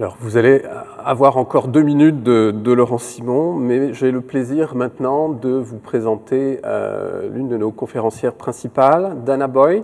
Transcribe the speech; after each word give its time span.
Alors, 0.00 0.16
vous 0.20 0.36
allez 0.36 0.62
avoir 1.04 1.38
encore 1.38 1.66
deux 1.66 1.82
minutes 1.82 2.22
de, 2.22 2.72
Laurent 2.72 2.98
Simon, 2.98 3.54
mais 3.54 3.92
j'ai 3.94 4.12
le 4.12 4.20
plaisir 4.20 4.76
maintenant 4.76 5.28
de 5.28 5.48
vous 5.48 5.78
présenter 5.78 6.60
euh, 6.64 7.28
l'une 7.34 7.48
de 7.48 7.56
nos 7.56 7.72
conférencières 7.72 8.34
principales, 8.34 9.16
Dana 9.24 9.48
Boyd. 9.48 9.82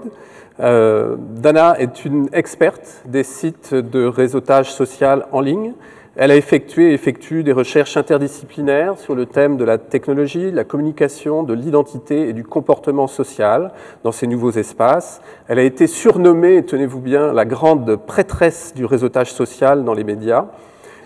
Euh, 0.61 1.16
Dana 1.19 1.80
est 1.80 2.04
une 2.04 2.29
experte 2.32 3.03
des 3.06 3.24
sites 3.24 3.75
de 3.75 4.05
réseautage 4.05 4.73
social 4.73 5.27
en 5.32 5.41
ligne. 5.41 5.73
Elle 6.17 6.31
a 6.31 6.37
effectué 6.37 6.91
et 6.91 6.95
effectue 6.95 7.43
des 7.43 7.51
recherches 7.51 7.96
interdisciplinaires 7.96 8.99
sur 8.99 9.17
le 9.17 9.27
thème 9.27 9.57
de 9.57 9.64
la 9.64 9.79
technologie, 9.79 10.53
de 10.53 10.57
la 10.57 10.63
communication, 10.63 11.43
de 11.43 11.55
l'identité 11.55 12.29
et 12.29 12.33
du 12.33 12.45
comportement 12.45 13.09
social 13.09 13.73
dans 14.05 14.13
ces 14.13 14.29
nouveaux 14.29 14.53
espaces. 14.53 15.21
Elle 15.49 15.59
a 15.59 15.64
été 15.64 15.89
surnommée, 15.89 16.64
tenez-vous 16.64 17.00
bien, 17.00 17.32
la 17.32 17.45
grande 17.45 17.96
prêtresse 17.96 18.75
du 18.77 18.85
réseautage 18.85 19.32
social 19.32 19.85
dans 19.85 19.95
les 19.95 20.05
médias 20.05 20.46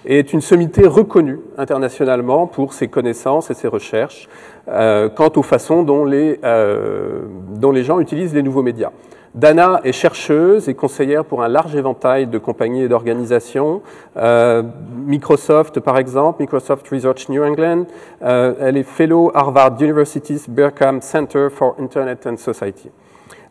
et 0.09 0.19
est 0.19 0.33
une 0.33 0.41
sommité 0.41 0.87
reconnue 0.87 1.39
internationalement 1.59 2.47
pour 2.47 2.73
ses 2.73 2.89
connaissances 2.89 3.51
et 3.51 3.55
ses 3.55 3.69
recherches 3.69 4.29
euh, 4.69 5.11
quant 5.11 5.31
aux 5.37 5.43
façons 5.43 5.83
dont 5.83 6.07
les, 6.07 6.41
euh, 6.45 7.21
dont 7.51 7.73
les 7.73 7.85
gens 7.85 8.01
utilisent 8.01 8.35
les 8.35 8.43
nouveaux 8.43 8.63
médias. 8.63 8.91
Dana 9.35 9.83
est 9.85 9.93
chercheuse 9.93 10.71
et 10.71 10.75
conseillère 10.75 11.27
pour 11.27 11.43
un 11.43 11.49
large 11.49 11.77
éventail 11.77 12.27
de 12.27 12.39
compagnies 12.39 12.83
et 12.85 12.89
d'organisations. 12.89 13.83
Euh, 14.17 14.63
Microsoft, 15.07 15.79
par 15.81 15.99
exemple, 15.99 16.41
Microsoft 16.41 16.89
Research 16.89 17.29
New 17.29 17.45
England. 17.45 17.85
Elle 18.23 18.79
est 18.79 18.85
fellow 18.85 19.31
Harvard 19.35 19.77
University's 19.81 20.49
Berkham 20.49 21.03
Center 21.03 21.49
for 21.51 21.77
Internet 21.79 22.27
and 22.27 22.39
Society. 22.39 22.91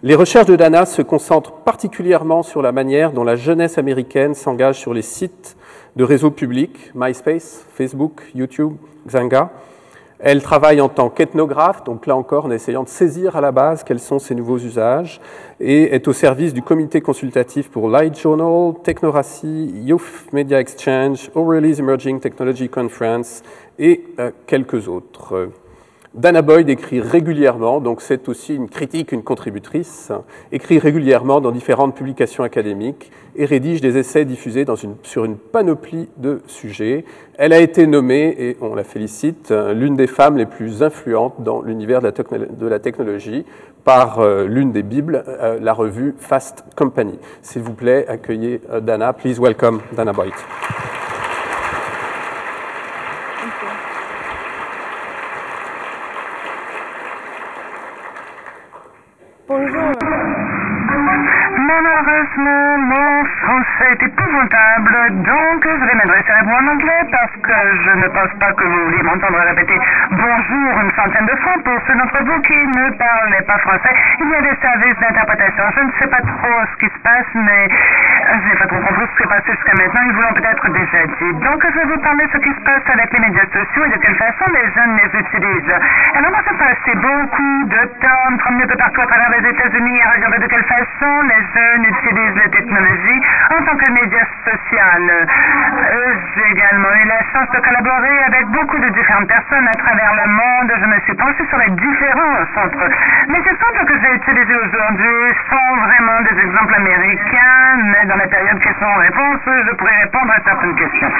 Les 0.03 0.15
recherches 0.15 0.47
de 0.47 0.55
Dana 0.55 0.85
se 0.85 1.03
concentrent 1.03 1.53
particulièrement 1.53 2.43
sur 2.43 2.61
la 2.61 2.71
manière 2.71 3.11
dont 3.11 3.23
la 3.23 3.35
jeunesse 3.35 3.77
américaine 3.77 4.33
s'engage 4.33 4.79
sur 4.79 4.93
les 4.93 5.01
sites 5.03 5.55
de 5.97 6.03
réseaux 6.03 6.31
publics, 6.31 6.91
MySpace, 6.93 7.65
Facebook, 7.73 8.21
YouTube, 8.35 8.73
Xanga, 9.07 9.51
elle 10.19 10.41
travaille 10.41 10.79
en 10.79 10.89
tant 10.89 11.09
qu'ethnographe, 11.09 11.83
donc 11.83 12.05
là 12.07 12.15
encore 12.15 12.45
en 12.45 12.51
essayant 12.51 12.83
de 12.83 12.89
saisir 12.89 13.35
à 13.35 13.41
la 13.41 13.51
base 13.51 13.83
quels 13.83 13.99
sont 13.99 14.19
ces 14.19 14.35
nouveaux 14.35 14.57
usages, 14.57 15.19
et 15.59 15.95
est 15.95 16.07
au 16.07 16.13
service 16.13 16.53
du 16.53 16.61
comité 16.61 17.01
consultatif 17.01 17.69
pour 17.69 17.89
Light 17.89 18.19
Journal, 18.19 18.73
Technoracy, 18.83 19.71
Youth 19.85 20.27
Media 20.33 20.59
Exchange, 20.59 21.31
O'Reilly's 21.35 21.79
Emerging 21.79 22.19
Technology 22.19 22.69
Conference 22.69 23.41
et 23.79 24.03
euh, 24.19 24.31
quelques 24.45 24.87
autres. 24.87 25.49
Dana 26.17 26.41
Boyd 26.41 26.67
écrit 26.67 26.99
régulièrement, 26.99 27.79
donc 27.79 28.01
c'est 28.01 28.27
aussi 28.27 28.55
une 28.55 28.69
critique, 28.69 29.11
une 29.11 29.21
contributrice, 29.21 30.11
écrit 30.51 30.79
régulièrement 30.79 31.41
dans 31.41 31.51
différentes 31.51 31.95
publications 31.95 32.43
académiques 32.43 33.11
et 33.35 33.45
rédige 33.45 33.81
des 33.81 33.99
essais 33.99 34.25
diffusés 34.25 34.65
sur 35.03 35.25
une 35.25 35.37
panoplie 35.37 36.09
de 36.17 36.41
sujets. 36.47 37.05
Elle 37.37 37.53
a 37.53 37.59
été 37.59 37.85
nommée, 37.85 38.35
et 38.39 38.57
on 38.61 38.73
la 38.73 38.83
félicite, 38.83 39.53
l'une 39.75 39.95
des 39.95 40.07
femmes 40.07 40.37
les 40.37 40.47
plus 40.47 40.81
influentes 40.81 41.35
dans 41.43 41.61
l'univers 41.61 42.01
de, 42.01 42.11
de, 42.11 42.67
la 42.67 42.79
technologie 42.79 43.45
par 43.83 44.19
euh, 44.19 44.47
l'une 44.47 44.71
des 44.71 44.81
bibles, 44.81 45.23
euh, 45.27 45.59
la 45.61 45.73
revue 45.73 46.15
Fast 46.17 46.65
Company. 46.75 47.19
S'il 47.43 47.61
vous 47.61 47.73
plaît, 47.73 48.07
accueillez 48.07 48.59
euh, 48.71 48.79
Dana. 48.79 49.13
Please 49.13 49.39
welcome 49.39 49.81
Dana 49.95 50.13
Boyd. 50.13 50.33
Mon 62.37 63.25
français 63.41 63.93
est 63.93 64.03
épouvantable, 64.03 64.95
donc 65.23 65.63
je 65.63 65.85
vais 65.85 65.95
m'adresser 65.95 66.31
à 66.31 66.43
vous 66.43 66.51
en 66.51 66.67
anglais 66.67 67.01
parce 67.09 67.31
que 67.31 67.51
je 67.51 67.97
ne 67.97 68.07
pense 68.09 68.39
pas 68.39 68.53
que 68.53 68.63
vous 68.63 68.85
vouliez 68.85 69.01
m'entendre 69.01 69.39
répéter 69.39 69.73
bonjour 70.11 70.81
une 70.81 70.91
centaine 70.91 71.25
de 71.25 71.35
fois 71.37 71.55
pour 71.65 71.81
ceux 71.87 71.95
d'entre 71.95 72.23
vous 72.23 72.41
qui 72.41 72.53
ne 72.53 72.89
parlent 72.97 73.43
pas 73.47 73.57
français. 73.57 73.89
Il 74.19 74.29
y 74.29 74.35
a 74.35 74.41
des 74.41 74.55
services 74.61 74.99
d'interprétation. 74.99 75.63
Je 75.77 75.81
ne 75.81 75.91
sais 75.99 76.07
pas 76.07 76.21
trop 76.21 76.61
ce 76.73 76.77
qui 76.77 76.93
se 76.93 76.99
passe, 76.99 77.25
mais 77.33 77.69
je 78.27 78.49
n'ai 78.49 78.55
pas 78.55 78.67
compris 78.67 79.05
ce 79.07 79.11
qui 79.11 79.23
s'est 79.23 79.29
passé 79.29 79.51
jusqu'à 79.51 79.75
maintenant. 79.77 80.01
Ils 80.05 80.13
vous 80.13 80.21
l'ont 80.21 80.33
peut-être 80.33 80.67
déjà 80.71 81.01
dit. 81.07 81.33
Donc, 81.39 81.63
je 81.63 81.79
vais 81.79 81.85
vous 81.85 82.01
parler 82.01 82.25
de 82.27 82.31
ce 82.31 82.37
qui 82.37 82.53
se 82.53 82.61
passe 82.61 82.83
avec 82.91 83.11
les 83.13 83.19
médias 83.19 83.47
sociaux 83.53 83.85
et 83.85 83.89
de 83.89 83.99
quelle 84.01 84.15
façon 84.15 84.45
les 84.51 84.67
jeunes 84.75 84.93
les 84.99 85.19
utilisent. 85.19 85.75
Alors, 86.15 86.31
moi, 86.31 86.41
j'ai 86.43 86.57
passé 86.57 86.91
beaucoup 86.95 87.63
de 87.67 87.81
temps 88.03 88.31
me 88.31 88.37
promener 88.37 88.63
un 88.63 88.67
peu 88.67 88.77
partout 88.77 89.01
à 89.01 89.07
travers 89.07 89.29
les 89.39 89.49
États-Unis 89.49 90.01
à 90.01 90.09
regarder 90.11 90.39
de 90.39 90.47
quelle 90.47 90.65
façon 90.65 91.11
les 91.23 91.41
jeunes 91.55 91.83
utilisent 91.87 92.35
la 92.35 92.49
technologie 92.49 93.21
en 93.51 93.63
tant 93.63 93.77
que 93.77 93.91
média 93.91 94.23
social. 94.43 95.03
Euh, 95.07 96.13
j'ai 96.35 96.51
également 96.51 96.93
eu 96.99 97.05
la 97.07 97.21
chance 97.31 97.49
de 97.51 97.59
collaborer 97.59 98.17
avec 98.27 98.45
beaucoup 98.47 98.77
de 98.77 98.89
différentes 98.89 99.27
personnes 99.27 99.67
à 99.67 99.77
travers 99.77 100.13
le 100.15 100.27
monde. 100.31 100.71
Je 100.79 100.85
me 100.85 100.99
suis 101.01 101.15
penché 101.15 101.45
sur 101.47 101.57
les 101.57 101.71
différences 101.71 102.53
entre 102.55 102.89
les 103.27 103.39
exemples 103.39 103.85
que 103.85 103.93
j'ai 104.01 104.15
utilisés 104.15 104.55
aujourd'hui 104.55 105.35
sont 105.49 105.75
vraiment 105.77 106.21
des 106.21 106.39
exemples 106.41 106.75
américains, 106.75 107.75
mais 107.83 108.05
la 108.17 108.27
période 108.27 108.59
questions-réponses, 108.59 109.41
je 109.45 109.75
pourrais 109.75 109.97
répondre 110.01 110.31
à 110.31 110.41
certaines 110.43 110.75
questions. 110.75 111.11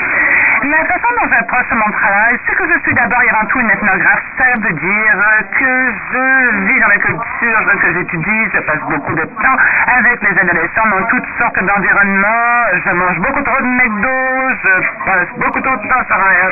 La 0.64 0.84
façon 0.86 1.08
dont 1.22 1.30
j'approche 1.30 1.70
mon 1.72 1.92
travail, 1.92 2.38
c'est 2.46 2.56
que 2.56 2.66
je 2.66 2.80
suis 2.82 2.94
d'abord 2.96 3.22
et 3.22 3.30
avant 3.30 3.46
tout 3.46 3.60
une 3.60 3.70
ethnographe. 3.70 4.24
Ça 4.38 4.46
veut 4.58 4.74
dire 4.74 5.16
que 5.54 5.94
je 6.12 6.66
vis 6.66 6.80
dans 6.80 6.88
la 6.88 6.98
culture 6.98 7.78
que 7.82 7.94
j'étudie, 7.94 8.44
je 8.54 8.60
passe 8.62 8.82
beaucoup 8.90 9.14
de 9.14 9.22
temps 9.22 9.58
avec 10.00 10.22
les 10.22 10.40
adolescents 10.40 10.88
dans 10.90 11.06
toutes 11.06 11.30
sortes 11.38 11.64
d'environnements. 11.64 12.74
Je 12.86 12.92
mange 12.92 13.20
beaucoup 13.20 13.44
trop 13.44 13.62
de 13.62 13.68
McDo, 13.68 14.18
je 14.64 15.06
passe 15.06 15.30
beaucoup 15.38 15.62
trop 15.62 15.76
de 15.78 15.88
temps 15.88 16.06
sur 16.08 16.18
un 16.18 16.50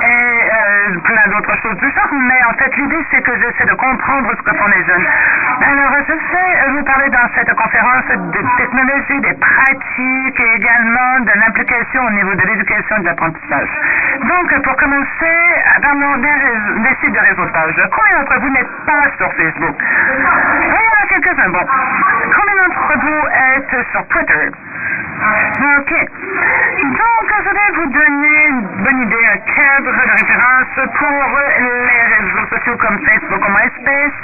et 0.00 0.06
euh, 0.06 0.98
plein 1.02 1.26
d'autres 1.32 1.56
choses 1.62 1.76
du 1.78 1.90
genre. 1.90 2.12
Mais 2.12 2.40
en 2.48 2.54
fait, 2.54 2.76
l'idée, 2.76 3.04
c'est 3.10 3.22
que 3.22 3.32
j'essaie 3.38 3.66
de 3.66 3.74
comprendre 3.74 4.30
ce 4.36 4.42
que 4.42 4.56
font 4.56 4.68
les 4.68 4.84
jeunes. 4.84 5.06
Alors, 5.66 5.92
je 6.06 6.12
vais 6.12 6.70
vous 6.78 6.84
parler 6.84 7.10
dans 7.10 7.28
cette 7.34 7.52
conférence 7.54 8.06
des 8.06 8.44
technologies, 8.56 9.20
des 9.20 9.34
pratiques 9.34 9.87
et 9.96 10.54
également 10.56 11.20
de 11.20 11.32
l'implication 11.40 12.04
au 12.06 12.10
niveau 12.10 12.34
de 12.34 12.42
l'éducation 12.46 12.96
et 12.96 13.00
de 13.00 13.06
l'apprentissage. 13.06 13.68
Donc, 14.22 14.62
pour 14.62 14.76
commencer, 14.76 15.36
parlons 15.82 16.16
des 16.18 16.94
sites 17.00 17.12
de 17.12 17.18
réseautage. 17.18 17.74
Combien 17.90 18.18
d'entre 18.18 18.38
vous 18.40 18.50
n'êtes 18.50 18.70
pas 18.86 19.10
sur 19.16 19.32
Facebook? 19.32 19.76
Il 20.60 20.68
y 20.68 20.72
en 20.72 21.02
a 21.02 21.06
quelques-uns. 21.08 21.48
Bon. 21.50 21.66
Combien 22.36 22.56
d'entre 22.62 22.98
vous 23.00 23.22
êtes 23.56 23.86
sur 23.92 24.06
Twitter? 24.08 24.50
OK. 24.88 25.92
Donc, 26.78 27.26
je 27.44 27.50
vais 27.50 27.70
vous 27.74 27.90
donner 27.90 28.46
une 28.48 28.60
bonne 28.84 29.00
idée, 29.02 29.24
un 29.34 29.38
cadre 29.38 29.92
de 29.92 30.10
référence 30.12 30.74
pour 30.94 31.38
les 31.58 32.04
réseaux 32.14 32.46
sociaux 32.50 32.76
comme 32.76 32.98
Facebook 33.00 33.42
ou 33.44 33.50
MySpace. 33.50 34.22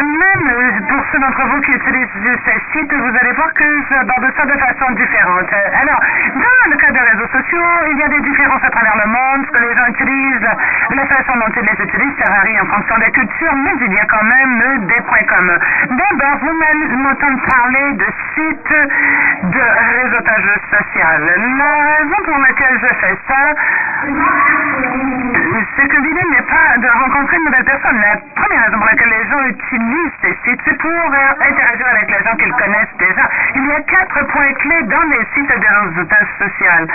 Même 0.00 0.46
pour 0.88 1.04
ceux 1.10 1.18
d'entre 1.18 1.42
vous 1.48 1.60
qui 1.62 1.72
utilisent 1.72 2.08
ces 2.44 2.60
sites, 2.72 2.94
vous 2.94 3.16
allez 3.20 3.32
voir 3.32 3.52
que 3.54 3.64
j'aborde 3.90 4.32
ça 4.36 4.44
de 4.46 4.58
façon 4.58 4.92
différente. 4.92 5.52
Alors, 5.82 6.00
dans 6.34 6.70
le 6.70 6.76
cas 6.76 6.90
des 6.92 7.00
réseaux 7.00 7.28
sociaux, 7.28 7.68
il 7.90 7.98
y 7.98 8.02
a 8.02 8.08
des 8.08 8.20
différences 8.20 8.62
à 8.64 8.70
travers 8.70 8.96
le 9.04 9.10
monde. 9.10 9.46
Ce 9.46 9.50
que 9.50 9.62
les 9.62 9.74
gens 9.74 9.86
utilisent, 9.88 10.48
la 10.94 11.06
façon 11.06 11.36
dont 11.38 11.52
ils 11.56 11.66
les 11.66 11.84
utilisent, 11.84 12.18
ça 12.22 12.30
varie 12.32 12.60
en 12.60 12.66
fonction 12.66 12.98
des 12.98 13.10
cultures, 13.10 13.54
mais 13.56 13.72
il 13.80 13.92
y 13.92 13.98
a 13.98 14.06
quand 14.06 14.24
même 14.24 14.86
des 14.86 15.00
points 15.02 15.26
communs. 15.26 15.58
D'abord, 15.90 16.38
vous 16.40 16.54
m'entendez 16.98 17.42
parler 17.50 17.92
de 17.94 18.06
sites 18.34 18.74
de 19.42 19.64
réseautage 19.80 20.50
social. 20.70 21.22
La 21.58 21.96
raison 21.96 22.16
pour 22.24 22.38
laquelle 22.38 22.78
je 22.80 22.94
fais 23.00 23.18
ça, 23.28 23.54
c'est 25.76 25.88
que 25.88 25.96
l'idée 26.00 26.26
n'est 26.30 26.42
pas 26.42 26.78
de 26.78 26.88
rencontrer 26.88 27.36
une 27.36 27.44
nouvelle 27.44 27.64
personne. 27.64 28.00
La 28.00 28.16
première 28.40 28.64
raison 28.66 28.78
pour 28.78 28.86
laquelle 28.86 29.10
les 29.10 29.28
gens 29.28 29.42
utilisent 29.46 30.12
ces 30.22 30.36
sites, 30.44 30.60
c'est 30.64 30.78
pour 30.78 30.90
euh, 30.90 31.48
interagir 31.48 31.86
avec 31.90 32.08
les 32.10 32.24
gens 32.24 32.36
qu'ils 32.36 32.52
connaissent 32.52 32.96
déjà. 32.98 33.28
Il 33.54 33.66
y 33.66 33.72
a 33.72 33.80
quatre 33.80 34.26
points 34.28 34.52
clés 34.54 34.82
dans 34.84 35.02
les 35.10 35.24
sites 35.34 35.48
de 35.48 35.88
réseautage 35.88 36.28
social. 36.38 36.86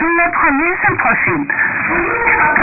Le 0.00 0.30
premier, 0.32 0.72
c'est 0.82 0.90
le 0.90 0.96
profil. 0.96 1.46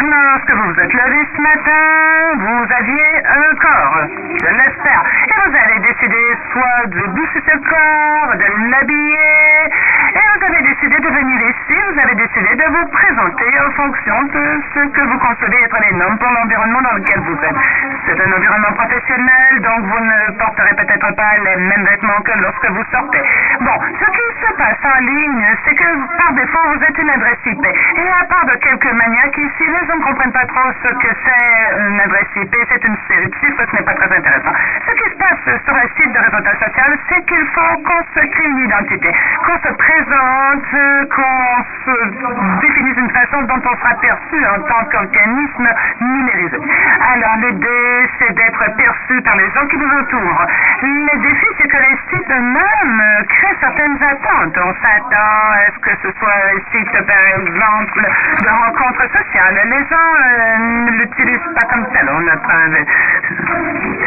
Lorsque 0.04 0.52
vous 0.52 0.74
vous 0.74 0.80
êtes 0.80 0.94
levé 0.94 1.28
ce 1.36 1.42
matin, 1.42 2.34
vous 2.36 2.66
aviez 2.78 3.26
un 3.26 3.56
corps, 3.56 3.98
je 4.40 4.48
l'espère, 4.48 5.04
et 5.28 5.50
vous 5.50 5.56
avez 5.56 5.80
décidé 5.80 6.18
soit 6.52 6.86
de 6.88 7.08
boucher 7.12 7.42
ce 7.46 7.58
corps, 7.70 8.36
de 8.36 8.72
l'habiller, 8.72 9.53
et 9.54 10.20
vous 10.38 10.46
avez 10.46 10.62
décidé 10.64 10.98
de 11.00 11.10
venir 11.10 11.40
ici, 11.42 11.76
vous 11.92 12.00
avez 12.00 12.16
décidé 12.16 12.56
de 12.56 12.66
vous 12.70 12.86
présenter 12.88 13.50
en 13.66 13.72
fonction 13.72 14.24
de 14.24 14.62
ce 14.74 14.80
que 14.90 15.02
vous 15.02 15.18
concevez 15.20 15.64
être 15.64 15.78
les 15.82 15.96
normes 15.98 16.18
pour 16.18 16.32
l'environnement 16.32 16.82
dans 16.82 16.94
lequel 16.94 17.20
vous 17.22 17.38
êtes. 17.44 17.56
c'est 18.06 18.20
un 18.20 18.32
environnement 18.34 18.74
professionnel, 18.74 19.62
donc 19.62 19.80
vous 19.86 20.04
ne 20.04 20.38
porterez 20.38 20.76
peut-être 20.76 21.16
pas 21.16 21.38
les 21.44 21.56
mêmes 21.56 21.86
vêtements 21.86 22.22
que 22.22 22.32
lorsque 22.40 22.70
vous 22.70 22.84
sortez. 22.92 23.24
Bon, 23.62 23.78
ce 24.00 24.06
qui 24.12 24.28
se 24.42 24.54
passe 24.58 24.84
en 24.84 25.00
ligne, 25.02 25.46
c'est 25.66 25.76
que 25.76 25.90
par 26.18 26.34
défaut, 26.34 26.60
vous 26.74 26.84
êtes 26.84 26.98
une 26.98 27.10
adresse 27.10 27.40
IP. 27.46 27.66
Et 27.66 28.10
à 28.22 28.26
part 28.26 28.46
de 28.46 28.56
quelques 28.58 28.92
maniaques 28.94 29.38
ici, 29.38 29.66
les 29.66 29.88
gens 29.88 29.98
ne 29.98 30.04
comprennent 30.04 30.34
pas 30.34 30.46
trop 30.46 30.70
ce 30.84 30.90
que 30.90 31.10
c'est 31.26 31.88
une 31.88 32.00
adresse 32.00 32.28
IP. 32.36 32.56
C'est 32.70 32.84
une 32.84 32.98
série 33.08 33.30
de 33.30 33.36
chiffres, 33.36 33.64
ce 33.70 33.76
n'est 33.76 33.84
pas 33.84 33.94
très 33.94 34.18
intéressant. 34.18 34.54
Ce 34.88 34.92
qui 34.94 35.10
se 35.10 35.18
passe 35.18 35.62
sur 35.66 35.76
un 35.76 35.88
site 35.96 36.12
de 36.12 36.20
réseautage 36.20 36.58
social, 36.58 36.98
c'est 37.10 37.26
qu'il 37.26 37.46
faut 37.54 37.78
qu'on 37.84 38.04
se 38.14 38.26
crée 38.28 38.46
une 38.46 38.60
identité, 38.60 39.12
qu'on 39.44 39.58
se 39.60 39.74
présente, 39.76 40.72
qu'on 41.12 41.64
se 41.86 41.96
définisse 42.62 42.98
une 42.98 43.12
façon 43.12 43.42
dont 43.44 43.62
on 43.64 43.78
sera 43.78 43.96
perçu 44.00 44.46
en 44.48 44.62
tant 44.62 44.86
qu'organisme 44.92 45.70
numérisé. 46.00 46.58
Alors 47.14 47.36
l'idée, 47.42 48.10
c'est 48.20 48.34
d'être 48.34 48.76
perçu 48.76 49.22
par 49.22 49.36
les 49.36 49.50
gens 49.52 49.68
qui 49.68 49.76
vous 49.76 49.92
entourent. 50.00 50.48
Le 50.82 51.20
défi, 51.20 51.46
c'est 51.58 51.68
que 51.68 51.78
les 51.78 51.98
sites 52.10 52.32
eux-mêmes 52.32 53.04
créent 53.28 53.58
certaines 53.60 54.02
attentes. 54.02 54.58
On 54.58 54.74
s'attend 54.82 55.52
à 55.54 55.72
ce 55.74 55.80
que 55.80 55.96
ce 56.04 56.12
soit 56.20 56.38
un 56.54 56.60
site, 56.72 56.92
par 57.06 57.40
exemple, 57.40 58.02
de 58.42 58.50
rencontres 58.50 59.08
sociales. 59.12 59.60
Les 59.66 59.84
gens 59.90 60.14
euh, 60.20 60.58
ne 60.58 60.92
l'utilisent 60.92 61.54
pas 61.60 61.68
comme 61.68 61.86
tel. 61.92 62.10
On 62.10 62.24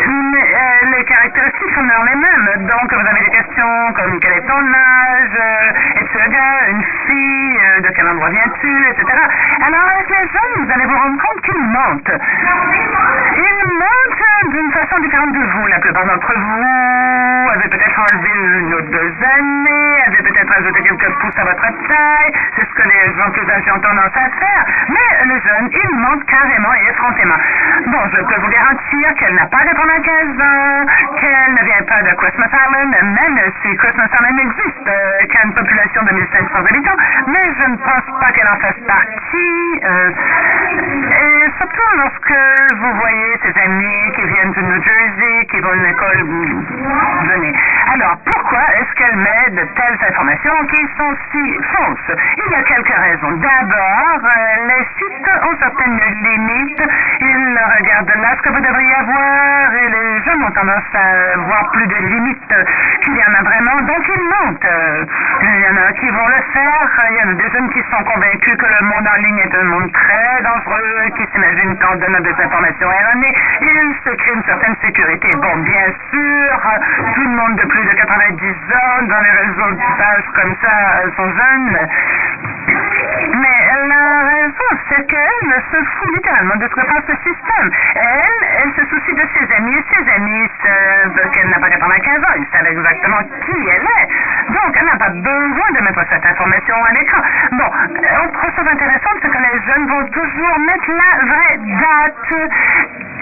mais, 0.09 0.43
euh, 0.43 0.97
les 0.97 1.05
caractéristiques 1.05 1.75
sont 1.75 1.83
les 1.83 2.17
mêmes. 2.17 2.67
Donc, 2.67 2.93
vous 2.93 3.07
avez 3.07 3.21
des 3.21 3.31
questions 3.31 3.93
comme 3.95 4.21
quel 4.21 4.33
est 4.33 4.47
ton 4.47 4.75
âge, 4.75 5.16
euh, 5.17 6.01
es-tu 6.01 6.21
un 6.21 6.29
gars, 6.29 6.69
une 6.69 6.85
fille, 7.07 7.59
euh, 7.59 7.81
de 7.81 7.89
quel 7.95 8.09
endroit 8.09 8.31
viens-tu, 8.31 8.89
etc. 8.91 9.05
Alors, 9.67 9.85
avec 9.95 10.09
les 10.09 10.27
jeunes, 10.29 10.65
vous 10.65 10.73
allez 10.73 10.85
vous 10.87 10.99
rendre 10.99 11.23
compte 11.23 11.41
qu'ils 11.43 11.63
mentent. 11.63 12.23
Ils 13.37 13.79
mentent 13.79 14.53
d'une 14.53 14.73
façon 14.73 14.99
différente 15.01 15.33
de 15.33 15.45
vous. 15.45 15.67
La 15.67 15.79
plupart 15.79 16.07
d'entre 16.07 16.33
vous 16.37 17.51
avez 17.51 17.69
peut-être 17.69 17.99
enlevé 17.99 18.31
une 18.61 18.75
ou 18.75 18.81
deux 18.83 19.15
années, 19.39 20.03
avez 20.07 20.23
peut-être 20.23 20.53
ajouté 20.59 20.83
quelques 20.83 21.11
pouces 21.21 21.39
à 21.39 21.45
votre 21.45 21.67
taille. 21.89 22.33
C'est 22.57 22.65
ce 22.65 22.75
que 22.75 22.89
les 22.89 23.15
gens 23.17 23.31
plus 23.31 23.51
âgés 23.51 23.73
ont 23.73 23.81
tendance 23.81 24.15
à 24.15 24.29
faire. 24.39 24.65
Mais 24.89 25.25
les 25.25 25.41
jeunes, 25.41 25.71
ils 25.73 25.97
mentent 25.97 26.27
carrément 26.27 26.75
et 26.75 26.91
effrontément. 26.91 27.37
Bon, 27.87 28.01
je 28.13 28.21
peux 28.23 28.41
vous 28.41 28.51
garantir 28.51 29.15
qu'elle 29.19 29.35
n'a 29.35 29.47
pas 29.47 29.65
de 29.65 29.71
95 29.71 30.41
ans, 30.41 30.87
qu'elle 31.21 31.55
ne 31.55 31.65
vient 31.65 31.85
pas 31.87 32.03
de 32.03 32.15
Christmas 32.17 32.51
Island, 32.53 32.95
même 33.03 33.39
si 33.63 33.77
Christmas 33.77 34.09
Island 34.13 34.39
existe, 34.39 34.89
euh, 34.89 35.06
qui 35.31 35.37
a 35.37 35.45
une 35.45 35.55
population 35.55 36.03
de 36.03 36.13
1500 36.13 36.55
habitants, 36.55 36.97
mais 37.27 37.47
je 37.59 37.71
ne 37.71 37.77
pense 37.77 38.21
pas 38.21 38.33
qu'elle 38.33 38.49
en 38.49 38.57
fasse 38.61 38.81
partie. 38.87 39.81
Euh, 39.85 40.11
et 40.77 41.51
surtout 41.59 41.91
lorsque 41.97 42.37
vous 42.77 42.93
voyez 43.01 43.39
ses 43.43 43.61
amis 43.61 44.13
qui 44.15 44.23
viennent 44.23 44.53
de 44.53 44.61
New 44.61 44.83
Jersey, 44.83 45.47
qui 45.51 45.61
vont 45.61 45.71
à 45.71 45.77
une 45.77 45.87
école, 45.87 46.27
venez. 47.29 47.55
Alors, 47.95 48.17
pourquoi 48.25 48.63
est-ce 48.79 48.95
qu'elle 48.97 49.17
met 49.17 49.51
de 49.51 49.65
telles 49.75 49.99
informations 50.09 50.67
qui 50.71 50.83
sont 50.97 51.17
si 51.33 51.59
fausses? 51.73 52.19
Il 52.37 52.53
y 52.53 52.55
a 52.55 52.63
quelques 52.63 52.95
raisons. 52.95 53.33
D'abord, 53.33 54.21
euh, 54.23 54.69
les 54.69 54.85
sites 54.99 55.31
ont 55.49 55.57
certaines 55.59 56.01
limites. 56.25 56.83
Ils 57.57 57.79
regardent 57.81 58.21
là 58.21 58.37
ce 58.37 58.43
que 58.43 58.53
vous 58.53 58.61
devriez 58.61 58.95
avoir 58.97 59.73
et 59.73 59.89
les 59.89 60.23
jeunes 60.25 60.45
ont 60.45 60.51
tendance 60.51 60.93
à 60.93 61.39
voir 61.39 61.71
plus 61.73 61.87
de 61.87 61.95
limites 61.95 62.55
qu'il 63.01 63.17
y 63.17 63.25
en 63.25 63.33
a 63.33 63.43
vraiment. 63.43 63.81
Donc, 63.81 64.05
ils 64.05 64.25
montent. 64.29 64.69
Il 65.41 65.61
y 65.61 65.69
en 65.73 65.77
a 65.81 65.93
qui 65.95 66.09
vont 66.11 66.29
le 66.29 66.43
faire. 66.53 66.89
Il 67.11 67.17
y 67.17 67.23
en 67.25 67.31
a 67.31 67.35
des 67.35 67.51
jeunes 67.51 67.71
qui 67.71 67.81
sont 67.91 68.05
convaincus 68.05 68.57
que 68.59 68.67
le 68.67 68.85
monde 68.85 69.09
en 69.09 69.23
ligne 69.23 69.39
est 69.39 69.55
un 69.57 69.65
monde 69.65 69.91
très 69.91 70.43
dangereux, 70.43 71.09
qui 71.17 71.25
s'imaginent 71.33 71.79
qu'en 71.79 71.97
donnant 71.97 72.21
des 72.21 72.37
informations 72.37 72.93
erronées, 72.93 73.35
ils 73.63 73.95
se 74.05 74.11
créent 74.11 74.35
une 74.35 74.45
certaine 74.45 74.77
sécurité. 74.85 75.31
Bon, 75.41 75.57
bien 75.57 75.87
sûr, 76.13 76.61
tout 77.15 77.25
le 77.25 77.37
monde 77.41 77.57
de 77.57 77.67
plus 77.67 77.85
de 77.85 77.95
90 77.95 78.53
ans 78.53 79.03
dans 79.09 79.21
les 79.21 79.31
réseaux 79.31 79.73
de 79.73 79.97
pages 79.97 80.29
comme 80.35 80.55
ça 80.61 81.09
sont 81.17 81.33
jeunes. 81.33 81.79
Mais 83.87 83.95
la 83.95 84.27
raison, 84.27 84.69
c'est 84.89 85.07
qu'elle 85.07 85.63
se 85.71 85.77
fout 85.77 86.15
littéralement 86.15 86.57
de 86.57 86.67
ce 86.67 86.75
que 86.75 86.81
pense 86.81 87.07
le 87.07 87.17
système. 87.23 87.71
Elle, 87.95 88.47
elle 88.63 88.73
se 88.75 88.85
soucie 88.91 89.15
de 89.15 89.23
ses 89.35 89.55
amis 89.55 89.77
et 89.77 89.85
ses 89.95 90.11
amis 90.11 90.51
savent 90.63 91.31
qu'elle 91.31 91.49
n'a 91.51 91.59
pas 91.61 91.71
95 91.71 92.19
ans. 92.19 92.35
Ils 92.37 92.47
savent 92.51 92.67
exactement 92.67 93.23
qui 93.45 93.69
elle 93.69 93.87
est. 93.87 94.09
Donc, 94.53 94.77
elle 94.77 94.87
n'a 94.87 94.97
pas 94.97 95.11
besoin 95.11 95.71
de 95.73 95.81
mettre 95.85 96.03
cette 96.11 96.27
information 96.27 96.75
à 96.85 96.93
l'écran. 96.95 97.23
Bon, 97.53 97.71
autre 98.25 98.57
chose 98.57 98.69
intéressante, 98.69 99.19
c'est 99.23 99.31
que 99.31 99.39
les 99.39 99.61
jeunes 99.67 99.87
vont 99.87 100.07
toujours 100.07 100.59
mettre 100.67 100.91
la 100.91 101.25
vraie 101.25 101.59
date 101.59 102.51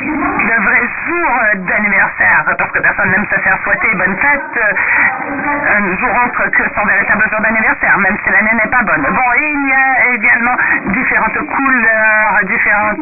le 0.05 0.63
vrai 0.63 0.83
jour 1.07 1.31
d'anniversaire, 1.67 2.45
parce 2.59 2.71
que 2.73 2.79
personne 2.81 3.11
n'aime 3.11 3.27
se 3.31 3.37
faire 3.41 3.59
souhaiter 3.63 3.95
bonne 3.95 4.17
fête 4.17 4.61
un 5.77 5.97
jour 5.97 6.11
autre 6.27 6.51
que 6.51 6.63
son 6.75 6.85
véritable 6.85 7.25
jour 7.31 7.41
d'anniversaire, 7.41 7.99
même 7.99 8.17
si 8.23 8.31
l'année 8.31 8.55
n'est 8.55 8.71
pas 8.71 8.83
bonne. 8.83 9.03
Bon, 9.03 9.33
il 9.39 9.69
y 9.69 9.73
a 9.73 10.15
également 10.15 10.54
différentes 10.87 11.39
couleurs, 11.39 12.41
différentes, 12.45 12.99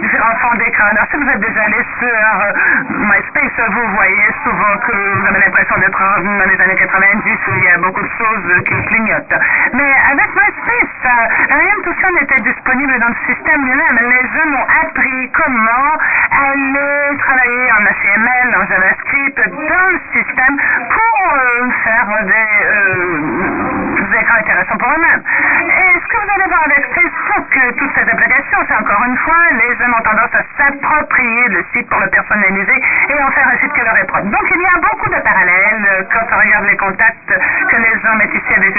différents 0.00 0.36
fonds 0.36 0.56
d'écran. 0.58 0.84
Alors, 0.90 1.06
si 1.10 1.16
vous 1.16 1.28
êtes 1.28 1.40
déjà 1.40 1.62
allé 1.64 1.80
sur 1.98 2.98
MySpace, 2.98 3.70
vous 3.70 3.86
voyez 3.94 4.28
souvent 4.44 4.74
que 4.86 4.92
vous 4.92 5.26
avez 5.26 5.40
l'impression 5.44 5.76
d'être 5.78 6.02
dans 6.22 6.50
les 6.50 6.60
années 6.60 6.76
90 6.76 7.38
où 7.48 7.56
il 7.56 7.64
y 7.64 7.68
a 7.68 7.78
beaucoup 7.78 8.02
de 8.02 8.12
choses 8.18 8.64
qui 8.66 8.84
clignotent. 8.86 9.38
Mais 9.72 9.92
avec 10.12 10.28
MySpace, 10.34 11.12
rien 11.48 11.76
de 11.78 11.82
tout 11.82 11.94
ça 12.00 12.08
n'était 12.20 12.42
disponible 12.42 12.98
dans 12.98 13.08
le 13.08 13.20
système 13.26 13.64
lui-même. 13.64 13.98
Les 14.00 14.24
jeunes 14.34 14.54
ont 14.54 14.68
appris 14.82 15.30
comment 15.32 15.98
aller 16.32 17.18
travailler 17.18 17.72
en 17.72 17.82
HTML, 17.82 18.56
en 18.56 18.66
JavaScript, 18.66 19.36
dans 19.36 19.88
le 19.90 20.00
système 20.12 20.56
pour 20.90 21.34
euh, 21.34 21.70
faire 21.84 22.24
des, 22.24 22.52
euh, 22.66 24.20
écrans 24.20 24.38
intéressants 24.38 24.76
pour 24.76 24.88
eux-mêmes. 24.88 25.22
Et 25.62 26.00
ce 26.00 26.06
que 26.06 26.16
vous 26.16 26.30
allez 26.34 26.48
voir 26.48 26.61
avec 26.64 26.86
Facebook, 26.94 27.76
toutes 27.78 27.92
ces 27.94 28.10
applications, 28.10 28.58
c'est 28.68 28.76
encore 28.76 29.04
une 29.04 29.16
fois, 29.18 29.42
les 29.52 29.76
jeunes 29.76 29.94
ont 29.94 30.02
tendance 30.02 30.30
à 30.34 30.42
s'approprier 30.56 31.48
le 31.48 31.64
site 31.72 31.88
pour 31.88 32.00
le 32.00 32.08
personnaliser 32.08 32.78
et 33.08 33.22
en 33.22 33.30
faire 33.32 33.48
un 33.48 33.58
site 33.58 33.72
qui 33.72 33.80
leur 33.80 33.96
est 33.96 34.06
propre. 34.06 34.26
Donc 34.26 34.46
il 34.50 34.60
y 34.60 34.66
a 34.66 34.78
beaucoup 34.78 35.10
de 35.10 35.20
parallèles 35.20 36.06
quand 36.12 36.26
on 36.30 36.38
regarde 36.38 36.66
les 36.66 36.76
contacts 36.76 37.32
que 37.68 37.76
les 37.76 38.00
gens 38.00 38.14
mettent 38.16 38.34
ici 38.34 38.54
avec 38.54 38.74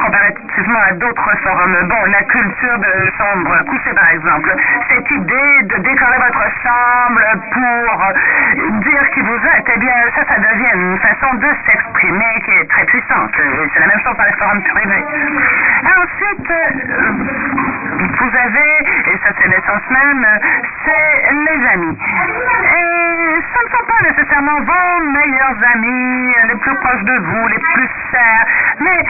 comparativement 0.00 0.80
à 0.88 0.92
d'autres 0.92 1.36
forums. 1.42 1.88
Bon, 1.88 2.04
la 2.10 2.22
culture 2.22 2.78
de 2.78 3.10
chambre 3.18 3.64
couchée 3.68 3.94
par 3.94 4.08
exemple, 4.10 4.54
cette 4.88 5.10
idée 5.10 5.62
de 5.64 5.76
décorer 5.82 6.18
votre 6.18 6.46
chambre 6.62 7.20
pour 7.52 8.12
dire 8.80 9.10
qui 9.12 9.20
vous 9.20 9.40
êtes, 9.56 9.68
eh 9.74 9.78
bien 9.78 9.94
ça, 10.14 10.24
ça 10.26 10.38
devient 10.40 10.72
une 10.74 10.98
façon 10.98 11.34
de 11.34 11.48
s'exprimer 11.66 12.40
qui 12.44 12.50
est 12.52 12.70
très 12.70 12.84
puissante. 12.84 13.32
C'est 13.36 13.80
la 13.80 13.86
même 13.86 14.00
chose 14.00 14.16
dans 14.16 14.24
les 14.24 14.32
forums 14.38 14.62
privés. 14.62 15.04
Ensuite, 15.84 16.52
vous 16.94 18.36
avez, 18.36 18.72
et 19.12 19.18
ça 19.22 19.30
c'est 19.38 19.48
l'essence 19.48 19.82
même, 19.90 20.26
c'est 20.84 21.32
les 21.32 21.66
amis. 21.74 21.98
Et 21.98 23.40
ce 23.52 23.58
ne 23.64 23.68
sont 23.70 23.84
pas 23.86 24.00
nécessairement 24.08 24.60
vos 24.60 25.04
meilleurs 25.10 25.58
amis, 25.74 26.34
les 26.48 26.56
plus 26.56 26.74
proches 26.76 27.04
de 27.04 27.16
vous, 27.18 27.48
les 27.48 27.58
plus 27.58 27.88
chers, 28.10 28.46
mais 28.80 29.04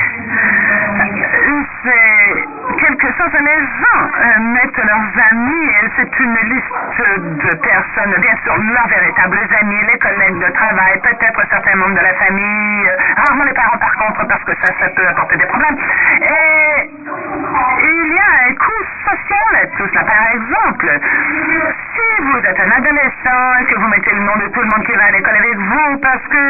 c'est 1.83 2.49
quelque 2.79 3.07
chose, 3.17 3.33
les 3.41 3.61
gens 3.61 4.03
mettent 4.41 4.79
leurs 4.79 5.27
amis, 5.31 5.71
c'est 5.97 6.19
une 6.21 6.37
liste 6.55 6.75
de 6.99 7.57
personnes, 7.57 8.15
bien 8.21 8.37
sûr, 8.43 8.57
leurs 8.57 8.89
véritables 8.89 9.39
amis, 9.61 9.83
les 9.93 9.99
collègues 9.99 10.39
de 10.39 10.53
travail, 10.53 11.01
peut-être 11.03 11.43
certains 11.51 11.77
membres 11.77 11.95
de 11.95 12.01
la 12.01 12.15
famille, 12.15 12.91
rarement 13.17 13.45
les 13.45 13.53
parents 13.55 13.79
par 13.79 13.95
contre, 13.97 14.27
parce 14.27 14.45
que 14.45 14.53
ça, 14.63 14.73
ça 14.81 14.89
peut 14.91 15.07
apporter 15.07 15.37
des 15.37 15.47
problèmes. 15.47 15.77
Et 16.23 16.91
il 17.81 18.13
y 18.13 18.19
a 18.19 18.49
un 18.49 18.55
coût 18.55 18.85
social 19.05 19.63
à 19.63 19.67
tout 19.77 19.87
cela. 19.89 20.05
Par 20.05 20.27
exemple, 20.35 21.01
si 21.95 22.23
vous 22.23 22.39
êtes 22.39 22.61
un 22.61 22.71
adolescent 22.71 23.59
et 23.61 23.65
que 23.65 23.77
vous 23.79 23.89
mettez 23.89 24.13
le 24.13 24.21
nom 24.21 24.37
de 24.37 24.49
tout 24.49 24.61
le 24.61 24.67
monde 24.67 24.85
qui 24.85 24.93
va 24.93 25.05
à 25.05 25.11
l'école 25.13 25.37
avec 25.37 25.57
vous 25.57 25.99
parce 25.99 26.27
que 26.29 26.45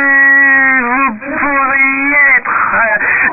vous 0.85 1.15
pourriez 1.39 2.19
être 2.37 2.77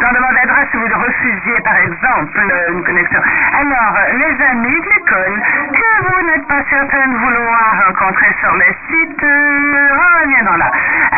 dans 0.02 0.12
de 0.12 0.20
mauvais 0.20 0.46
draps 0.48 0.70
si 0.72 0.78
vous 0.78 0.88
refusiez, 0.88 1.60
par 1.64 1.78
exemple, 1.78 2.42
une 2.70 2.84
connexion. 2.84 3.22
Alors, 3.60 3.98
les 4.14 4.46
amis 4.46 4.80
de 4.82 4.90
l'école 4.96 5.42
que 5.74 6.04
vous 6.06 6.22
n'êtes 6.28 6.48
pas 6.48 6.64
certain 6.70 7.08
de 7.08 7.18
vouloir 7.18 7.84
rencontrer 7.88 8.36
sur 8.40 8.54
le 8.56 8.66
site, 8.90 9.22
reviendront 9.22 10.58
là. 10.58 10.72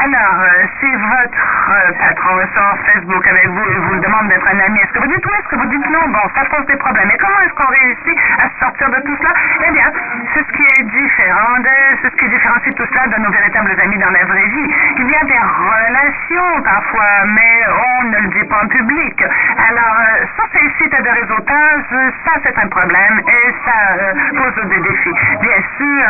Alors, 0.04 0.46
si 0.80 0.90
votre 0.96 1.98
patron 2.00 2.40
est 2.40 2.54
sur 2.54 2.78
Facebook 2.86 3.28
avec 3.28 3.48
vous 3.48 3.64
et 3.64 3.76
vous 3.76 4.00
demande 4.00 4.28
d'être 4.30 4.48
un 4.48 4.60
ami, 4.60 4.80
est-ce 4.80 4.94
que 4.94 5.00
vous 5.00 5.08
dites 5.08 5.26
oui, 5.26 5.34
est-ce 5.40 5.48
que 5.50 5.56
vous 5.56 5.68
dites 5.68 5.90
non? 5.90 6.08
Bon, 6.08 6.30
ça 6.36 6.44
des 6.62 6.78
problèmes. 6.78 7.10
Et 7.10 7.18
comment 7.18 7.40
est-ce 7.42 7.54
qu'on 7.54 7.72
réussit 7.72 8.18
à 8.38 8.50
sortir 8.60 8.90
de 8.90 9.02
tout 9.02 9.18
cela? 9.18 9.34
Eh 9.68 9.72
bien, 9.72 9.92
c'est 10.34 10.46
ce 10.46 10.52
qui 10.54 10.64
est 10.64 10.84
différent 10.84 11.58
de 11.60 11.76
ce 12.04 12.08
qui 12.16 12.28
différencie 12.30 12.76
tout 12.76 12.86
cela 12.94 13.08
de 13.08 13.22
nos 13.22 13.32
véritables 13.32 13.76
amis 13.82 13.98
dans 13.98 14.12
la 14.12 14.26
vraie 14.26 14.48
vie. 14.48 14.70
Il 14.98 15.10
y 15.10 15.16
a 15.16 15.24
des 15.26 15.40
relations 15.40 16.62
parfois, 16.64 17.26
mais 17.26 17.64
on 17.68 18.04
ne 18.10 18.18
le 18.20 18.28
dit 18.28 18.48
pas 18.48 18.62
en 18.64 18.68
public. 18.68 19.24
Alors, 19.58 19.98
euh, 20.00 20.26
sur 20.36 20.46
ces 20.54 20.70
sites 20.78 21.02
de 21.02 21.10
réseautage, 21.10 22.14
ça 22.26 22.32
c'est 22.44 22.58
un 22.58 22.68
problème 22.68 23.22
et 23.28 23.54
ça 23.66 23.80
euh, 23.98 24.14
pose 24.38 24.70
des 24.70 24.80
défis. 24.80 25.14
Bien 25.42 25.60
sûr, 25.78 26.06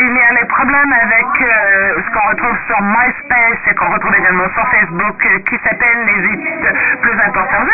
il 0.00 0.16
y 0.16 0.22
a 0.22 0.32
les 0.40 0.46
problèmes 0.46 0.92
avec 0.92 1.42
euh, 1.42 2.00
ce 2.04 2.10
qu'on 2.12 2.28
retrouve 2.28 2.56
sur 2.66 2.80
MySpace 2.80 3.60
et 3.70 3.74
qu'on 3.74 3.92
retrouve 3.92 4.14
également 4.16 4.48
sur 4.54 4.66
Facebook 4.68 5.18
qui 5.48 5.58
s'appelle 5.64 5.98
les 6.06 6.28
sites 6.28 7.00
plus 7.02 7.20
importants. 7.26 7.66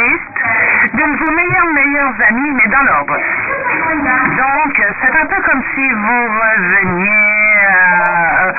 De 0.00 1.02
vos 1.18 1.30
meilleurs, 1.32 1.66
meilleurs 1.74 2.14
amis, 2.28 2.52
mais 2.54 2.68
dans 2.68 2.82
l'ordre. 2.82 3.16
Donc, 3.16 4.82
c'est 5.00 5.14
un 5.20 5.26
peu 5.26 5.42
comme 5.42 5.62
si 5.74 5.92
vous 5.92 6.24
reveniez 6.40 7.50
à 7.68 8.52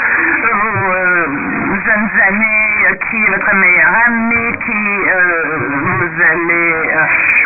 vos 0.53 1.75
jeunes 1.85 2.11
années, 2.27 2.97
qui 3.09 3.17
est 3.23 3.29
votre 3.29 3.55
meilleur 3.55 3.91
ami, 4.07 4.57
qui 4.65 4.81
vous 6.11 6.21
allez 6.21 6.89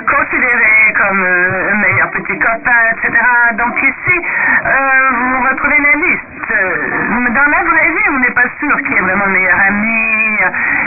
considérer 0.07 0.93
comme 0.97 1.23
un 1.23 1.75
meilleur 1.75 2.09
petit 2.11 2.37
copain, 2.39 2.81
etc. 2.91 3.13
Donc 3.57 3.77
ici, 3.81 4.21
vous 4.63 5.41
retrouvez 5.41 5.77
la 5.77 5.93
liste. 6.07 6.25
Dans 6.49 7.51
la 7.51 7.63
vraie 7.63 7.89
vie, 7.89 8.09
on 8.09 8.19
n'est 8.19 8.31
pas 8.31 8.47
sûr 8.59 8.77
qui 8.83 8.93
est 8.93 9.01
vraiment 9.01 9.25
le 9.25 9.31
meilleur 9.31 9.59
ami, 9.67 10.39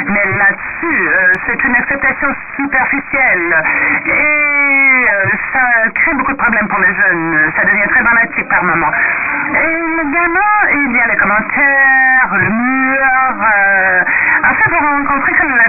mais 0.09 0.25
là-dessus, 0.39 1.09
c'est 1.47 1.65
une 1.65 1.75
acceptation 1.77 2.29
superficielle. 2.57 3.65
Et 4.07 5.07
ça 5.53 5.91
crée 5.95 6.15
beaucoup 6.15 6.33
de 6.33 6.39
problèmes 6.39 6.69
pour 6.69 6.81
les 6.81 6.95
jeunes. 6.95 7.53
Ça 7.57 7.65
devient 7.65 7.89
très 7.91 8.03
dramatique 8.03 8.49
par 8.49 8.65
moment. 8.65 8.91
Et 9.55 10.09
également, 10.09 10.55
il 10.73 10.97
y 10.97 11.01
a 11.01 11.07
les 11.07 11.17
commentaires, 11.17 12.29
le 12.33 12.51
mur. 12.51 12.99
Euh, 13.43 14.03
fait, 14.59 14.71
vous 14.71 14.87
rencontrez 14.87 15.33
comme 15.35 15.57
la 15.57 15.69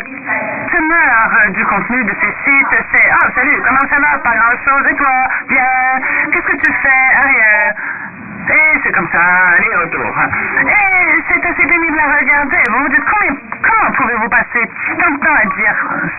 teneur 0.80 1.52
du 1.52 1.66
contenu 1.66 2.04
de 2.04 2.14
ces 2.22 2.34
sites. 2.44 2.86
C'est 2.92 3.10
Ah, 3.12 3.28
salut, 3.36 3.62
comment 3.66 3.86
ça 3.90 4.00
va? 4.00 4.18
Pas 4.20 4.36
grand-chose. 4.36 4.88
Et 4.90 4.96
toi? 4.96 5.28
Bien. 5.48 6.00
Qu'est-ce 6.32 6.48
que 6.48 6.58
tu 6.58 6.74
fais? 6.82 7.06
Rien. 7.24 7.74
Et 8.52 8.80
c'est 8.84 8.92
comme 8.94 9.08
ça, 9.12 9.20
aller-retour. 9.58 10.16
Et 10.66 11.22
c'est 11.28 11.46
assez 11.46 11.68
pénible 11.68 12.00
à 12.00 12.18
regarder. 12.18 12.58
Vous 12.72 12.80
vous 12.80 12.88
dites 12.90 13.06
comment 13.06 13.92
pouvez-vous 13.92 14.30
passer 14.30 14.64
tant 15.00 15.12
de 15.12 15.20
temps 15.20 15.36
à 15.36 15.46
dire 15.56 15.76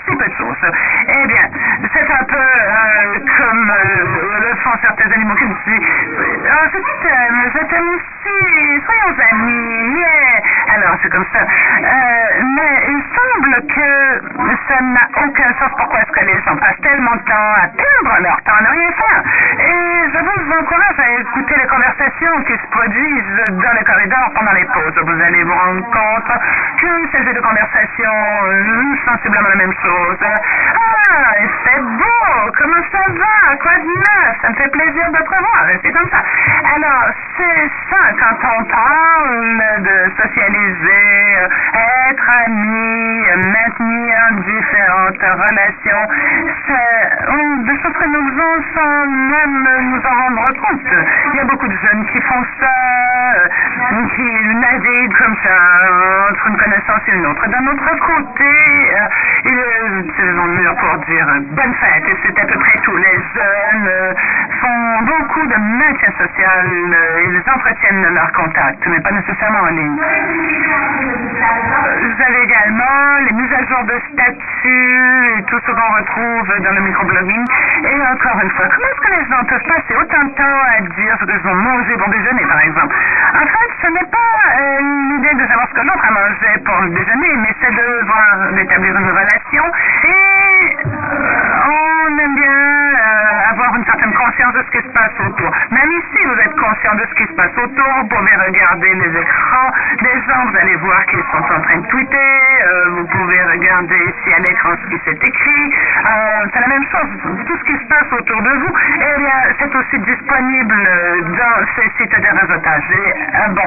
si 0.06 0.14
peu 0.16 0.24
de 0.28 0.34
choses? 0.34 0.72
Eh 1.08 1.26
bien, 1.26 1.42
c'est 1.92 2.08
un 2.12 2.24
peu 2.24 2.36
euh, 2.36 3.18
comme 3.36 3.70
euh, 3.70 4.38
le 4.48 4.54
font 4.62 4.70
certains 4.80 5.10
animaux 5.10 5.34
qui 5.34 5.46
disent 5.46 5.82
Oh, 6.06 6.66
je 6.72 6.78
t'aime, 7.02 7.50
je 7.52 7.66
t'aime 7.66 7.88
aussi, 7.88 8.84
soyons 8.86 9.16
amis, 9.32 9.98
yeah. 9.98 10.74
Alors, 10.76 10.96
c'est 11.02 11.10
comme 11.10 11.26
ça. 11.32 11.40
Euh, 11.40 12.42
mais 12.54 12.84
il 12.90 13.02
semble 13.10 13.66
que 13.74 14.60
ça 14.68 14.80
n'a 14.82 15.08
aucun 15.26 15.52
sens. 15.58 15.70
Pourquoi 15.78 15.98
est-ce 16.00 16.12
que 16.12 16.24
les 16.26 16.40
gens 16.42 16.56
passent 16.56 16.80
tellement 16.82 17.16
de 17.16 17.22
temps 17.22 17.52
à 17.56 17.66
perdre 17.74 18.22
leur 18.22 18.40
temps 18.42 18.54
à 18.54 18.62
ne 18.62 18.68
rien 18.68 18.90
faire 18.92 19.22
Et 19.58 20.10
je 20.14 20.18
vous 20.18 20.52
encourage 20.60 20.98
à 21.00 21.10
écouter 21.20 21.54
les 21.58 21.66
conversations 21.66 22.29
qui 22.44 22.52
se 22.52 22.66
produisent 22.70 23.44
dans 23.48 23.72
les 23.78 23.84
corridors 23.84 24.30
pendant 24.34 24.52
les 24.52 24.64
pauses. 24.64 24.98
Vous 25.04 25.22
allez 25.22 25.42
vous 25.42 25.54
rendre 25.54 25.84
compte 25.90 26.32
qu'une 26.78 27.08
série 27.10 27.34
de 27.34 27.40
conversation 27.40 28.12
sensiblement 29.06 29.48
la 29.48 29.56
même 29.56 29.72
chose. 29.82 30.18
Ah, 30.22 31.34
c'est 31.64 31.80
beau! 31.82 32.52
Comment 32.58 32.82
ça 32.92 33.04
va? 33.08 33.56
Quoi 33.56 33.72
de 33.78 33.86
neuf? 33.86 34.36
Ça 34.42 34.48
me 34.50 34.54
fait 34.54 34.70
plaisir 34.70 35.10
de 35.10 35.18
te 35.18 35.30
revoir. 35.30 35.64
C'est 35.82 35.92
comme 35.92 36.08
ça. 36.10 36.22
Alors, 36.76 37.04
c'est 37.36 37.70
ça, 37.90 38.02
quand 38.18 38.38
on 38.58 38.64
parle 38.64 39.82
de 39.82 40.22
socialiser, 40.22 41.36
être 42.10 42.30
amis, 42.46 43.24
maintenir 43.36 44.16
différentes 44.46 45.22
relations, 45.22 46.08
c'est 46.66 47.64
des 47.64 47.82
choses 47.82 47.96
que 47.98 48.06
nous 48.06 48.28
faisons 48.30 48.64
sans 48.74 49.06
même 49.06 49.68
nous 49.90 50.02
en 50.06 50.14
rendre 50.22 50.46
compte. 50.60 50.92
Il 51.32 51.36
y 51.36 51.40
a 51.40 51.44
beaucoup 51.44 51.68
de 51.68 51.76
jeunes 51.76 52.04
qui 52.06 52.20
font 52.20 52.44
ça, 52.60 52.74
qui 54.14 54.54
naviguent 54.54 55.16
comme 55.18 55.36
ça 55.42 55.56
entre 56.30 56.46
une 56.48 56.56
connaissance 56.56 57.00
et 57.08 57.12
une 57.12 57.26
autre. 57.26 57.46
D'un 57.48 57.66
autre 57.66 57.90
côté, 58.06 58.50
ils 59.44 59.98
utilisent 60.00 60.34
le 60.34 60.48
mur 60.62 60.74
pour 60.76 60.98
dire 61.06 61.26
bonne 61.50 61.74
fête, 61.74 62.04
et 62.08 62.16
c'est 62.22 62.38
à 62.40 62.46
peu 62.46 62.58
près 62.58 62.78
tout. 62.80 62.96
Les 62.96 63.18
jeunes 63.34 64.14
font 64.60 65.02
beaucoup 65.02 65.46
de 65.46 65.56
maintien 65.56 66.10
social, 66.18 66.66
ils 67.24 67.42
entretiennent 67.52 68.14
leurs 68.14 68.32
contacts, 68.32 68.86
mais 68.86 69.00
pas 69.00 69.12
nécessairement 69.12 69.60
en 69.60 69.70
ligne. 69.70 69.98
Vous 72.00 72.22
avez 72.22 72.42
également 72.42 73.18
les 73.26 73.32
mises 73.32 73.52
à 73.52 73.64
jour 73.64 73.84
de 73.84 74.00
statut 74.12 75.38
et 75.38 75.42
tout 75.44 75.60
ce 75.66 75.70
qu'on 75.72 75.92
retrouve 75.98 76.58
dans 76.60 76.72
le 76.72 76.80
microblogging. 76.80 77.44
Et 78.40 78.42
encore 78.42 78.44
une 78.44 78.50
fois, 78.56 78.68
comment 78.68 78.88
est-ce 78.88 79.00
que 79.00 79.12
les 79.12 79.28
gens 79.28 79.44
peuvent 79.44 79.68
passer 79.68 79.94
autant 80.00 80.24
de 80.24 80.34
temps 80.34 80.60
à 80.72 80.80
dire 80.80 81.16
ce 81.20 81.24
qu'ils 81.26 81.46
ont 81.46 81.54
mangé 81.54 81.96
bon 81.96 82.08
déjeuner, 82.08 82.46
par 82.46 82.60
exemple 82.64 82.94
En 83.34 83.46
fait, 83.46 83.70
ce 83.82 83.86
n'est 83.88 84.10
pas 84.10 84.32
euh, 84.56 84.80
une 84.80 85.18
idée 85.18 85.34
de 85.34 85.46
savoir 85.46 85.68
ce 85.68 85.74
que 85.74 85.84
l'autre 85.84 86.04
a 86.04 86.10
mangé 86.10 86.58
pour 86.64 86.76
le 86.80 86.90
déjeuner, 86.90 87.36
mais 87.36 87.54
c'est 87.60 87.74
de 87.74 88.04
voir, 88.06 88.52
d'établir 88.52 88.96
une 88.96 89.10
relation. 89.10 89.64
Et 90.04 90.76
euh, 90.86 91.68
on 91.68 92.18
aime 92.18 92.34
bien 92.34 92.48
euh, 92.48 93.50
avoir 93.50 93.76
une 93.76 93.84
certaine 93.84 94.14
conscience 94.14 94.54
de 94.54 94.62
ce 94.62 94.78
qui 94.78 94.86
se 94.88 94.92
passe 94.92 95.12
autour. 95.20 95.50
Même 95.70 95.92
ici, 95.92 96.24
vous 96.24 96.40
êtes 96.40 96.56
conscient 96.56 96.94
de 96.94 97.04
ce 97.10 97.14
qui 97.14 97.26
se 97.26 97.34
passe 97.36 97.56
autour. 97.56 97.88
Vous 98.00 98.08
pouvez 98.08 98.36
regarder 98.46 98.94
les 98.94 99.20
écrans 99.20 99.70
des 100.00 100.16
gens. 100.28 100.46
Vous 100.48 100.56
allez 100.56 100.76
voir 100.76 101.04
qu'ils 101.06 101.24
sont 101.30 101.44
en 101.44 101.60
train 101.60 101.76
de 101.76 101.86
tweeter. 101.88 102.40
vous 102.96 103.06
pouvez 103.06 103.42
regarder 103.52 103.96
ici 103.96 104.32
à 104.34 104.38
l'écran 104.40 104.70
ce 104.82 104.88
qui 104.88 104.98
s'est 105.04 105.18
écrit. 105.28 105.70
c'est 106.52 106.60
la 106.60 106.68
même 106.68 106.84
chose. 106.90 107.44
Tout 107.46 107.56
ce 107.58 107.64
qui 107.64 107.76
se 107.78 107.86
passe 107.88 108.12
autour 108.12 108.42
de 108.42 108.50
vous, 108.50 108.74
eh 108.96 109.20
bien, 109.20 109.38
c'est 109.58 109.74
aussi 109.74 109.98
disponible 110.20 110.88
dans 111.24 111.66
ces 111.76 111.90
sites 111.96 112.20
de 112.20 112.40
réseautage. 112.40 112.84
Et, 112.90 113.54
bon, 113.54 113.62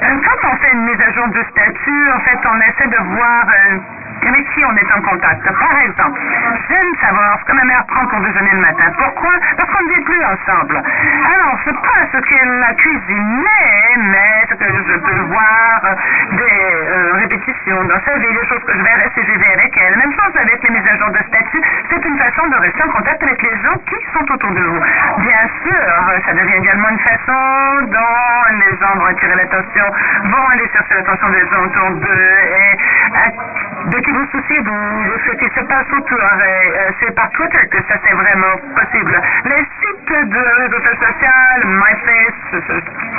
quand 0.00 0.48
on 0.48 0.56
fait 0.56 0.72
une 0.72 0.84
mise 0.84 1.00
à 1.00 1.12
jour 1.12 1.28
du 1.28 1.42
statut, 1.50 2.10
en 2.14 2.20
fait, 2.20 2.38
on 2.44 2.60
essaie 2.60 2.88
de 2.88 3.02
voir 3.16 3.46
avec 4.22 4.44
qui 4.54 4.64
on 4.64 4.76
est 4.76 4.92
en 4.92 5.00
contact. 5.02 5.42
Par 5.44 5.78
exemple, 5.80 6.20
j'aime 6.68 6.94
savoir 7.00 7.38
ce 7.40 7.44
que 7.44 7.56
ma 7.56 7.64
mère 7.64 7.84
prend 7.86 8.06
pour 8.06 8.20
déjeuner 8.20 8.50
le 8.52 8.60
matin. 8.60 8.92
Pourquoi 8.96 9.32
Parce 9.56 9.70
qu'on 9.70 9.84
ne 9.84 9.94
vit 9.94 10.04
plus 10.04 10.24
ensemble. 10.24 10.76
Alors, 10.76 11.58
c'est 11.64 11.74
pas 11.74 12.02
ce 12.12 12.18
qu'elle 12.18 12.62
a 12.62 12.74
cuisiné, 12.74 13.60
mais 13.98 14.46
ce 14.48 14.54
que 14.54 14.64
je 14.64 14.96
peux 14.98 15.20
voir 15.28 15.80
des 16.32 16.64
euh, 16.88 17.12
répétitions 17.14 17.84
dans 17.84 18.00
sa 18.04 18.18
vie, 18.18 18.32
des 18.32 18.46
choses 18.46 18.64
que 18.64 18.72
je 18.72 18.82
verrai 18.82 19.10
si 19.14 19.20
je 19.22 19.34
avec 19.52 19.76
elle. 19.76 19.96
Même 19.98 20.12
chose 20.12 20.34
avec 20.36 20.62
les 20.62 20.70
mises 20.70 20.88
à 20.88 20.96
jour 20.96 21.10
de 21.10 21.18
statut. 21.28 21.62
C'est 21.90 22.04
une 22.04 22.18
façon 22.18 22.46
de 22.48 22.56
rester 22.56 22.82
en 22.82 22.90
contact 22.90 23.22
avec 23.22 23.42
les 23.42 23.56
gens 23.62 23.78
qui 23.86 23.96
sont 24.12 24.32
autour 24.32 24.50
de 24.50 24.60
vous. 24.60 24.80
Bien 25.18 25.44
sûr, 25.62 26.22
ça 26.26 26.32
devient 26.32 26.56
également 26.56 26.88
une 26.88 26.98
façon 26.98 27.86
dont 27.88 28.54
les 28.58 28.76
gens 28.78 28.94
vont 28.96 29.06
attirer 29.06 29.36
l'attention, 29.36 29.84
vont 30.24 30.48
aller 30.52 30.68
chercher 30.72 30.94
l'attention 30.94 31.28
des 31.30 31.46
gens 31.48 31.64
autour 31.64 31.90
d'eux 32.00 32.38
et 32.44 32.74
de 33.90 34.00
qui 34.04 34.10
vous 34.10 34.26
souciez 34.30 34.60
de, 34.60 34.70
de, 34.70 35.18
ce 35.26 35.32
qui 35.36 35.48
se 35.54 35.64
passe 35.64 35.86
autour. 35.96 36.20
Euh, 36.20 36.90
c'est 37.00 37.14
par 37.14 37.30
Twitter 37.30 37.66
que 37.70 37.78
ça 37.88 37.96
c'est 38.04 38.14
vraiment 38.14 38.56
possible. 38.76 39.20
Les 39.46 39.64
sites 39.80 40.28
de 40.28 40.42
réseaux 40.60 40.82
sociaux, 40.84 41.24
MyFace, 41.64 42.64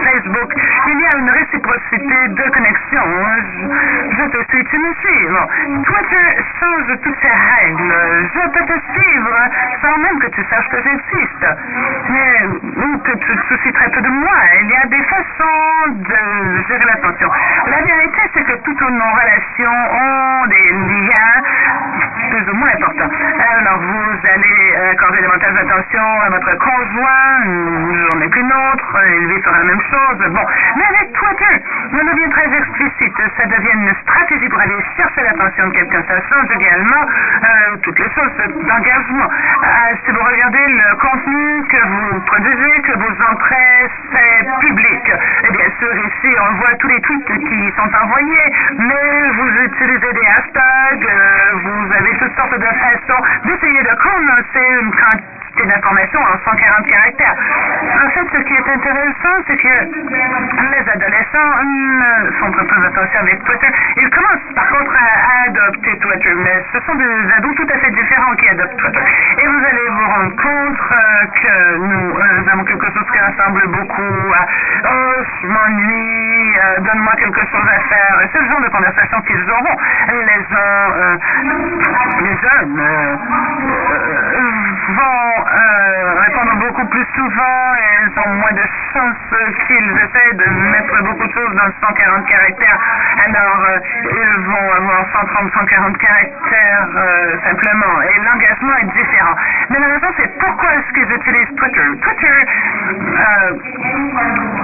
Facebook, 0.04 0.54
il 0.88 1.00
y 1.00 1.06
a 1.06 1.18
une 1.18 1.30
réciprocité 1.30 2.28
de 2.30 2.50
connexion. 2.52 3.06
Je, 3.42 4.16
je 4.16 4.24
te 4.30 4.52
suis, 4.52 4.64
tu 4.66 4.78
me 4.78 4.94
suis. 5.02 5.28
Bon. 5.28 5.84
Twitter 5.84 6.44
change 6.60 7.00
toutes 7.02 7.18
ces 7.22 7.34
règles. 7.34 7.94
Je 8.34 8.50
peux 8.50 8.66
te 8.66 8.78
suivre 8.94 9.38
sans 9.82 9.98
même 9.98 10.20
que 10.20 10.28
tu 10.28 10.44
saches 10.50 10.70
que 10.70 10.82
j'existe. 10.84 11.46
Mais, 12.10 12.46
ou 12.78 12.98
que 13.00 13.12
tu 13.12 13.36
te 13.36 13.48
soucies 13.48 13.74
très 13.74 13.90
peu 13.90 14.02
de 14.02 14.10
moi. 14.10 14.38
Il 14.62 14.70
y 14.70 14.76
a 14.76 14.86
des 14.88 15.04
façons 15.04 15.92
de 15.96 16.68
gérer 16.68 16.86
l'attention. 16.86 17.30
La 17.68 17.82
vérité, 17.82 18.22
c'est 18.34 18.44
que 18.44 18.58
toutes 18.64 18.82
nos 18.82 19.12
relations 19.12 19.80
ont 19.92 20.48
des 20.48 20.75
plus 22.30 22.52
ou 22.52 22.56
moins 22.56 22.70
importants. 22.70 23.12
Alors, 23.60 23.80
vous 23.80 24.28
allez 24.34 24.76
accorder 24.92 25.22
davantage 25.22 25.54
d'attention 25.54 26.06
à 26.26 26.30
votre 26.30 26.58
conjoint, 26.58 27.46
une 27.46 28.08
journée 28.10 28.30
qu'une 28.30 28.52
autre, 28.52 29.00
il 29.20 29.28
vit 29.34 29.42
sur 29.42 29.52
la 29.52 29.64
même 29.64 29.82
chose. 29.82 30.18
Bon, 30.32 30.46
mais 30.76 30.86
avec 30.86 31.14
Twitter, 31.14 31.64
ça 31.92 32.04
devient 32.04 32.30
très 32.30 32.58
explicite. 32.58 33.18
Ça 33.38 33.46
devient 33.46 33.74
une 33.74 33.94
stratégie 34.02 34.50
pour 34.50 34.60
aller 34.60 34.76
chercher 34.98 35.22
l'attention 35.22 35.68
de 35.68 35.74
quelqu'un. 35.74 36.04
Ça 36.08 36.20
change 36.30 36.52
également 36.60 37.04
euh, 37.06 37.78
toutes 37.84 38.00
les 38.00 38.10
choses 38.10 38.32
d'engagement. 38.68 39.30
Euh, 39.30 39.96
si 40.04 40.12
vous 40.12 40.24
regardez 40.24 40.66
le 40.68 40.96
contenu 40.98 41.64
que 41.70 41.82
vous 41.88 42.20
produisez, 42.22 42.82
que 42.82 42.98
vous 42.98 43.16
entrez, 43.32 43.90
c'est 44.12 44.48
public. 44.60 45.12
Et 45.44 45.52
bien 45.52 45.70
sûr, 45.80 45.94
ici, 45.96 46.36
on 46.40 46.54
voit 46.56 46.76
tous 46.80 46.88
les 46.88 47.02
tweets 47.02 47.26
qui 47.26 47.74
sont 47.78 47.92
envoyés, 48.04 48.48
mais 48.78 49.30
vous 49.36 49.50
utilisez 49.66 50.14
des 50.14 50.26
hashtags, 50.26 50.65
vous 50.66 51.94
avez 51.94 52.18
toutes 52.18 52.36
sortes 52.36 52.58
de 52.58 52.66
façons 52.66 53.22
d'essayer 53.46 53.84
de 53.84 53.96
condenser 54.02 54.82
une 54.82 54.92
d'informations 55.64 56.20
en 56.20 56.38
140 56.44 56.88
caractères. 56.88 57.36
En 58.06 58.10
fait, 58.10 58.28
ce 58.34 58.42
qui 58.44 58.54
est 58.54 58.70
intéressant, 58.70 59.36
c'est 59.48 59.58
que 59.58 59.76
les 59.96 60.90
adolescents 60.92 61.64
ne 61.64 62.32
font 62.40 62.52
pas 62.52 62.66
très 62.66 62.86
attention 62.86 63.20
avec 63.22 63.44
Twitter. 63.44 63.68
Ils 63.98 64.10
commencent 64.10 64.54
par 64.54 64.68
contre 64.70 64.96
à, 64.96 65.46
adopter 65.48 65.98
Twitter, 66.00 66.34
mais 66.36 66.64
ce 66.74 66.80
sont 66.86 66.96
des 66.96 67.34
adultes 67.38 67.58
tout 67.58 67.68
à 67.74 67.78
fait 67.78 67.92
différents 67.92 68.36
qui 68.36 68.50
adoptent 68.50 68.78
Twitter. 68.78 69.02
Et 69.42 69.48
vous 69.48 69.64
allez 69.66 69.90
vous 69.90 70.08
rendre 70.10 70.36
compte 70.36 70.80
euh, 70.92 71.26
que 71.42 71.78
nous 71.78 72.18
euh, 72.18 72.52
avons 72.52 72.64
quelque 72.66 72.86
chose 72.92 73.06
qui 73.12 73.20
ressemble 73.20 73.68
beaucoup 73.68 74.34
à 74.34 74.46
Oh, 74.86 75.24
je 75.42 75.48
m'ennuie, 75.48 76.58
euh, 76.58 76.80
donne-moi 76.82 77.14
quelque 77.18 77.42
chose 77.42 77.68
à 77.68 77.80
faire. 77.90 78.30
C'est 78.32 78.40
le 78.40 78.50
genre 78.50 78.62
de 78.62 78.70
conversation 78.70 79.22
qu'ils 79.22 79.50
auront. 79.50 79.78
Les 80.10 80.42
gens, 80.52 81.18
les 82.22 82.38
jeunes 82.38 82.82
vont 84.90 85.45
répondre 85.46 86.56
beaucoup 86.60 86.86
plus 86.88 87.06
souvent 87.16 87.76
et 87.76 88.04
ils 88.04 88.20
ont 88.20 88.34
moins 88.36 88.52
de 88.54 88.62
chances 88.96 89.18
qu'ils 89.68 89.92
essaient 89.92 90.34
de 90.36 90.48
mettre 90.72 91.04
beaucoup 91.04 91.28
de 91.28 91.34
choses 91.34 91.54
dans 91.56 91.88
140 91.88 92.26
caractères. 92.28 92.80
Alors, 93.26 93.68
ils 94.04 94.40
vont 94.48 94.72
avoir 94.72 95.06
130, 95.12 95.52
140 95.52 95.98
caractères 95.98 96.88
simplement. 97.44 98.02
Et 98.02 98.16
l'engagement 98.24 98.76
est 98.78 98.92
différent. 98.96 99.36
Mais 99.70 99.80
la 99.80 99.88
raison, 99.88 100.08
c'est 100.18 100.40
pourquoi 100.40 100.70
est-ce 100.76 100.94
qu'ils 100.94 101.12
utilisent 101.12 101.56
Twitter? 101.56 101.88
Twitter 102.02 102.38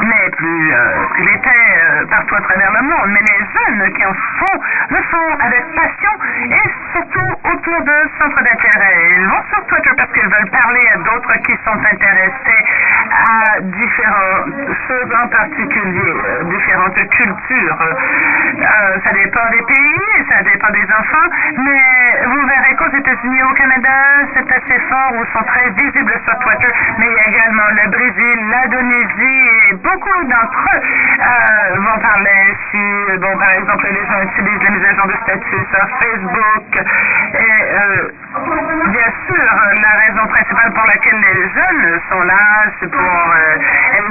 n'est 0.02 0.30
plus 0.32 0.72
ce 0.72 1.14
qu'il 1.18 1.30
était 1.30 2.06
partout 2.10 2.36
à 2.36 2.42
travers 2.42 2.72
le 2.72 2.82
monde, 2.84 3.10
mais 3.10 3.20
les 3.20 3.42
jeunes 3.52 3.94
qui 3.94 4.06
en 4.06 4.14
font 4.14 4.58
le 4.90 5.02
font 5.12 5.32
avec 5.42 5.64
passion 5.76 6.12
et 6.52 6.70
surtout 6.94 7.32
autour 7.52 7.82
de 7.82 7.96
centres 8.20 8.44
d'intérêt. 8.44 8.98
Ils 9.18 9.28
vont 9.28 9.44
sur 9.52 9.66
Twitter 9.68 9.92
parce 9.98 10.12
qu'ils 10.14 10.30
veulent 10.30 10.52
parler 10.52 10.88
à 10.94 10.98
d'autres 10.98 11.36
qui 11.44 11.58
sont 11.66 11.80
intéressés 11.92 12.64
à 13.12 13.60
différentes 13.62 14.21
choses 14.88 15.13
en 15.24 15.28
particulier, 15.28 16.13
différentes 16.46 17.10
cultures. 17.10 17.78
ça 19.04 19.12
dépend 19.13 19.50
des 19.51 19.62
pays, 19.63 20.25
ça 20.30 20.44
dépend 20.44 20.72
des 20.72 20.84
enfants, 20.84 21.30
mais 21.58 22.25
vous 22.25 22.48
verrez 22.48 22.75
qu'aux 22.75 22.98
États-Unis, 22.98 23.44
au 23.44 23.54
Canada, 23.54 23.90
c'est 24.34 24.51
assez 24.51 24.80
fort 24.90 25.13
ou 25.16 25.25
sont 25.34 25.44
très 25.46 25.70
visibles 25.70 26.13
sur 26.25 26.38
Twitter, 26.40 26.72
mais 26.98 27.08
il 27.08 27.13
y 27.13 27.20
a 27.20 27.28
également 27.30 27.70
le 27.70 27.90
Brésil, 27.90 28.38
l'Indonésie 28.51 29.50
et 29.70 29.74
beaucoup 29.75 30.24
d'entre 30.25 30.66
eux 30.75 30.82
vont 31.78 32.00
parler 32.00 32.56
si, 32.72 33.18
bon, 33.20 33.38
par 33.38 33.51
exemple, 33.51 33.88
les 33.92 34.06
gens 34.08 34.22
utilisent 34.24 34.63
les 34.63 34.70
mises 34.70 34.86
à 34.86 34.94
jour 34.96 35.08
de 35.08 35.13
statut 35.24 35.62
sur 35.72 35.84
Facebook. 36.00 36.68
Et 37.34 37.62
bien 38.90 39.12
sûr, 39.28 39.51
la 39.82 39.94
raison 40.06 40.28
principale 40.28 40.72
pour 40.74 40.86
laquelle 40.88 41.20
les 41.20 41.50
jeunes 41.50 42.01
sont 42.10 42.24
là, 42.24 42.66
c'est 42.80 42.92
pour 42.92 43.36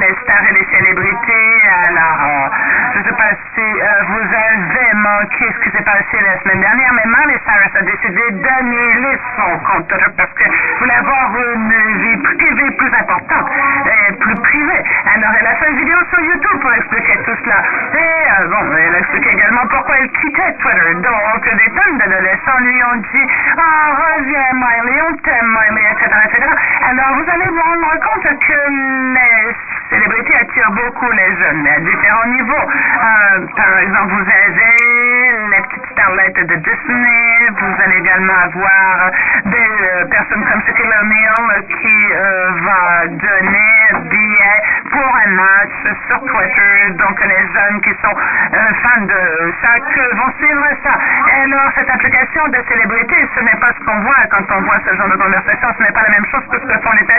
les 0.00 0.14
stars 0.22 0.44
et 0.48 0.54
les 0.54 0.66
célébrités. 0.72 1.60
Alors, 1.86 2.50
je 2.94 2.98
ne 2.98 3.04
sais 3.04 3.16
pas 3.16 3.32
si 3.54 3.66
vous 4.08 4.26
avez 4.32 4.94
manqué 4.94 5.44
ce 5.52 5.58
qui 5.60 5.76
s'est 5.76 5.84
passé 5.84 6.16
la 6.24 6.40
semaine 6.40 6.60
dernière, 6.60 6.92
mais 6.94 7.04
Miley 7.04 7.38
Cyrus 7.44 7.76
a 7.76 7.82
décidé 7.82 8.22
d'annuler 8.40 9.18
son 9.36 9.58
compte 9.60 9.92
parce 10.16 10.32
que 10.32 10.44
voulait 10.78 10.94
avoir 10.94 11.36
une 11.54 11.72
vie 12.00 12.16
privée 12.16 12.70
plus 12.76 12.92
importante 12.94 13.50
et 13.86 14.12
plus 14.16 14.34
privée. 14.36 14.82
Alors, 15.14 15.32
elle 15.38 15.46
a 15.46 15.54
fait 15.56 15.70
une 15.70 15.78
vidéo 15.78 15.98
sur 16.08 16.20
YouTube 16.20 16.60
pour 16.60 16.72
expliquer 16.72 17.16
tout 17.24 17.36
cela. 17.44 17.62
Et 17.92 18.48
bon, 18.48 18.76
elle 18.76 18.94
a 18.94 18.98
expliqué 18.98 19.30
également 19.30 19.66
pourquoi 19.68 19.96
elle 19.98 20.10
quittait 20.12 20.52
Twitter. 20.60 20.94
Donc, 20.94 21.44
des 21.44 21.70
tonnes 21.76 21.98
d'adolescents 21.98 22.60
lui 22.60 22.82
ont 22.84 23.00
dit 23.12 23.26
Oh, 23.58 24.16
reviens, 24.16 24.52
Miley, 24.54 25.02
on 25.10 25.16
t'aime, 25.16 25.56
Miley, 25.60 25.84
etc., 25.92 26.08
etc. 26.24 26.46
Alors, 26.88 27.16
vous 27.16 27.30
allez 27.30 27.48
vous 27.48 27.60
rendre 27.60 28.00
compte 28.00 28.38
que 28.40 28.60
les 29.14 29.54
célébrités 29.90 30.36
attirent 30.36 30.70
beaucoup 30.70 31.10
les 31.10 31.36
jeunes 31.36 31.66
à 31.66 31.80
différents 31.80 32.26
niveaux. 32.26 32.66
par 33.56 33.78
exemple, 33.78 34.12
vous 34.14 34.28
avez 34.30 34.76
les 35.50 35.62
petites 35.62 35.86
starlettes 35.92 36.46
de 36.46 36.54
Disney, 36.56 37.48
vous 37.58 37.74
allez 37.84 37.98
également 37.98 38.38
avoir 38.44 39.10
des 39.44 40.06
personnes 40.10 40.44
comme 40.44 40.62
Shaquille 40.66 40.94
O'Neal 41.02 41.64
qui 41.80 41.98
va 42.64 43.06
donner 43.08 44.08
billets 44.08 44.62
pour 44.90 45.16
un 45.26 45.30
match 45.30 45.76
sur 46.06 46.18
Twitter. 46.20 46.90
Donc, 46.94 47.20
les 47.24 47.42
jeunes 47.54 47.80
qui 47.82 47.90
sont 48.02 48.16
fans 48.82 49.06
de 49.06 49.52
chaque 49.62 49.98
vont 50.14 50.32
suivre 50.38 50.66
ça. 50.84 50.94
Alors, 51.42 51.70
cette 51.74 51.90
application 51.90 52.48
de 52.48 52.58
célébrité, 52.68 53.16
ce 53.34 53.40
n'est 53.42 53.60
pas 53.60 53.72
ce 53.78 53.84
qu'on 53.84 54.00
voit 54.00 54.24
quand 54.30 54.44
on 54.56 54.60
voit 54.62 54.78
ce 54.86 54.94
genre 54.96 55.08
de 55.08 55.16
conversation. 55.16 55.68
Ce 55.78 55.82
n'est 55.82 55.92
pas 55.92 56.02
la 56.02 56.10
même 56.10 56.26
chose 56.30 56.46
que 56.50 56.58
ce 56.60 56.66
que 56.66 56.80
font 56.80 56.92
les. 56.92 57.10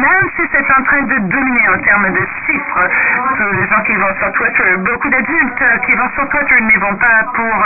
Même 0.00 0.30
si 0.36 0.42
c'est 0.50 0.70
en 0.72 0.82
train 0.82 1.02
de 1.02 1.18
dominer 1.28 1.68
en 1.68 1.78
termes 1.78 2.10
de 2.10 2.24
chiffres, 2.46 2.88
tous 3.36 3.52
les 3.52 3.66
gens 3.68 3.82
qui 3.82 3.94
vont 3.96 4.14
sur 4.18 4.32
Twitter, 4.32 4.76
beaucoup 4.78 5.08
d'adultes 5.10 5.64
qui 5.84 5.94
vont 5.94 6.08
sur 6.14 6.28
Twitter 6.28 6.60
n'y 6.62 6.76
vont 6.76 6.96
pas 6.96 7.24
pour 7.34 7.64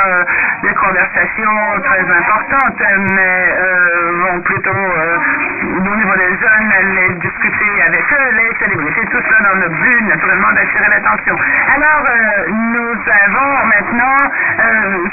des 0.63 0.75
conversations 0.75 1.59
très 1.85 2.05
importantes, 2.11 2.83
mais 3.13 3.55
vont 4.25 4.41
plutôt, 4.41 4.71
au 4.73 5.97
niveau 5.97 6.15
des 6.17 6.33
jeunes, 6.39 6.73
les 6.95 7.15
discuter 7.15 7.83
avec 7.87 8.05
eux, 8.13 8.31
les 8.35 8.51
célébrités, 8.59 9.07
tout 9.07 9.23
ça 9.31 9.43
dans 9.45 9.61
le 9.61 9.69
but, 9.69 10.03
naturellement, 10.09 10.53
d'attirer 10.53 10.89
l'attention. 10.91 11.37
Alors, 11.75 12.03
nous 12.49 12.97
avons 13.27 13.67
maintenant 13.67 14.17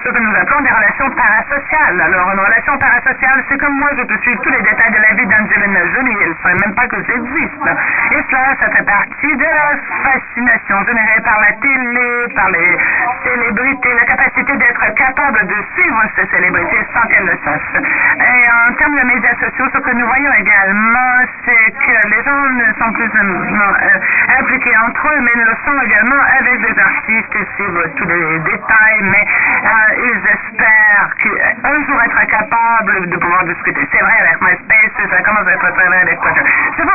ce 0.04 0.10
que 0.10 0.20
nous 0.20 0.36
appelons 0.36 0.62
des 0.62 0.72
relations 0.72 1.10
parasociales. 1.12 2.02
Alors, 2.02 2.32
une 2.34 2.40
relation 2.40 2.78
parasociale, 2.78 3.44
c'est 3.48 3.58
comme 3.60 3.78
moi, 3.78 3.90
je 3.98 4.04
peux 4.04 4.18
suivre 4.22 4.42
tous 4.42 4.50
les 4.50 4.62
détails 4.62 4.92
de 4.92 5.02
la 5.02 5.14
vie 5.14 5.28
d'Angelina 5.28 5.86
Jolie, 5.94 6.18
elle 6.22 6.54
ne 6.54 6.60
même 6.66 6.76
pas 6.76 6.88
que 6.88 6.98
j'existe. 7.12 7.68
Et 8.12 8.22
cela, 8.30 8.56
ça 8.60 8.70
fait 8.72 8.86
partie 8.86 9.36
de 9.36 9.44
la 9.44 9.72
fascination 10.04 10.84
générée 10.86 11.22
par 11.24 11.40
la 11.42 11.52
télé, 11.54 12.34
par 12.36 12.50
les 12.50 12.78
célébrités, 13.24 13.94
la 14.00 14.06
capacité 14.06 14.56
d'être 14.58 14.96
capable 14.96 15.48
de 15.48 15.56
suivre 15.76 16.02
ces 16.16 16.28
célébrités 16.28 16.86
sans 16.94 17.08
qu'elles 17.08 17.26
le 17.26 17.38
sachent. 17.44 17.82
Et 18.18 18.44
en 18.52 18.74
termes 18.76 18.98
de 18.98 19.06
médias 19.06 19.36
sociaux, 19.36 19.68
ce 19.74 19.80
que 19.80 19.92
nous 19.92 20.08
voyons 20.08 20.34
également, 20.40 21.14
c'est 21.46 21.72
que 21.72 22.08
les 22.08 22.24
gens 22.24 22.42
ne 22.50 22.74
sont 22.80 22.92
plus 22.94 23.12
euh, 23.12 24.40
impliqués 24.40 24.78
entre 24.88 25.08
eux, 25.08 25.20
mais 25.22 25.32
ils 25.36 25.44
le 25.44 25.56
sont 25.66 25.82
également 25.84 26.22
avec 26.40 26.62
des 26.62 26.80
artistes, 26.80 27.34
ils 27.36 27.48
suivent 27.56 27.92
tous 27.98 28.08
les 28.08 28.40
détails, 28.40 29.02
mais 29.02 29.26
euh, 29.64 30.12
ils 30.12 30.22
espèrent 30.32 31.10
qu'un 31.22 31.86
jour 31.86 32.02
être 32.04 32.28
capable 32.28 33.10
de 33.10 33.18
pouvoir 33.18 33.44
discuter. 33.46 33.88
C'est 33.92 34.02
vrai 34.02 34.14
avec 34.22 34.42
MySpace, 34.42 35.10
ça 35.10 35.22
commence 35.24 35.48
à 35.48 35.52
être 35.52 35.74
très 35.74 35.88
vrai 35.88 36.02
avec 36.02 36.20
Twitter. 36.22 36.42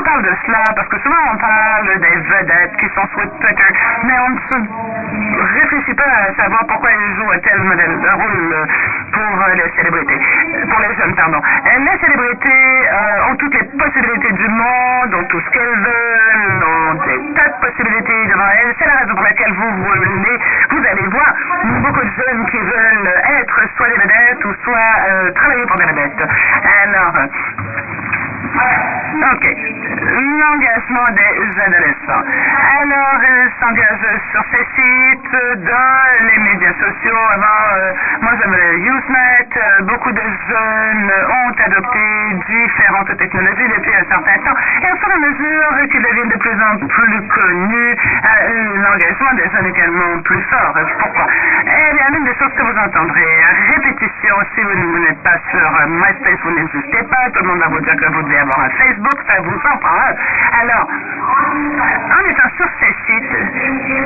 Parle 0.07 0.23
de 0.23 0.35
cela 0.47 0.63
parce 0.75 0.89
que 0.89 0.99
souvent 1.01 1.23
on 1.33 1.37
parle 1.37 1.99
des 1.99 2.17
vedettes 2.31 2.77
qui 2.79 2.87
sont 2.95 3.07
sur 3.11 3.27
Twitter, 3.41 3.71
mais 4.05 4.15
on 4.23 4.31
ne 4.31 4.39
se 4.39 4.57
réfléchit 5.59 5.95
pas 5.95 6.31
à 6.31 6.35
savoir 6.41 6.65
pourquoi 6.69 6.91
ils 6.93 7.17
jouent 7.17 7.33
un 7.33 7.39
tel 7.41 7.59
rôle 7.59 8.67
pour 9.13 9.47
les 9.55 9.69
célébrités, 9.77 10.21
pour 10.71 10.81
les 10.81 10.95
jeunes, 10.95 11.15
pardon. 11.15 11.41
Les 11.67 11.99
célébrités 11.99 12.89
ont 13.29 13.37
toutes 13.37 13.55
les 13.55 13.65
possibilités 13.65 14.33
du 14.33 14.49
monde, 14.49 15.15
ont 15.15 15.25
tout 15.25 15.41
ce 15.41 15.51
qu'elles 15.51 15.79
veulent, 15.91 16.65
ont 16.65 16.95
des 17.07 17.35
tas 17.35 17.49
de 17.49 17.67
possibilités 17.67 18.27
devant 18.29 18.51
elles. 18.63 18.75
C'est 18.79 18.87
la 18.87 18.97
raison 19.03 19.15
pour 19.15 19.25
laquelle 19.25 19.53
vous 19.55 19.71
voulez, 19.83 20.39
vous 20.71 20.85
allez 20.89 21.07
voir 21.09 21.35
beaucoup 21.83 22.05
de 22.05 22.13
jeunes 22.15 22.47
qui 22.47 22.59
veulent 22.59 23.11
être 23.41 23.61
soit 23.77 23.89
des 23.89 23.99
vedettes 23.99 24.45
ou 24.45 24.55
soit 24.63 25.33
travailler 25.35 25.67
pour 25.67 25.77
des 25.79 25.87
vedettes. 25.87 26.23
Alors, 26.85 27.15
OK. 28.57 29.47
L'engagement 30.07 31.09
des 31.13 31.61
adolescents. 31.61 32.25
Alors, 32.81 33.21
ils 33.23 33.51
s'engagent 33.61 34.21
sur 34.33 34.43
ces 34.53 34.65
sites, 34.77 35.33
dans 35.65 36.27
les 36.29 36.39
médias 36.39 36.75
sociaux. 36.75 37.25
Avant, 37.33 38.23
moi 38.23 38.33
j'avais 38.41 38.79
Usenet. 38.79 39.49
beaucoup 39.85 40.13
de 40.13 40.21
jeunes 40.21 41.13
ont 41.29 41.53
adopté 41.65 41.99
différentes 42.47 43.17
technologies 43.17 43.69
depuis 43.77 43.95
un 43.95 44.05
certain 44.09 44.39
temps. 44.45 44.57
Et 44.83 44.93
au 44.93 44.97
fur 44.97 45.09
et 45.09 45.13
à 45.13 45.19
mesure 45.19 45.89
qu'ils 45.91 46.03
deviennent 46.03 46.29
de 46.29 46.39
plus 46.39 46.59
en 46.63 46.77
plus 46.87 47.29
connus, 47.29 47.97
l'engagement 48.83 49.35
des 49.35 49.49
jeunes 49.51 49.67
est 49.67 49.71
également 49.71 50.23
plus 50.23 50.43
fort. 50.51 50.79
Pourquoi? 51.01 51.27
Eh 51.67 51.95
bien, 51.95 52.07
l'une 52.13 52.25
des 52.25 52.35
choses 52.35 52.53
que 52.57 52.63
vous 52.63 52.79
entendrez, 52.79 53.45
répétition, 53.75 54.35
si 54.55 54.63
vous 54.63 54.99
n'êtes 55.01 55.23
pas 55.23 55.39
sur 55.51 55.87
MySpace, 55.89 56.41
vous 56.45 56.55
n'existez 56.55 57.03
pas, 57.05 57.31
tout 57.33 57.43
le 57.43 57.49
monde 57.49 57.61
va 57.61 57.69
vous 57.69 57.81
dire 57.81 57.97
que 57.97 58.07
vous 58.13 58.23
devez 58.23 58.39
avoir 58.47 58.67
un 58.67 58.71
Facebook, 58.71 59.19
ça 59.27 59.41
vous 59.41 59.61
en 59.73 59.77
parle. 59.79 60.17
Alors, 60.61 60.89
en 60.89 62.31
étant 62.31 62.51
sur 62.57 62.69
ces 62.81 62.95
sites, 63.07 63.31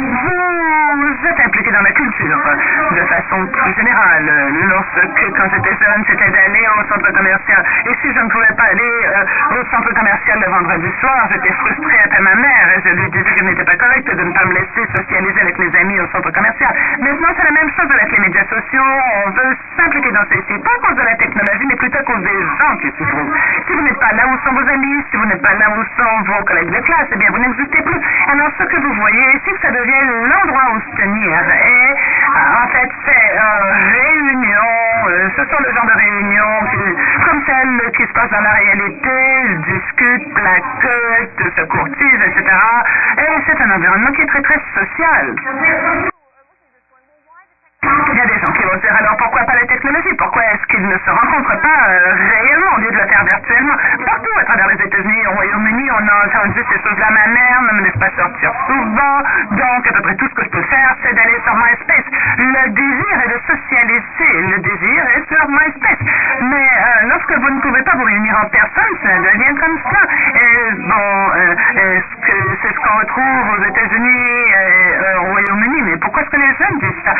vous 0.00 0.49
impliqué 1.44 1.70
dans 1.70 1.82
la 1.82 1.92
culture 1.92 2.40
de 2.92 3.02
façon 3.06 3.46
plus 3.46 3.74
générale. 3.74 4.26
Lorsque, 4.68 5.24
quand 5.36 5.48
j'étais 5.54 5.76
jeune, 5.84 6.04
c'était 6.08 6.30
d'aller 6.30 6.66
au 6.78 6.82
centre 6.88 7.12
commercial. 7.12 7.64
Et 7.86 7.94
si 8.02 8.12
je 8.12 8.20
ne 8.20 8.28
pouvais 8.28 8.54
pas 8.56 8.68
aller 8.70 8.94
au 9.50 9.64
centre 9.70 9.92
commercial 9.94 10.38
le 10.44 10.50
vendredi 10.50 10.90
soir, 11.00 11.28
j'étais 11.32 11.52
frustrée 11.52 12.00
après 12.04 12.22
ma 12.22 12.34
mère 12.34 12.66
et 12.76 12.80
je 12.84 12.90
lui 12.94 13.10
disais 13.10 13.24
que 13.24 13.38
ce 13.38 13.44
n'était 13.44 13.64
pas 13.64 13.76
correct 13.76 14.06
de 14.06 14.22
ne 14.22 14.32
pas 14.32 14.44
me 14.44 14.54
laisser 14.54 14.82
socialiser 14.96 15.40
avec 15.40 15.58
mes 15.58 15.72
amis 15.80 16.00
au 16.00 16.08
centre 16.08 16.30
commercial. 16.30 16.72
Maintenant, 17.00 17.28
c'est 17.36 17.44
la 17.44 17.56
même 17.56 17.70
chose 17.76 17.90
avec 17.90 18.10
les 18.10 18.20
médias 18.20 18.44
sociaux. 18.44 18.90
On 19.26 19.30
veut 19.30 19.56
s'impliquer 19.76 20.10
dans 20.12 20.24
sites, 20.30 20.64
pas 20.64 20.76
à 20.76 20.86
cause 20.86 20.96
de 20.96 21.02
la 21.02 21.16
technologie, 21.16 21.66
mais 21.68 21.76
plutôt 21.76 21.98
à 21.98 22.02
cause 22.02 22.22
des 22.22 22.40
gens 22.58 22.76
qui 22.80 22.88
s'y 22.96 23.04
trouvent. 23.06 23.34
Si 23.66 23.72
vous 23.72 23.82
n'êtes 23.82 23.98
pas 24.00 24.12
là 24.12 24.24
où 24.28 24.36
sont 24.44 24.54
vos 24.54 24.68
amis, 24.68 25.04
si 25.10 25.16
vous 25.16 25.26
n'êtes 25.26 25.42
pas 25.42 25.54
là 25.54 25.70
où 25.70 25.82
sont 25.96 26.32
vos 26.32 26.44
collègues 26.44 26.70
de 26.70 26.80
classe, 26.80 27.08
eh 27.12 27.16
bien, 27.16 27.28
vous 27.30 27.38
n'existez 27.38 27.82
plus. 27.82 28.00
Alors, 28.32 28.50
ce 28.58 28.64
que 28.64 28.76
vous 28.80 28.92
voyez 28.94 29.26
ici, 29.36 29.50
ça 29.62 29.70
devient 29.70 30.04
l'endroit 30.28 30.74
où 30.74 30.80
se 30.80 30.96
tenir. 30.96 31.29
Et, 31.30 31.94
en 32.34 32.68
fait, 32.68 32.90
c'est 33.04 33.36
une 33.36 33.90
réunion, 33.92 35.30
ce 35.36 35.44
sont 35.44 35.62
le 35.62 35.72
genre 35.74 35.86
de 35.86 35.98
réunions 35.98 36.40
comme 37.24 37.42
celles 37.46 37.92
qui 37.96 38.02
se 38.02 38.12
passent 38.12 38.30
dans 38.30 38.40
la 38.40 38.52
réalité, 38.52 39.10
ils 39.48 39.60
discutent, 39.60 40.34
placotent, 40.34 41.54
se 41.56 41.62
courtisent, 41.66 42.24
etc. 42.26 42.44
Et 43.18 43.42
c'est 43.46 43.60
un 43.62 43.70
environnement 43.70 44.12
qui 44.12 44.22
est 44.22 44.26
très, 44.26 44.42
très 44.42 44.60
social. 44.74 46.09
Il 47.82 48.16
y 48.16 48.20
a 48.20 48.26
des 48.26 48.38
gens 48.44 48.52
qui 48.52 48.62
vont 48.62 48.76
dire 48.76 48.94
alors 48.94 49.16
pourquoi 49.16 49.40
pas 49.44 49.54
la 49.54 49.64
technologie? 49.66 50.12
Pourquoi 50.18 50.42
est-ce 50.52 50.66
qu'ils 50.68 50.86
ne 50.86 50.98
se 50.98 51.10
rencontrent 51.10 51.60
pas 51.62 51.80
euh, 51.88 52.12
réellement 52.28 52.76
au 52.76 52.80
lieu 52.80 52.90
de 52.90 52.98
le 52.98 53.06
faire 53.08 53.24
virtuellement? 53.24 53.76
Partout 54.04 54.36
à 54.38 54.44
travers 54.44 54.68
les 54.68 54.84
États-Unis, 54.84 55.26
au 55.28 55.30
Royaume-Uni, 55.32 55.88
on 55.90 56.04
a 56.04 56.26
entendu 56.26 56.60
ces 56.60 56.78
choses-là. 56.82 57.08
Ma 57.08 57.26
mère 57.32 57.62
ne 57.62 57.78
me 57.78 57.84
laisse 57.84 57.96
pas 57.96 58.10
sortir 58.20 58.52
souvent, 58.66 59.16
donc 59.52 59.86
à 59.86 59.92
peu 59.92 60.02
près 60.02 60.14
tout 60.16 60.28
ce 60.28 60.34
que 60.34 60.44
je 60.44 60.50
peux 60.50 60.62
faire, 60.68 60.94
c'est 61.02 61.14
d'aller 61.14 61.40
sur 61.42 61.56
MySpace. 61.56 62.04
Le 62.36 62.68
désir 62.68 63.14
est 63.24 63.32
de 63.32 63.40
socialiser, 63.48 64.32
le 64.52 64.58
désir 64.60 65.00
est 65.16 65.24
sur 65.32 65.48
MySpace. 65.48 66.04
Mais 66.42 66.68
euh, 66.68 67.08
lorsque 67.08 67.32
vous 67.32 67.48
ne 67.48 67.60
pouvez 67.60 67.82
pas 67.82 67.96
vous 67.96 68.04
réunir 68.04 68.36
en 68.44 68.48
personne, 68.50 68.92
ça 69.02 69.16
devient 69.24 69.56
comme 69.56 69.78
ça. 69.88 70.02
Et 70.36 70.74
bon, 70.84 71.30
euh, 71.32 72.00
c'est 72.60 72.68
ce 72.68 72.80
qu'on 72.80 72.98
retrouve 73.00 73.56
aux 73.56 73.64
États-Unis 73.64 74.52
et 74.52 75.16
au 75.16 75.22
Royaume-Uni 75.32 75.82
Mais 75.82 75.96
pourquoi 75.96 76.22
est-ce 76.22 76.30
que 76.30 76.36
les 76.36 76.54
jeunes 76.60 76.78
disent 76.80 77.04
ça? 77.04 77.14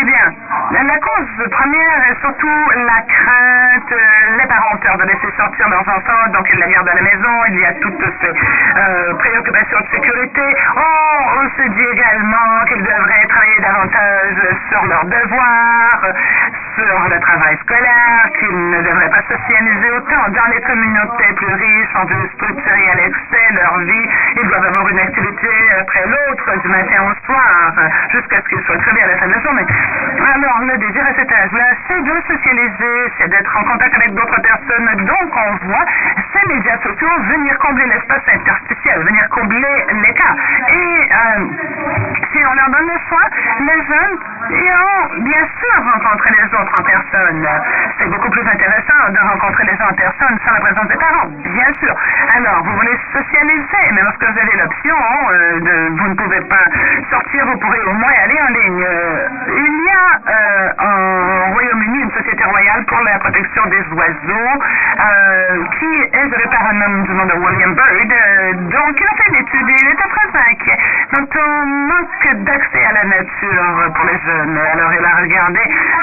Eh 0.00 0.04
bien, 0.04 0.30
la 0.70 0.98
cause 0.98 1.50
première 1.50 2.10
est 2.10 2.20
surtout 2.20 2.70
la 2.86 3.02
crainte. 3.02 3.94
Les 4.38 4.46
parents 4.46 4.74
ont 4.74 4.78
peur 4.78 4.96
de 4.98 5.04
laisser 5.04 5.30
sortir 5.36 5.68
leurs 5.68 5.88
enfants, 5.88 6.28
donc 6.32 6.46
ils 6.52 6.58
la 6.58 6.68
gardent 6.68 6.88
à 6.88 6.94
la 6.94 7.02
maison. 7.02 7.34
Il 7.48 7.58
y 7.58 7.64
a 7.64 7.72
toutes 7.74 8.04
ces 8.20 8.30
euh, 8.30 9.14
préoccupations 9.14 9.80
de 9.80 9.88
sécurité. 9.90 10.42
On 10.76 11.48
se 11.56 11.68
dit 11.68 11.86
également 11.92 12.64
qu'ils 12.68 12.82
devraient 12.82 13.26
travailler 13.28 13.60
davantage 13.60 14.38
sur 14.70 14.84
leurs 14.86 15.04
devoirs, 15.04 16.02
sur 16.74 17.08
le 17.08 17.20
travail 17.20 17.58
scolaire, 17.62 18.30
qu'ils 18.38 18.70
ne 18.70 18.82
devraient 18.82 19.10
pas 19.10 19.22
socialiser 19.26 19.90
autant. 19.90 20.28
Dans 20.28 20.46
les 20.52 20.60
communautés 20.62 21.32
plus 21.34 21.54
riches, 21.54 21.94
on 21.96 22.04
veut 22.04 22.28
structurer 22.34 22.90
à 22.90 22.94
l'excès 22.94 23.46
leur 23.54 23.78
vie. 23.78 24.08
Ils 24.36 24.48
doivent 24.48 24.66
avoir 24.66 24.88
une 24.88 25.00
activité 25.00 25.48
après 25.80 26.06
l'autre, 26.06 26.62
du 26.62 26.68
matin 26.68 27.02
au 27.10 27.26
soir, 27.26 27.72
jusqu'à 28.12 28.42
ce 28.42 28.48
qu'ils 28.48 28.62
soient 28.62 28.78
crevés 28.78 29.02
à 29.02 29.06
la 29.08 29.16
fin 29.16 29.26
de 29.26 29.32
la 29.32 29.40
journée. 29.40 29.66
Alors, 30.34 30.58
le 30.60 30.78
désir 30.78 31.02
à 31.04 31.14
cet 31.14 31.30
âge-là, 31.30 31.64
c'est 31.86 32.02
de 32.02 32.14
socialiser, 32.26 33.12
c'est 33.18 33.28
d'être 33.28 33.56
en 33.56 33.64
contact 33.64 33.94
avec 33.94 34.14
d'autres 34.14 34.40
personnes. 34.40 34.88
Donc, 35.04 35.30
on 35.34 35.66
voit 35.66 35.84
ces 36.32 36.54
médias 36.54 36.78
sociaux 36.78 37.08
venir 37.28 37.58
combler 37.58 37.86
l'espace 37.86 38.22
interstitiel, 38.28 39.00
venir 39.02 39.28
combler 39.30 39.86
l'écart. 40.02 40.36
Et 40.68 41.08
euh, 41.12 41.46
si 42.32 42.38
on 42.44 42.54
leur 42.54 42.70
donne 42.70 42.88
le 42.88 42.98
choix, 43.08 43.26
les 43.60 43.80
jeunes 43.86 44.18
iront 44.50 45.22
bien 45.22 45.44
sûr 45.58 45.92
rencontrer 45.92 46.30
les 46.30 46.44
autres 46.54 46.74
en 46.78 46.84
personne. 46.84 47.48
C'est 47.98 48.10
beaucoup 48.10 48.30
plus 48.30 48.46
intéressant 48.46 48.77
de 49.10 49.18
rencontrer 49.18 49.64
les 49.64 49.76
gens 49.76 49.88
en 49.90 49.94
personne 49.94 50.38
sans 50.44 50.52
la 50.52 50.60
présence 50.60 50.88
des 50.88 50.96
parents, 50.96 51.28
bien 51.44 51.72
sûr. 51.80 51.94
Alors, 52.36 52.62
vous 52.64 52.74
voulez 52.76 52.96
socialiser, 53.12 53.84
mais 53.92 54.02
lorsque 54.02 54.24
vous 54.24 54.38
avez 54.38 54.56
l'option 54.58 54.96
euh, 55.30 55.88
vous 55.98 56.08
ne 56.08 56.14
pouvez 56.14 56.40
pas 56.42 56.64
sortir, 57.10 57.46
vous 57.46 57.58
pourrez 57.58 57.80
au 57.80 57.92
moins 57.92 58.12
aller 58.24 58.38
en 58.40 58.48
ligne. 58.48 58.84
Euh, 58.84 59.28
il 59.56 59.84
y 59.84 59.90
a 59.90 60.08
euh, 60.28 61.48
au 61.48 61.52
Royaume-Uni 61.54 62.02
une 62.02 62.10
société 62.12 62.44
royale 62.44 62.84
pour 62.86 63.00
la 63.02 63.18
protection 63.18 63.66
des 63.66 63.84
oiseaux 63.92 64.52
euh, 65.00 65.64
qui 65.78 66.16
est 66.16 66.30
gérée 66.30 66.48
par 66.50 66.66
un 66.70 66.80
homme 66.82 67.02
du 67.04 67.12
nom 67.12 67.26
de 67.26 67.34
William 67.34 67.74
Bird. 67.74 68.12
Euh, 68.12 68.52
donc, 68.70 69.00
il 69.00 69.06
a 69.06 69.16
fait 69.16 69.28
une 69.28 69.40
étude 69.40 69.68
il 69.68 69.88
était 69.88 70.08
très 70.08 70.40
inquiet. 70.50 70.78
Donc, 71.12 71.28
on 71.36 71.66
manque 71.66 72.44
d'accès 72.44 72.84
à 72.84 72.92
la 72.92 73.04
nature 73.04 73.92
pour 73.94 74.04
les 74.06 74.18
jeunes. 74.18 74.58
Alors, 74.72 74.92
il 74.92 75.04
a 75.04 75.16
regardé 75.22 75.60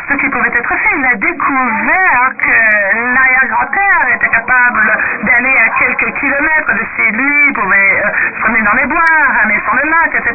ce 0.10 0.14
qui 0.16 0.30
pouvait 0.30 0.50
être 0.50 0.70
fait. 0.70 0.96
Il 0.98 1.06
a 1.06 1.16
découvert 1.16 2.32
que 2.40 2.95
l'arrière-grand-père 2.96 4.16
était 4.16 4.30
capable 4.30 4.98
d'aller 5.24 5.56
à 5.58 5.70
quelques 5.80 6.14
kilomètres 6.20 6.74
de 6.74 6.84
chez 6.96 7.12
lui, 7.12 7.54
pouvait 7.54 8.02
se 8.36 8.40
promener 8.42 8.62
dans 8.64 8.74
les 8.74 8.86
bois, 8.86 9.16
ramer 9.42 9.60
sur 9.64 9.76
le 9.76 9.90
lac, 9.90 10.16
etc. 10.16 10.34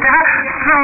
Son 0.65 0.81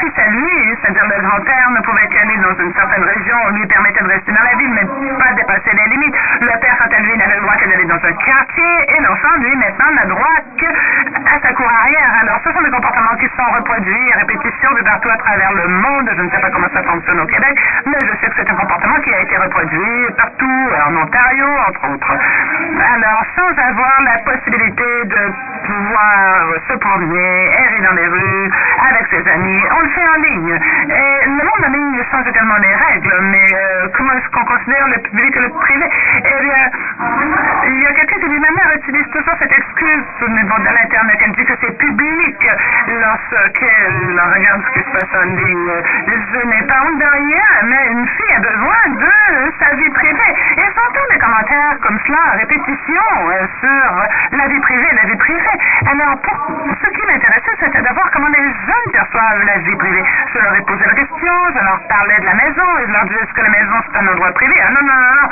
fils 0.00 0.12
à 0.18 0.28
lui, 0.28 0.76
c'est-à-dire 0.82 1.06
le 1.08 1.22
grand-père, 1.22 1.70
ne 1.70 1.80
pouvait 1.80 2.08
qu'aller 2.08 2.36
dans 2.38 2.54
une 2.62 2.72
certaine 2.74 3.04
région, 3.04 3.36
on 3.46 3.50
lui 3.50 3.66
permettait 3.66 4.02
de 4.02 4.08
rester 4.08 4.32
dans 4.32 4.42
la 4.42 4.54
ville, 4.56 4.72
mais 4.74 4.86
pas 5.18 5.32
dépasser 5.34 5.72
les 5.72 5.88
limites. 5.90 6.16
Le 6.40 6.58
père, 6.60 6.76
quant 6.78 6.92
à 6.94 7.00
lui, 7.00 7.16
n'avait 7.16 7.36
le 7.36 7.42
droit 7.42 7.56
que 7.56 7.68
d'aller 7.68 7.84
dans 7.86 8.02
un 8.04 8.12
quartier, 8.12 8.74
et 8.88 9.00
l'enfant, 9.02 9.34
lui, 9.40 9.56
maintenant, 9.56 9.90
n'a 9.94 10.06
droit 10.06 10.36
qu'à 10.58 11.38
sa 11.42 11.52
cour 11.54 11.68
arrière. 11.68 12.12
Alors, 12.22 12.40
ce 12.44 12.52
sont 12.52 12.62
des 12.62 12.70
comportements 12.70 13.16
qui 13.16 13.28
sont 13.36 13.50
reproduits 13.56 14.12
à 14.14 14.18
répétition 14.18 14.72
de 14.74 14.82
partout 14.82 15.10
à 15.10 15.16
travers 15.16 15.52
le 15.52 15.68
monde. 15.68 16.10
Je 16.16 16.22
ne 16.22 16.30
sais 16.30 16.40
pas 16.40 16.50
comment 16.50 16.68
ça 16.72 16.82
fonctionne 16.82 17.20
au 17.20 17.26
Québec, 17.26 17.58
mais 17.86 17.98
je 18.00 18.12
sais 18.20 18.28
que 18.30 18.36
c'est 18.36 18.50
un 18.50 18.56
comportement 18.56 19.00
qui 19.00 19.14
a 19.14 19.20
été 19.20 19.36
reproduit 19.36 20.12
partout, 20.16 20.70
Ontario, 21.04 21.46
entre 21.68 21.84
autres. 21.92 22.14
Alors, 22.94 23.22
sans 23.36 23.52
avoir 23.62 24.00
la 24.02 24.18
possibilité 24.24 25.04
de 25.04 25.22
pouvoir 25.66 26.48
se 26.68 26.74
promener, 26.78 27.50
errer 27.60 27.80
dans 27.84 27.92
les 27.92 28.06
rues, 28.06 28.50
avec 28.88 29.06
ses 29.10 29.30
amis, 29.30 29.62
on 29.76 29.80
le 29.80 29.88
fait 29.88 30.08
en 30.08 30.20
ligne. 30.22 30.60
Et 30.88 31.26
le 31.26 31.44
monde 31.44 31.64
en 31.66 31.72
ligne 31.72 32.02
change 32.10 32.26
également 32.26 32.56
les 32.56 32.74
règles, 32.74 33.16
mais 33.20 33.46
euh, 33.52 33.88
comment 33.96 34.12
est-ce 34.12 34.28
qu'on 34.30 34.44
considère 34.44 34.88
le 34.88 35.02
public 35.02 35.36
et 35.36 35.40
le 35.40 35.50
privé? 35.50 35.86
Eh 36.24 36.42
bien, 36.44 36.62
il 37.66 37.82
y 37.82 37.86
a 37.86 37.92
quelqu'un 37.92 38.18
qui 38.20 38.28
dit, 38.28 38.40
ma 38.40 38.50
mère 38.50 38.72
utilise 38.76 39.08
toujours 39.12 39.34
cette 39.38 39.52
excuse 39.52 40.04
au 40.22 40.28
niveau 40.28 40.56
de 40.58 40.64
l'Internet. 40.72 41.18
Elle 41.20 41.32
dit 41.32 41.44
que 41.44 41.54
c'est 41.60 41.78
public 41.78 42.36
lorsqu'elle 42.88 44.20
regarde 44.34 44.62
ce 44.68 44.78
qui 44.78 44.84
se 44.84 44.92
passe 44.92 45.20
en 45.20 45.26
ligne. 45.36 45.72
Je 46.08 46.46
n'ai 46.48 46.62
pas 46.62 46.80
honte 46.84 46.98
de 46.98 47.10
rien, 47.12 47.44
mais 47.64 47.92
une 47.92 48.06
fille 48.06 48.34
a 48.36 48.40
besoin 48.40 48.80
de 48.88 49.52
sa 49.60 49.74
vie 49.76 49.90
privée. 49.90 50.34
Des 51.10 51.18
commentaires 51.18 51.76
comme 51.82 51.98
cela 52.06 52.18
répétition 52.38 53.02
euh, 53.30 53.46
sur 53.60 54.38
la 54.38 54.46
vie 54.48 54.60
privée, 54.60 54.88
la 54.94 55.08
vie 55.08 55.16
privée. 55.16 55.56
Alors, 55.90 56.16
ce 56.82 56.90
qui 56.90 57.06
m'intéressait, 57.06 57.56
c'était 57.60 57.82
de 57.82 57.94
voir 57.94 58.10
comment 58.12 58.28
les 58.28 58.44
jeunes 58.44 58.92
perçoivent 58.92 59.42
la 59.44 59.58
vie 59.58 59.76
privée. 59.76 60.04
Je 60.32 60.38
leur 60.38 60.54
ai 60.54 60.62
posé 60.62 60.84
la 60.86 60.94
question, 60.94 61.34
je 61.54 61.64
leur 61.64 61.80
parlais 61.88 62.18
de 62.20 62.26
la 62.26 62.34
maison, 62.34 62.66
je 62.86 62.92
leur 62.92 63.04
disais, 63.04 63.20
est-ce 63.22 63.32
que 63.34 63.42
la 63.42 63.50
maison 63.50 63.74
c'est 63.84 63.98
un 63.98 64.08
endroit 64.08 64.32
privé? 64.32 64.54
Ah 64.62 64.70
non, 64.70 64.82
non, 64.82 64.94
non, 64.94 65.14
non, 65.22 65.28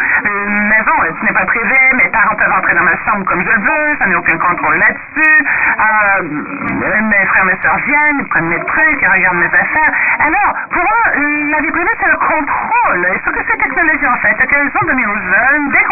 maison, 0.68 0.96
ce 1.20 1.24
n'est 1.24 1.32
pas 1.32 1.46
privé, 1.46 1.76
mes 1.94 2.08
parents 2.10 2.34
peuvent 2.34 2.52
entrer 2.52 2.74
dans 2.74 2.84
ma 2.84 2.96
chambre 3.04 3.24
comme 3.24 3.42
je 3.42 3.50
le 3.50 3.60
veux, 3.60 3.96
je 4.00 4.08
n'ai 4.08 4.16
aucun 4.16 4.38
contrôle 4.38 4.76
là-dessus, 4.76 5.36
euh, 5.78 6.22
mes 6.22 7.26
frères 7.26 7.44
et 7.44 7.46
mes 7.46 7.58
soeurs 7.62 7.78
viennent, 7.86 8.18
ils 8.20 8.28
prennent 8.28 8.48
mes 8.48 8.64
trucs, 8.64 8.98
ils 9.00 9.08
regardent 9.08 9.38
mes 9.38 9.54
affaires. 9.54 9.92
Alors, 10.20 10.54
pour 10.70 10.82
eux, 10.82 11.50
la 11.50 11.60
vie 11.60 11.70
privée, 11.70 11.96
c'est 12.00 12.10
le 12.10 12.16
contrôle. 12.16 13.06
Et 13.14 13.20
ce 13.24 13.30
que 13.30 13.42
ces 13.50 13.58
technologies 13.58 14.06
ont 14.06 14.18
fait, 14.22 14.34
c'est 14.38 14.46
qu'elles 14.46 14.70
ont 14.80 14.86
donné 14.86 15.06
aux 15.06 15.18
jeunes 15.18 15.51
des. 15.58 15.82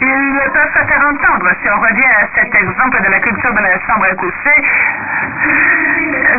Ils 0.00 0.40
peuvent 0.52 0.72
se 0.72 0.86
faire 0.86 1.02
entendre. 1.06 1.48
Si 1.62 1.68
on 1.68 1.80
revient 1.80 2.12
à 2.20 2.26
cet 2.34 2.54
exemple 2.54 3.02
de 3.02 3.10
la 3.10 3.20
culture 3.20 3.52
de 3.52 3.60
la 3.60 3.78
chambre 3.86 4.06
à 4.10 4.14
coucher, 4.14 4.58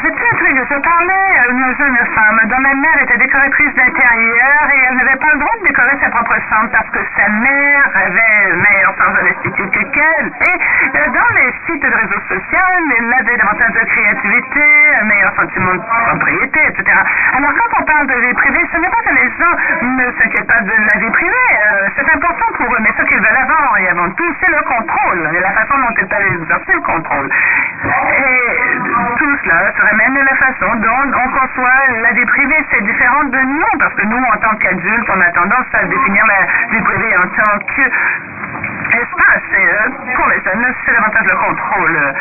j'étais 0.01 0.27
intriguée. 0.33 0.63
Je 0.69 0.79
parlais 0.79 1.29
à 1.39 1.47
une 1.49 1.75
jeune 1.77 1.97
femme 2.15 2.41
dont 2.45 2.61
la 2.61 2.73
mère 2.75 3.01
était 3.01 3.17
décoratrice 3.17 3.73
d'intérieur 3.75 4.61
et 4.73 4.79
elle 4.89 4.97
n'avait 4.97 5.17
pas 5.17 5.31
le 5.33 5.39
droit 5.39 5.55
de 5.61 5.67
décorer 5.67 5.97
sa 6.01 6.09
propre 6.09 6.35
chambre 6.49 6.69
parce 6.71 6.89
que 6.89 6.99
sa 7.17 7.27
mère 7.29 7.89
avait 7.95 8.53
meilleur 8.55 8.93
sens 8.97 9.13
de 9.19 9.25
l'esthétique 9.25 9.91
qu'elle. 9.91 10.31
Et 10.49 11.09
dans 11.09 11.29
les 11.35 11.51
sites 11.65 11.83
de 11.83 11.93
réseaux 11.93 12.23
sociaux, 12.27 12.69
elle 12.99 13.13
avait 13.13 13.37
davantage 13.37 13.73
de 13.73 13.85
créativité, 13.85 14.63
un 15.01 15.05
meilleur 15.05 15.33
sentiment 15.35 15.73
de 15.73 15.81
propriété, 15.81 16.59
etc. 16.67 16.83
Alors 17.33 17.51
quand 17.53 17.79
on 17.79 17.83
parle 17.83 18.07
de 18.07 18.13
vie 18.13 18.33
privée, 18.33 18.65
ce 18.71 18.77
n'est 18.77 18.89
pas 18.89 19.03
que 19.03 19.13
les 19.15 19.29
gens 19.39 19.55
ne 19.81 20.11
s'inquiètent 20.19 20.47
pas 20.47 20.61
de 20.61 20.71
la 20.71 20.99
vie 20.99 21.11
privée. 21.11 21.35
Euh, 22.09 22.15
c'est 22.15 22.15
important 22.15 22.45
pour 22.57 22.73
eux, 22.73 22.79
mais 22.81 22.91
ce 22.97 23.03
qu'ils 23.03 23.19
veulent 23.19 23.37
avant 23.37 23.75
et 23.77 23.87
avant 23.89 24.09
tout, 24.11 24.35
c'est 24.39 24.51
le 24.51 24.61
contrôle 24.63 25.29
et 25.33 25.39
la 25.39 25.51
façon 25.51 25.77
dont 25.77 25.93
ils 25.99 26.07
peuvent 26.07 26.41
exercer 26.41 26.73
le 26.73 26.81
contrôle. 26.81 27.29
Et 27.29 28.77
tout 29.17 29.37
cela 29.43 29.71
se 29.73 29.81
ramène 29.81 30.17
à 30.17 30.23
la 30.23 30.35
façon 30.35 30.75
dont 30.75 31.13
on 31.13 31.29
conçoit 31.29 32.01
la 32.01 32.11
vie 32.13 32.25
privée. 32.25 32.65
C'est 32.71 32.83
différent 32.83 33.23
de 33.25 33.39
nous, 33.39 33.79
parce 33.79 33.93
que 33.93 34.05
nous, 34.05 34.17
en 34.17 34.37
tant 34.37 34.55
qu'adultes, 34.57 35.09
on 35.09 35.21
a 35.21 35.31
tendance 35.31 35.67
à 35.73 35.83
définir 35.85 36.25
la 36.25 36.75
vie 36.75 36.83
privée 36.83 37.17
en 37.17 37.27
tant 37.27 37.59
que 37.59 37.81
espace. 38.89 39.43
Et 39.53 39.67
euh, 39.67 40.15
pour 40.15 40.27
les 40.27 40.41
jeunes, 40.41 40.65
c'est 40.85 40.93
davantage 40.93 41.25
le 41.29 41.37
contrôle. 41.37 42.13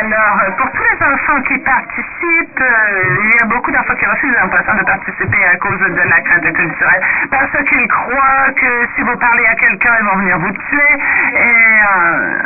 Alors, 0.00 0.56
pour 0.58 0.70
tous 0.72 0.82
les 0.82 1.06
enfants 1.06 1.40
qui 1.42 1.58
participent, 1.58 2.60
euh, 2.60 3.16
il 3.24 3.30
y 3.30 3.42
a 3.42 3.46
beaucoup 3.46 3.70
d'enfants 3.70 3.94
qui 3.94 4.06
refusent 4.06 4.36
en 4.42 4.48
de 4.76 4.84
participer 4.84 5.44
à 5.44 5.56
cause 5.56 5.80
de 5.80 6.02
la 6.08 6.20
crainte 6.20 6.52
culturelle, 6.52 7.02
parce 7.30 7.64
qu'ils 7.68 7.88
croient 7.88 8.52
que 8.56 8.86
si 8.94 9.02
vous 9.02 9.16
parlez 9.22 9.46
à 9.46 9.54
quelqu'un, 9.54 9.94
ils 10.00 10.04
vont 10.04 10.16
venir 10.16 10.38
vous 10.38 10.52
tuer. 10.52 10.92
Et 11.32 11.78
euh, 11.86 12.38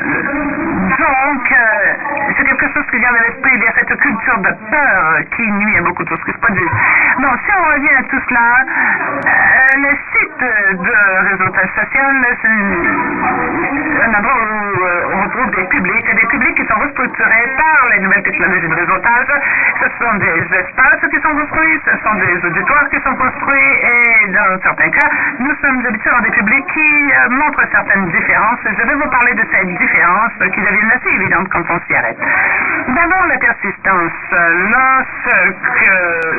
donc, 1.01 1.55
c'est 2.37 2.45
quelque 2.45 2.69
chose 2.73 2.85
qui 2.91 2.99
vient 2.99 3.13
de 3.13 3.19
l'esprit. 3.27 3.53
Il 3.57 3.63
y 3.63 3.67
a 3.67 3.73
cette 3.81 3.97
culture 3.99 4.39
de 4.39 4.53
peur 4.71 5.19
qui 5.35 5.43
nuit 5.53 5.79
à 5.79 5.83
beaucoup 5.83 6.05
de 6.05 6.09
choses 6.09 6.25
qui 6.25 6.33
se 6.33 6.39
produisent. 6.39 6.77
Bon, 7.19 7.33
si 7.45 7.51
on 7.59 7.65
revient 7.73 7.97
à 7.99 8.03
tout 8.05 8.21
cela, 8.29 8.65
les 9.77 9.97
sites 10.13 10.81
de 10.85 10.97
réseautage 11.31 11.71
social 11.81 12.27
un 14.07 14.15
endroit 14.15 14.35
où 14.35 14.83
euh, 14.83 15.15
on 15.15 15.23
retrouve 15.25 15.51
des 15.57 15.65
publics, 15.65 16.15
des 16.15 16.27
publics 16.27 16.55
qui 16.57 16.67
sont 16.67 16.79
restructurés 16.79 17.49
par 17.57 17.89
les 17.91 18.01
nouvelles 18.01 18.23
technologies 18.23 18.69
de 18.69 18.75
réseautage. 18.75 19.27
Ce 19.81 19.89
sont 19.99 20.15
des 20.19 20.57
espaces 20.59 21.11
qui 21.11 21.21
sont 21.21 21.35
construits, 21.35 21.81
ce 21.85 21.97
sont 22.03 22.15
des 22.15 22.47
auditoires 22.47 22.89
qui 22.91 23.01
sont 23.01 23.17
construits 23.17 23.73
et 23.83 24.29
dans 24.33 24.61
certains 24.63 24.91
cas, 24.91 25.09
nous 25.39 25.55
sommes 25.61 25.87
habitués 25.87 26.11
à 26.11 26.21
des 26.21 26.31
publics 26.31 26.66
qui 26.73 27.13
euh, 27.13 27.29
montrent 27.31 27.67
certaines 27.71 28.07
différences. 28.11 28.61
Je 28.65 28.87
vais 28.87 28.95
vous 28.95 29.11
parler 29.11 29.35
de 29.35 29.45
ces 29.53 29.65
différences 29.67 30.33
qui 30.55 30.61
deviennent 30.61 30.93
assez 30.95 31.11
évidentes 31.11 31.49
quand 31.51 31.65
on 31.71 31.81
s'y 31.87 31.95
arrête. 31.95 32.19
D'abord, 32.89 33.27
la 33.27 33.39
persistance. 33.39 34.13
Lorsque 34.31 35.57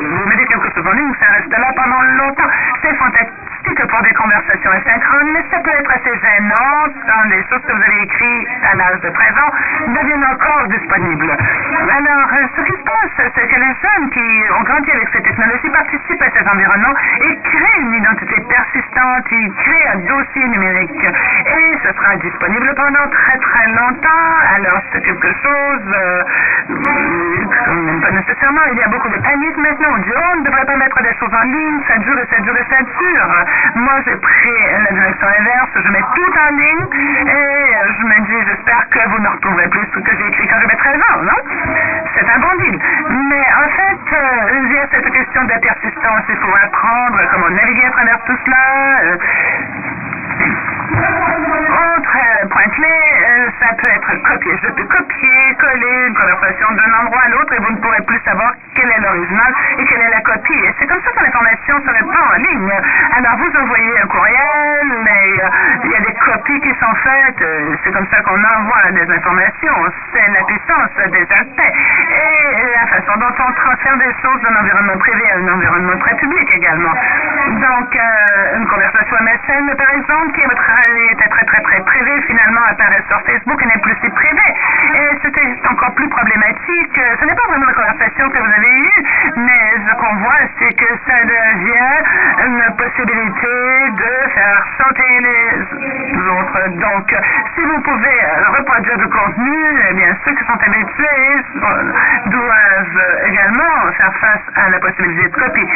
vous 0.00 0.28
mettez 0.28 0.46
quelque 0.46 0.74
chose 0.74 0.86
en 0.86 0.92
ligne, 0.92 1.12
ça 1.20 1.26
reste 1.32 1.50
là 1.50 1.72
pendant 1.76 2.02
longtemps. 2.02 2.50
C'est 2.82 2.94
fantastique 2.94 3.86
pour 3.86 4.02
des 4.02 4.14
conversations 4.14 4.70
asynchrones, 4.70 5.32
mais 5.32 5.44
ça 5.50 5.60
peut 5.60 5.70
être 5.70 5.90
assez 5.90 6.14
gênant 6.18 6.88
quand 7.06 7.28
les 7.28 7.42
choses 7.48 7.62
que 7.66 7.72
vous 7.72 7.82
avez 7.82 8.02
écrites 8.02 8.48
à 8.70 8.76
l'âge 8.76 9.00
de 9.00 9.10
présent 9.10 9.48
deviennent 9.88 10.24
encore 10.24 10.68
disponibles. 10.68 11.30
Alors, 11.30 12.28
euh, 12.32 12.46
ce 12.56 12.62
qui 12.62 12.72
se 12.72 12.84
passe, 12.84 13.30
c'est 13.34 13.46
que 13.46 13.60
les 13.60 13.74
jeunes 13.82 14.10
qui 14.10 14.28
ont 14.58 14.62
grandi 14.62 14.90
avec 14.90 15.08
ces 15.12 15.22
technologies 15.22 15.70
participent 15.70 16.22
à 16.22 16.30
cet 16.30 16.48
environnement 16.48 16.94
et 17.20 17.38
créent 17.42 17.80
une 17.80 17.94
identité 17.94 18.40
persistante, 18.48 19.24
ils 19.30 19.52
créent 19.52 19.88
dossier 20.08 20.48
numérique 20.48 21.04
et 21.46 21.78
ce 21.84 21.92
sera 21.92 22.16
disponible 22.16 22.74
pendant 22.74 23.06
très 23.10 23.38
très 23.38 23.66
longtemps. 23.68 24.34
Alors, 24.56 24.80
c'est 24.92 25.02
quelque 25.04 25.32
chose, 25.42 25.84
euh, 25.94 26.22
pas 28.02 28.10
nécessairement, 28.10 28.64
il 28.72 28.78
y 28.78 28.82
a 28.82 28.88
beaucoup 28.88 29.08
de 29.08 29.18
panique 29.20 29.56
maintenant, 29.56 29.88
on 29.94 29.98
dit, 29.98 30.12
oh, 30.16 30.20
on 30.32 30.36
ne 30.40 30.44
devrait 30.44 30.64
pas 30.64 30.76
mettre 30.76 31.02
des 31.02 31.14
choses 31.18 31.32
en 31.32 31.44
ligne, 31.44 31.80
ça 31.86 31.98
dure 31.98 32.18
et 32.18 32.26
ça 32.30 32.40
dure 32.40 32.56
et 32.56 32.66
ça 32.68 32.82
dure. 32.82 33.28
Moi, 33.76 33.94
j'ai 34.06 34.16
pris 34.16 34.58
la 34.84 34.92
direction 34.92 35.26
inverse, 35.38 35.70
je 35.76 35.92
mets 35.92 36.04
tout 36.14 36.32
en 36.38 36.50
ligne 36.56 36.86
et 37.28 37.58
je 37.98 38.04
me 38.04 38.18
dis, 38.26 38.48
j'espère 38.48 38.88
que 38.90 39.08
vous 39.08 39.20
ne 39.22 39.28
retrouverez 39.28 39.68
plus 39.68 39.86
ce 39.94 40.00
que 40.00 40.16
j'ai 40.16 40.26
écrit 40.28 40.48
quand 40.48 40.60
j'avais 40.60 40.76
13 40.76 40.96
ans, 40.96 41.22
non? 41.22 41.40
C'est 42.14 42.28
un 42.28 42.38
bon 42.38 42.54
deal. 42.58 42.78
Mais 43.30 43.46
en 43.54 43.68
fait, 43.68 44.16
euh, 44.16 44.60
il 44.62 44.72
y 44.72 44.78
a 44.78 44.86
cette 44.90 45.10
question 45.12 45.44
de 45.44 45.50
la 45.50 45.58
persistance, 45.58 46.22
il 46.28 46.36
faut 46.36 46.54
apprendre 46.62 47.18
comment 47.32 47.50
naviguer 47.50 47.84
à 47.86 47.90
travers 47.90 48.18
tout 48.24 48.36
cela. 48.44 48.56
Euh, 49.02 49.16
autre 50.90 52.48
point 52.48 52.68
clé, 52.74 52.88
euh, 52.88 53.07
ça 53.60 53.74
peut 53.74 53.90
être 53.90 54.22
copié. 54.22 54.52
Je 54.62 54.68
peux 54.68 54.84
copier, 54.84 55.56
coller 55.58 56.06
une 56.08 56.14
conversation 56.14 56.68
d'un 56.72 56.92
endroit 57.02 57.22
à 57.24 57.28
l'autre 57.28 57.52
et 57.52 57.58
vous 57.58 57.72
ne 57.72 57.78
pourrez 57.78 58.02
plus 58.02 58.20
savoir 58.24 58.52
quel 58.74 58.90
est 58.90 59.00
l'original 59.00 59.54
et 59.78 59.84
quelle 59.84 60.00
est 60.00 60.10
la 60.10 60.20
copie. 60.20 60.60
Et 60.64 60.74
c'est 60.78 60.86
comme 60.86 61.00
ça 61.02 61.10
que 61.12 61.24
l'information 61.24 61.74
se 61.80 61.90
répand 61.90 62.24
en 62.32 62.36
ligne. 62.36 62.72
Alors 63.16 63.36
vous 63.38 63.52
envoyez 63.58 64.00
un 64.02 64.06
courriel, 64.06 64.86
mais 65.04 65.26
euh, 65.42 65.84
il 65.84 65.90
y 65.90 65.96
a 65.96 66.00
des 66.00 66.14
copies 66.14 66.60
qui 66.60 66.74
sont 66.78 66.94
faites. 67.02 67.44
c'est 67.84 67.92
comme 67.92 68.06
ça 68.10 68.20
qu'on 68.22 68.42
envoie 68.42 68.92
des 68.92 69.08
informations. 69.10 69.78
C'est 70.12 70.28
la 70.32 70.44
puissance 70.44 70.94
des 71.10 71.26
aspects. 71.32 71.72
Et 72.10 72.74
la 72.74 72.86
façon 72.86 73.18
dont 73.18 73.34
on 73.38 73.52
transfère 73.52 73.96
des 73.98 74.12
choses 74.22 74.40
d'un 74.42 74.56
environnement 74.60 74.98
privé 74.98 75.24
à 75.32 75.36
un 75.38 75.48
environnement 75.48 75.96
très 75.98 76.14
public 76.16 76.48
également. 76.54 76.94
Donc, 77.48 77.98
une 78.56 78.66
conversation 78.66 79.16
MSN, 79.20 79.76
par 79.76 79.90
exemple, 79.90 80.32
qui 80.32 80.40
est 80.40 80.48
était 81.10 81.28
très 81.28 81.44
très 81.44 81.62
très 81.62 81.80
privé, 81.82 82.22
finalement 82.26 82.60
apparaît 82.68 83.02
sur 83.08 83.20
Facebook 83.28 83.64
n'est 83.64 83.80
plus 83.80 83.96
si 84.02 84.08
privé. 84.10 84.48
Et 84.94 85.08
c'était 85.22 85.68
encore 85.68 85.94
plus 85.94 86.08
problématique. 86.08 87.00
Ce 87.20 87.24
n'est 87.24 87.34
pas 87.34 87.48
vraiment 87.48 87.66
la 87.66 87.74
conversation 87.74 88.30
que 88.30 88.38
vous 88.38 88.52
avez 88.56 88.72
eue, 88.72 89.04
mais 89.36 89.64
ce 89.86 89.94
qu'on 89.96 90.14
voit, 90.16 90.42
c'est 90.58 90.72
que 90.74 90.88
ça 91.06 91.18
devient 91.24 91.94
une 92.46 92.62
possibilité 92.76 93.54
de 94.00 94.30
faire 94.32 94.64
chanter 94.78 95.20
les 95.20 96.18
autres. 96.28 96.68
Donc, 96.80 97.14
si 97.54 97.62
vous 97.64 97.80
pouvez 97.82 98.18
reproduire 98.56 98.98
du 98.98 99.08
contenu, 99.08 99.56
eh 99.90 99.94
bien, 99.94 100.16
ceux 100.24 100.32
qui 100.32 100.44
sont 100.44 100.58
habitués 100.58 101.44
doivent 102.26 103.02
également 103.26 103.92
faire 103.96 104.14
face 104.20 104.46
à 104.56 104.70
la 104.70 104.78
possibilité 104.78 105.28
de 105.28 105.34
copie. 105.34 105.68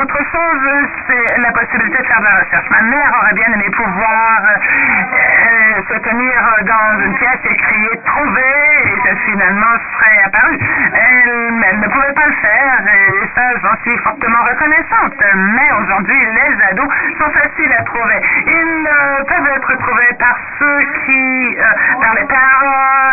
Autre 0.00 0.18
chose, 0.32 0.88
c'est 1.06 1.38
la 1.38 1.52
possibilité 1.52 1.98
de 1.98 2.06
faire 2.06 2.20
de 2.20 2.24
la 2.24 2.40
recherche. 2.40 2.70
Ma 2.70 2.82
mère 2.82 3.12
aurait 3.20 3.34
bien 3.34 3.52
aimé 3.52 3.68
pouvoir 3.70 4.40
euh, 4.46 5.82
se 5.88 5.98
tenir 5.98 6.32
dans 6.62 7.00
une 7.00 7.14
pièce 7.14 7.40
et 7.44 7.56
crier 7.56 8.00
trouver 8.04 8.54
et 8.84 9.08
ça 9.08 9.14
finalement 9.26 9.74
serait 9.92 10.22
apparu. 10.24 10.58
Elle, 10.94 11.64
elle, 11.70 11.80
ne 11.80 11.88
pouvait 11.88 12.12
pas 12.12 12.26
le 12.26 12.34
faire 12.34 12.80
et 12.86 13.26
ça 13.34 13.42
j'en 13.62 13.76
suis 13.82 13.96
fortement 13.98 14.42
reconnaissante. 14.42 15.14
Mais 15.34 15.70
aujourd'hui 15.80 16.18
les 16.18 16.64
ados 16.70 16.88
sont 17.18 17.30
faciles 17.30 17.72
à 17.78 17.82
trouver. 17.84 18.20
Ils 18.46 18.86
euh, 18.86 19.24
peuvent 19.24 19.50
être 19.56 19.78
trouvés 19.78 20.14
par 20.18 20.36
ceux 20.58 20.80
qui, 21.04 21.56
euh, 21.58 22.00
par 22.00 22.14
les 22.14 22.26
parents, 22.26 23.12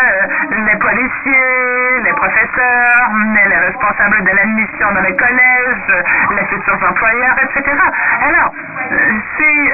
les 0.51 0.75
policiers, 0.77 2.01
les 2.03 2.13
professeurs, 2.13 3.09
les 3.49 3.57
responsables 3.57 4.23
de 4.23 4.31
l'admission 4.35 4.91
dans 4.93 5.01
les 5.01 5.15
collèges, 5.15 6.05
les 6.35 6.45
futurs 6.45 6.79
employeurs, 6.89 7.35
etc. 7.43 7.77
Alors, 8.27 8.53
si 9.37 9.71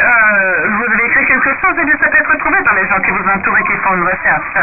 vous 0.68 0.94
avez 0.94 1.06
écrit 1.06 1.26
quelque 1.26 1.50
chose, 1.62 1.76
et 1.78 1.98
ça 2.00 2.10
peut 2.10 2.18
être 2.18 2.38
trouvé 2.38 2.62
dans 2.64 2.74
les 2.74 2.88
gens 2.88 3.00
qui 3.02 3.12
vous 3.12 3.30
entourent 3.30 3.58
qui 3.66 3.78
font 3.84 3.96
une 3.96 4.04
recherche. 4.04 4.54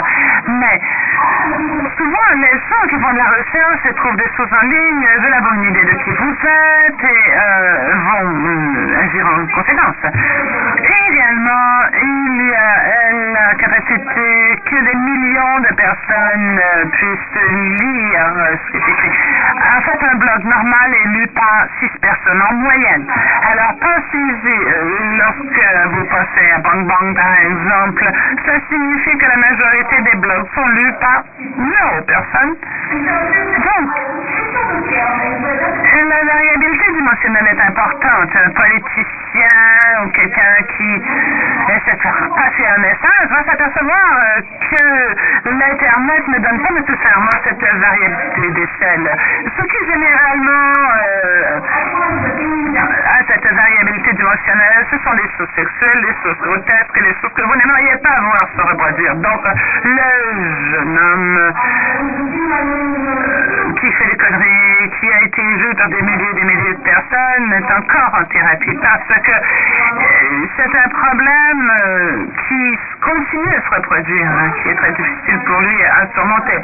Mais 0.46 0.80
souvent, 1.96 2.28
les 2.36 2.56
gens 2.68 2.86
qui 2.88 2.98
font 3.00 3.12
de 3.12 3.18
la 3.18 3.30
recherche 3.30 3.94
trouvent 3.96 4.16
des 4.16 4.30
choses 4.36 4.52
en 4.52 4.66
ligne 4.66 5.06
veulent 5.20 5.34
avoir 5.34 5.54
une 5.54 5.64
idée 5.64 5.84
de 5.84 5.94
qui 6.04 6.10
vous 6.10 6.36
êtes 6.42 7.04
et 7.04 7.32
euh, 7.34 7.94
vont 7.94 8.28
euh, 8.28 9.02
agir 9.04 9.26
en 9.26 9.46
conséquence. 9.54 10.02
Et 10.04 11.12
également, 11.12 11.68
il 12.02 12.48
y 12.48 12.54
a 12.54 12.72
la 13.32 13.54
capacité 13.54 14.62
que 14.64 14.76
de 14.76 14.94
personnes 15.92 16.58
euh, 16.58 16.84
puissent 16.86 17.42
lire 17.80 18.24
ce 18.52 18.70
qui 18.70 18.76
est 18.76 18.90
écrit. 18.92 19.12
En 19.76 19.80
fait, 19.82 20.00
un 20.04 20.14
blog 20.16 20.44
normal 20.44 20.94
est 20.94 21.08
lu 21.08 21.26
par 21.28 21.66
six 21.80 21.90
personnes 22.00 22.42
en 22.50 22.54
moyenne. 22.54 23.06
Alors, 23.50 23.74
pensez-y, 23.80 24.58
lorsque 25.18 25.64
vous 25.92 26.04
passez 26.06 26.50
à 26.54 26.58
Bang 26.58 26.86
Bang, 26.86 27.14
par 27.14 27.34
exemple, 27.40 28.04
ça 28.46 28.52
signifie 28.70 29.18
que 29.18 29.26
la 29.26 29.36
majorité 29.36 30.02
des 30.02 30.16
blogs 30.18 30.48
sont 30.54 30.66
lus 30.68 30.92
par 31.00 31.24
zéro 31.38 32.02
personne. 32.06 32.56
Donc, 32.92 33.90
la 36.08 36.24
variabilité 36.32 36.92
dimensionnelle 36.92 37.48
est 37.52 37.60
importante. 37.60 38.30
Un 38.34 38.50
politicien 38.50 39.21
ou 40.04 40.08
quelqu'un 40.10 40.54
qui 40.76 41.02
essaie 41.72 41.96
de 41.96 42.00
faire 42.00 42.28
passer 42.34 42.66
un 42.66 42.80
message 42.80 43.28
va 43.30 43.44
s'apercevoir 43.44 44.06
euh, 44.12 44.40
que 44.70 45.50
l'Internet 45.50 46.28
ne 46.28 46.38
donne 46.38 46.60
pas 46.62 46.72
nécessairement 46.74 47.30
cette 47.44 47.62
variabilité 47.62 48.50
d'échelle. 48.50 49.16
Ce 49.56 49.62
qui 49.62 49.92
généralement 49.92 50.72
euh, 50.86 51.60
a 53.06 53.24
cette 53.26 53.52
variabilité 53.52 53.91
dimensionnelle, 54.12 54.86
ce 54.90 54.98
sont 54.98 55.12
les 55.12 55.28
choses 55.36 55.48
sexuelles, 55.54 56.00
les 56.02 56.14
choses 56.22 56.38
grotesques, 56.42 57.00
les 57.00 57.14
choses 57.20 57.32
que 57.34 57.42
vous 57.42 57.56
n'aimeriez 57.56 57.96
pas 58.02 58.20
voir 58.20 58.48
se 58.54 58.62
reproduire. 58.62 59.14
Donc, 59.16 59.42
le 59.84 60.10
jeune 60.70 60.98
homme 60.98 61.52
qui 63.80 63.90
fait 63.92 64.10
des 64.10 64.16
conneries, 64.16 64.90
qui 65.00 65.12
a 65.12 65.22
été 65.24 65.42
vu 65.42 65.74
par 65.74 65.88
des 65.88 66.02
milliers 66.02 66.30
et 66.30 66.34
des 66.34 66.44
milliers 66.44 66.74
de 66.74 66.82
personnes, 66.82 67.52
est 67.52 67.72
encore 67.72 68.14
en 68.20 68.24
thérapie 68.24 68.78
parce 68.80 69.20
que 69.20 69.32
euh, 69.32 70.46
c'est 70.56 70.78
un 70.78 70.88
problème 70.88 71.72
euh, 71.84 72.26
qui 72.48 72.78
continue 73.00 73.54
à 73.56 73.62
se 73.62 73.74
reproduire, 73.74 74.26
hein, 74.26 74.52
qui 74.62 74.68
est 74.68 74.74
très 74.74 74.92
difficile 74.92 75.38
pour 75.46 75.60
lui 75.60 75.84
à 75.84 76.06
surmonter. 76.14 76.60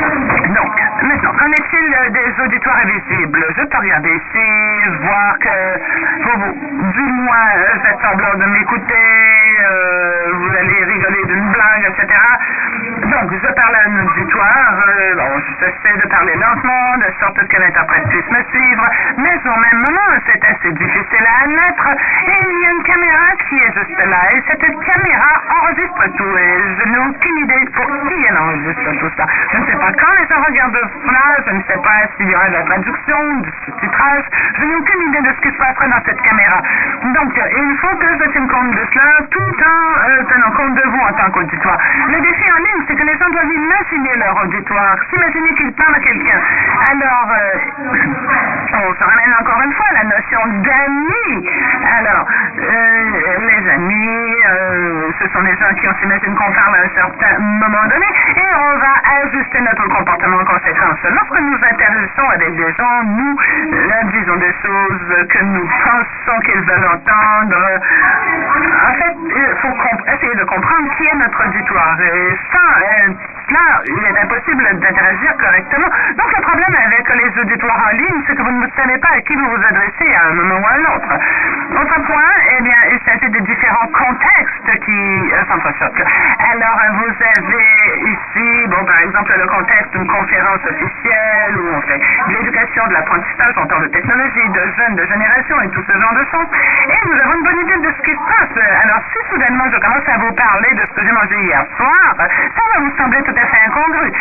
Donc, 0.00 0.74
maintenant, 1.02 1.32
qu'en 1.32 1.50
est-il 1.52 2.12
des 2.12 2.42
auditoires 2.42 2.78
invisibles? 2.84 3.44
Je 3.56 3.62
peux 3.64 3.78
regarder 3.78 4.10
ici, 4.10 4.98
voir 5.02 5.38
que 5.38 5.56
vous, 6.38 6.92
du 6.92 7.02
moins, 7.02 7.50
faites 7.84 8.00
semblant 8.02 8.34
de 8.34 8.44
m'écouter, 8.46 8.94
euh, 8.94 10.32
vous 10.32 10.56
allez 10.56 10.84
rigoler 10.84 11.24
d'une 11.26 11.52
blague, 11.52 11.84
etc. 11.88 12.08
Donc, 13.10 13.32
je 13.32 13.52
parle 13.52 13.74
à 13.74 13.88
un 13.88 14.06
auditoire, 14.06 14.84
euh, 14.88 15.14
bon, 15.16 15.42
j'essaie 15.60 15.96
de 15.98 16.08
parler 16.08 16.34
lentement, 16.36 16.96
de 16.98 17.12
sorte 17.20 17.46
que 17.48 17.56
l'interprète 17.60 18.08
puisse 18.08 18.30
me 18.30 18.42
suivre, 18.50 18.86
mais 19.18 19.36
au 19.44 19.58
même 19.58 19.80
moment, 19.86 20.10
c'est 20.26 20.42
assez 20.44 20.72
difficile 20.72 21.26
à 21.26 21.44
admettre, 21.44 21.88
et 22.26 22.38
il 22.48 22.60
y 22.62 22.66
a 22.66 22.70
une 22.70 22.82
caméra 22.84 23.26
qui 23.48 23.56
est 23.56 23.72
juste 23.74 24.06
là, 24.06 24.32
et 24.32 24.42
cette 24.48 24.60
caméra 24.60 25.30
enregistre 25.60 26.04
tout, 26.16 26.36
et 26.38 26.58
je 26.78 26.88
n'ai 26.88 26.98
aucune 26.98 27.38
idée 27.38 27.64
pour 27.74 27.86
qui 27.86 28.26
elle 28.28 28.38
enregistre 28.38 28.90
tout 29.00 29.10
ça. 29.16 29.26
Je 29.52 29.58
ne 29.58 29.66
sais 29.66 29.76
pas 29.76 29.89
quand 29.98 30.12
les 30.18 30.26
gens 30.28 30.42
regardent 30.46 30.78
cela, 31.02 31.24
je 31.46 31.52
ne 31.52 31.62
sais 31.62 31.80
pas 31.82 31.98
s'il 32.16 32.28
y 32.28 32.34
aura 32.34 32.48
de 32.48 32.54
la 32.54 32.62
traduction, 32.62 33.40
du 33.40 33.50
sous-titrage, 33.64 34.24
je 34.58 34.64
n'ai 34.64 34.74
aucune 34.76 35.02
idée 35.08 35.22
de 35.22 35.32
ce 35.34 35.40
qui 35.40 35.50
se 35.50 35.58
passera 35.58 35.86
dans 35.88 36.02
cette 36.04 36.20
caméra. 36.22 36.60
Donc, 37.02 37.32
il 37.34 37.76
faut 37.78 37.96
que 37.96 38.08
je 38.20 38.30
tienne 38.30 38.48
compte 38.48 38.70
de 38.70 38.84
cela 38.92 39.14
tout 39.30 39.40
en 39.40 40.08
euh, 40.08 40.22
tenant 40.28 40.50
compte 40.52 40.74
de 40.74 40.86
vous 40.88 41.00
en 41.00 41.12
tant 41.12 41.30
qu'auditoire. 41.30 41.78
Le 42.08 42.20
défi 42.20 42.44
en 42.52 42.58
ligne, 42.58 42.84
c'est 42.88 42.96
que 42.96 43.04
les 43.04 43.16
gens 43.18 43.30
doivent 43.30 43.52
imaginer 43.52 44.16
leur 44.16 44.42
auditoire, 44.44 44.96
s'imaginer 45.10 45.54
qu'ils 45.54 45.72
parlent 45.72 45.94
à 45.94 46.00
quelqu'un. 46.00 46.40
Alors, 46.90 47.28
euh, 47.30 47.58
on 48.74 48.94
se 48.94 49.04
ramène 49.04 49.34
encore 49.40 49.60
une 49.62 49.72
fois 49.72 49.86
à 49.90 50.02
la 50.02 50.04
notion 50.04 50.40
d'amis. 50.62 51.48
Alors, 51.98 52.26
euh, 52.58 53.38
les 53.48 53.70
amis 53.70 54.10
sont 55.32 55.42
des 55.42 55.56
gens 55.56 55.72
qui 55.78 55.86
on 55.86 55.94
s'imagine 56.00 56.34
qu'on 56.34 56.52
parle 56.52 56.74
à 56.74 56.84
un 56.84 56.94
certain 56.94 57.38
moment 57.38 57.84
donné 57.88 58.06
et 58.36 58.48
on 58.56 58.78
va 58.78 58.92
ajuster 59.22 59.60
notre 59.60 59.79
comportement 59.88 60.38
en 60.38 60.44
conséquence. 60.44 60.98
Lorsque 61.04 61.40
nous 61.40 61.56
interagissons 61.56 62.28
avec 62.34 62.56
des 62.56 62.72
gens, 62.74 63.02
nous 63.04 63.36
leur 63.88 64.04
disons 64.12 64.36
des 64.36 64.54
choses 64.62 65.26
que 65.28 65.44
nous 65.44 65.68
pensons 65.84 66.40
qu'ils 66.44 66.60
veulent 66.60 66.88
entendre. 66.92 67.56
En 68.88 68.94
fait, 68.94 69.16
il 69.24 69.56
faut 69.62 69.74
essayer 70.12 70.34
de 70.34 70.44
comprendre 70.44 70.96
qui 70.96 71.06
est 71.06 71.16
notre 71.16 71.46
auditoire. 71.46 72.00
Et 72.00 72.36
sans 72.52 73.39
cela, 73.50 73.82
il 73.84 73.98
est 73.98 74.20
impossible 74.22 74.62
d'interagir 74.78 75.36
correctement. 75.36 75.90
Donc 76.16 76.30
le 76.36 76.42
problème 76.42 76.76
avec 76.86 77.04
les 77.10 77.40
auditoires 77.42 77.82
en 77.90 77.96
ligne, 77.96 78.22
c'est 78.26 78.36
que 78.36 78.42
vous 78.42 78.52
ne 78.52 78.66
savez 78.76 78.98
pas 78.98 79.10
à 79.16 79.20
qui 79.22 79.34
vous 79.34 79.48
vous 79.50 79.64
adressez 79.68 80.14
à 80.14 80.28
un 80.30 80.34
moment 80.34 80.60
ou 80.60 80.66
à 80.66 80.72
un 80.78 80.84
autre. 80.94 81.12
Autre 81.74 82.00
point, 82.06 82.30
eh 82.58 82.62
bien, 82.62 82.80
il 82.92 82.98
s'agit 83.04 83.30
de 83.30 83.38
différents 83.40 83.88
contextes 83.88 84.84
qui 84.84 85.32
euh, 85.32 85.44
s'entrechoquent. 85.48 86.06
Alors, 86.52 86.78
vous 86.94 87.10
avez 87.10 88.10
ici, 88.10 88.66
bon, 88.68 88.84
par 88.84 88.98
exemple, 89.00 89.34
le 89.36 89.46
contexte 89.46 89.90
d'une 89.92 90.06
conférence 90.06 90.62
officielle 90.64 91.56
où 91.58 91.74
on 91.74 91.80
fait 91.82 91.98
de 91.98 92.32
l'éducation, 92.34 92.86
de 92.86 92.92
l'apprentissage 92.94 93.54
en 93.56 93.66
temps 93.66 93.80
de 93.80 93.86
technologie, 93.88 94.48
de 94.50 94.62
jeunes, 94.78 94.94
de 94.96 95.06
génération 95.06 95.60
et 95.62 95.68
tout 95.70 95.82
ce 95.86 95.92
genre 95.92 96.14
de 96.14 96.24
choses. 96.30 96.50
Et 96.90 96.98
nous 97.06 97.18
avons 97.18 97.34
une 97.34 97.44
bonne 97.44 97.60
idée 97.66 97.86
de 97.86 97.92
ce 97.98 98.02
qui 98.02 98.12
se 98.12 98.24
passe. 98.30 98.62
Alors, 98.84 99.00
si 99.10 99.18
soudainement 99.30 99.64
je 99.72 99.78
commence 99.78 100.06
à 100.06 100.18
vous 100.18 100.32
parler 100.34 100.74
de 100.74 100.82
ce 100.86 100.92
que 100.94 101.02
j'ai 101.02 101.12
mangé 101.12 101.36
hier 101.42 101.64
soir, 101.76 102.14
ça 102.18 102.62
va 102.74 102.80
vous 102.80 102.92
sembler 102.96 103.22
tout 103.22 103.34
à 103.36 103.39
fait 103.46 103.66
incongru. 103.66 104.12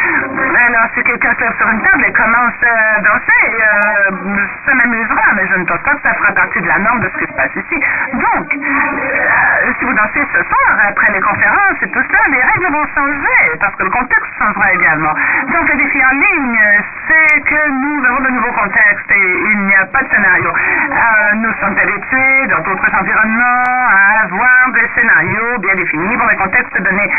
Alors, 0.69 0.87
si 0.95 1.03
quelqu'un 1.03 1.33
se 1.35 1.57
sur 1.57 1.69
une 1.69 1.81
table 1.81 2.05
et 2.07 2.13
commence 2.13 2.53
à 2.63 3.01
danser, 3.01 3.43
euh, 3.59 4.45
ça 4.65 4.73
m'amusera, 4.73 5.33
mais 5.35 5.47
je 5.47 5.55
ne 5.59 5.65
pense 5.65 5.81
pas 5.81 5.95
que 5.95 6.01
ça 6.03 6.13
fera 6.13 6.31
partie 6.33 6.61
de 6.61 6.67
la 6.67 6.79
norme 6.79 7.01
de 7.01 7.09
ce 7.09 7.17
qui 7.19 7.27
se 7.27 7.35
passe 7.35 7.51
ici. 7.55 7.77
Donc, 8.13 8.47
euh, 8.55 9.71
si 9.77 9.85
vous 9.85 9.93
dansez 9.93 10.23
ce 10.33 10.43
soir, 10.43 10.71
après 10.87 11.11
les 11.11 11.21
conférences 11.21 11.81
et 11.81 11.89
tout 11.89 12.03
ça, 12.11 12.19
les 12.29 12.41
règles 12.41 12.71
vont 12.71 12.85
changer, 12.95 13.57
parce 13.59 13.75
que 13.75 13.83
le 13.83 13.89
contexte 13.89 14.31
changera 14.37 14.73
également. 14.73 15.13
Donc, 15.51 15.69
le 15.69 15.77
défi 15.77 15.99
en 16.05 16.15
ligne, 16.15 16.59
c'est 17.07 17.41
que 17.41 17.69
nous 17.69 18.05
avons 18.05 18.23
de 18.23 18.29
nouveaux 18.29 18.53
contextes 18.53 19.11
et 19.11 19.39
il 19.51 19.59
n'y 19.65 19.75
a 19.75 19.85
pas 19.85 20.01
de 20.03 20.09
scénario. 20.09 20.49
Euh, 20.49 21.35
nous 21.35 21.53
sommes 21.59 21.77
habitués, 21.77 22.47
dans 22.47 22.61
d'autres 22.63 22.91
environnements, 22.99 23.63
à 23.89 24.23
avoir 24.23 24.71
des 24.73 24.87
scénarios 24.95 25.57
bien 25.59 25.75
définis 25.75 26.17
pour 26.17 26.27
les 26.29 26.37
contextes 26.37 26.81
donnés. 26.81 27.11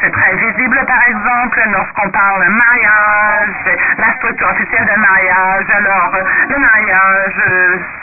c'est 0.00 0.10
très 0.10 0.34
visible, 0.36 0.80
par 0.86 1.02
exemple, 1.08 1.17
lorsqu'on 1.72 2.10
parle 2.10 2.48
mariage, 2.48 3.78
la 3.98 4.14
structure 4.16 4.48
officielle 4.48 4.86
d'un 4.86 5.00
mariage. 5.00 5.66
Alors, 5.74 6.12
le 6.48 6.58
mariage, 6.58 7.42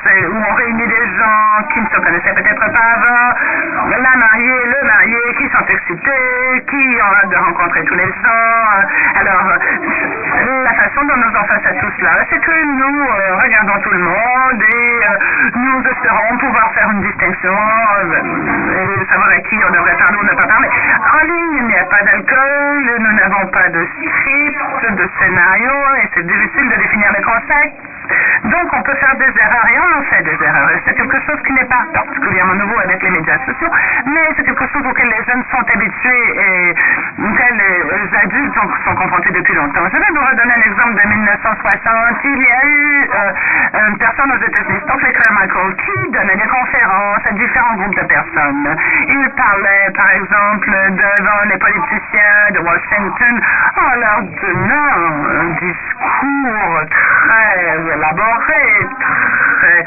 c'est 0.03 0.25
où 0.27 0.35
on 0.37 0.53
réunit 0.53 0.87
des 0.87 1.05
gens 1.17 1.67
qui 1.73 1.81
ne 1.81 1.87
se 1.87 1.95
connaissaient 1.95 2.33
peut-être 2.33 2.71
pas 2.71 2.87
avant, 2.95 3.89
la 3.89 4.15
mariée, 4.17 4.61
le 4.65 4.87
marié, 4.87 5.19
qui 5.37 5.49
sont 5.49 5.65
excités, 5.65 6.65
qui 6.67 7.01
ont 7.01 7.15
hâte 7.15 7.29
de 7.29 7.37
rencontrer 7.37 7.83
tous 7.85 7.95
les 7.95 8.07
gens. 8.07 8.65
Alors, 9.19 9.57
la 10.63 10.73
façon 10.73 11.05
dont 11.05 11.17
nous 11.17 11.35
en 11.35 11.43
face 11.45 11.65
à 11.65 11.73
tout 11.79 11.91
cela, 11.97 12.25
c'est 12.29 12.39
que 12.39 12.65
nous 12.65 12.99
euh, 13.01 13.37
regardons 13.43 13.79
tout 13.81 13.91
le 13.91 13.99
monde 13.99 14.61
et 14.61 15.05
euh, 15.05 15.51
nous 15.55 15.79
espérons 15.89 16.37
pouvoir 16.37 16.71
faire 16.73 16.89
une 16.91 17.01
distinction 17.01 17.53
euh, 17.53 18.99
et 18.99 19.05
savoir 19.05 19.29
à 19.29 19.39
qui 19.41 19.55
on 19.55 19.71
devrait 19.71 19.95
parler 19.97 20.17
ou 20.17 20.25
ne 20.25 20.35
pas 20.35 20.47
parler. 20.47 20.69
En 20.99 21.25
ligne, 21.25 21.57
il 21.57 21.67
n'y 21.67 21.77
a 21.77 21.85
pas 21.85 22.03
d'alcool, 22.03 23.04
nous 23.05 23.13
n'avons 23.13 23.45
pas 23.47 23.69
de 23.69 23.85
script, 23.85 24.91
de 24.97 25.09
scénario 25.19 25.71
et 26.01 26.09
c'est 26.13 26.25
difficile 26.25 26.69
de 26.69 26.75
définir 26.75 27.11
les 27.15 27.21
concepts. 27.21 27.95
Donc, 28.45 28.69
on 28.73 28.81
peut 28.83 28.95
faire 28.95 29.15
des 29.17 29.33
erreurs 29.41 29.67
et 29.67 29.79
on 29.79 29.99
en 29.99 30.03
fait 30.03 30.21
des 30.21 30.37
erreurs. 30.43 30.69
C'est 30.85 30.93
quelque 30.93 31.19
chose 31.25 31.41
qui 31.45 31.53
n'est 31.53 31.65
pas 31.65 31.85
particulièrement 31.93 32.53
nouveau 32.53 32.79
avec 32.79 33.01
les 33.01 33.09
médias 33.09 33.39
sociaux, 33.45 33.71
mais 34.05 34.25
c'est 34.35 34.43
quelque 34.43 34.67
chose 34.67 34.85
auquel 34.85 35.07
les 35.09 35.23
jeunes 35.25 35.43
sont 35.49 35.65
habitués 35.65 36.25
et 36.37 36.75
auxquels 37.25 37.57
les 37.57 38.17
adultes 38.17 38.53
sont, 38.53 38.95
confrontés 38.95 39.31
depuis 39.31 39.55
longtemps. 39.55 39.87
Je 39.91 39.97
vais 39.97 40.11
vous 40.13 40.25
redonner 40.25 40.53
un 40.53 40.69
exemple 40.69 41.01
de 41.01 41.07
1960. 41.09 42.17
Il 42.23 42.37
y 42.37 42.51
a 42.51 42.65
eu 42.65 43.09
euh, 43.09 43.87
une 43.89 43.97
personne 43.97 44.31
aux 44.31 44.43
États-Unis, 44.45 44.79
Stokely 44.83 45.13
Carmichael, 45.13 45.75
qui 45.75 46.11
donnait 46.11 46.37
des 46.37 46.47
conférences 46.47 47.25
à 47.25 47.31
différents 47.33 47.75
groupes 47.75 47.95
de 47.95 48.05
personnes. 48.05 48.77
Il 49.09 49.29
parlait, 49.35 49.89
par 49.95 50.11
exemple, 50.11 50.69
devant 50.69 51.41
les 51.49 51.57
politiciens 51.57 52.53
de 52.53 52.59
Washington 52.95 53.41
en 53.75 53.95
leur 53.99 54.21
un 55.41 55.49
discours 55.59 56.81
très 56.89 57.93
élaboré, 57.93 58.65
très 59.59 59.83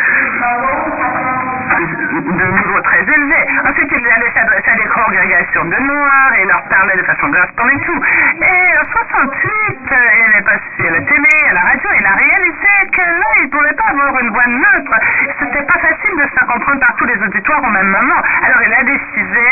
de 1.78 2.46
niveau 2.50 2.80
très 2.82 3.02
élevé. 3.02 3.40
Ensuite, 3.68 3.92
il 3.92 4.06
allait 4.06 4.32
s'adresser 4.34 4.70
à 4.70 4.76
des 4.76 4.88
congrégations 4.88 5.64
de 5.64 5.76
Noirs 5.76 6.32
et 6.40 6.44
leur 6.46 6.62
parlait 6.64 6.96
de 6.96 7.02
façon 7.02 7.28
gospel 7.28 7.66
et 7.72 7.80
tout. 7.84 8.02
Et 8.42 8.78
en 8.78 8.84
68, 8.90 9.78
il 9.90 10.38
est 10.38 10.42
passé 10.42 10.88
à 10.88 10.90
la 10.90 11.00
télé, 11.02 11.34
à 11.50 11.54
la 11.54 11.60
radio, 11.60 11.90
et 11.92 11.98
il 12.00 12.06
a 12.06 12.14
réalisé 12.14 12.74
que 12.92 13.00
là, 13.00 13.28
il 13.38 13.44
ne 13.44 13.50
pouvait 13.50 13.74
pas 13.74 13.90
avoir 13.90 14.20
une 14.20 14.30
voix 14.30 14.46
neutre. 14.46 14.94
C'était 15.38 15.62
pas 15.62 15.78
facile 15.78 16.16
de 16.18 16.22
se 16.26 16.32
faire 16.34 16.46
comprendre 16.48 16.80
par 16.80 16.96
tous 16.96 17.06
les 17.06 17.22
auditoires 17.22 17.62
au 17.62 17.70
même 17.70 17.88
moment. 17.88 18.20
Alors, 18.42 18.62
il 18.66 18.72
a 18.72 18.82
décidé 18.82 19.48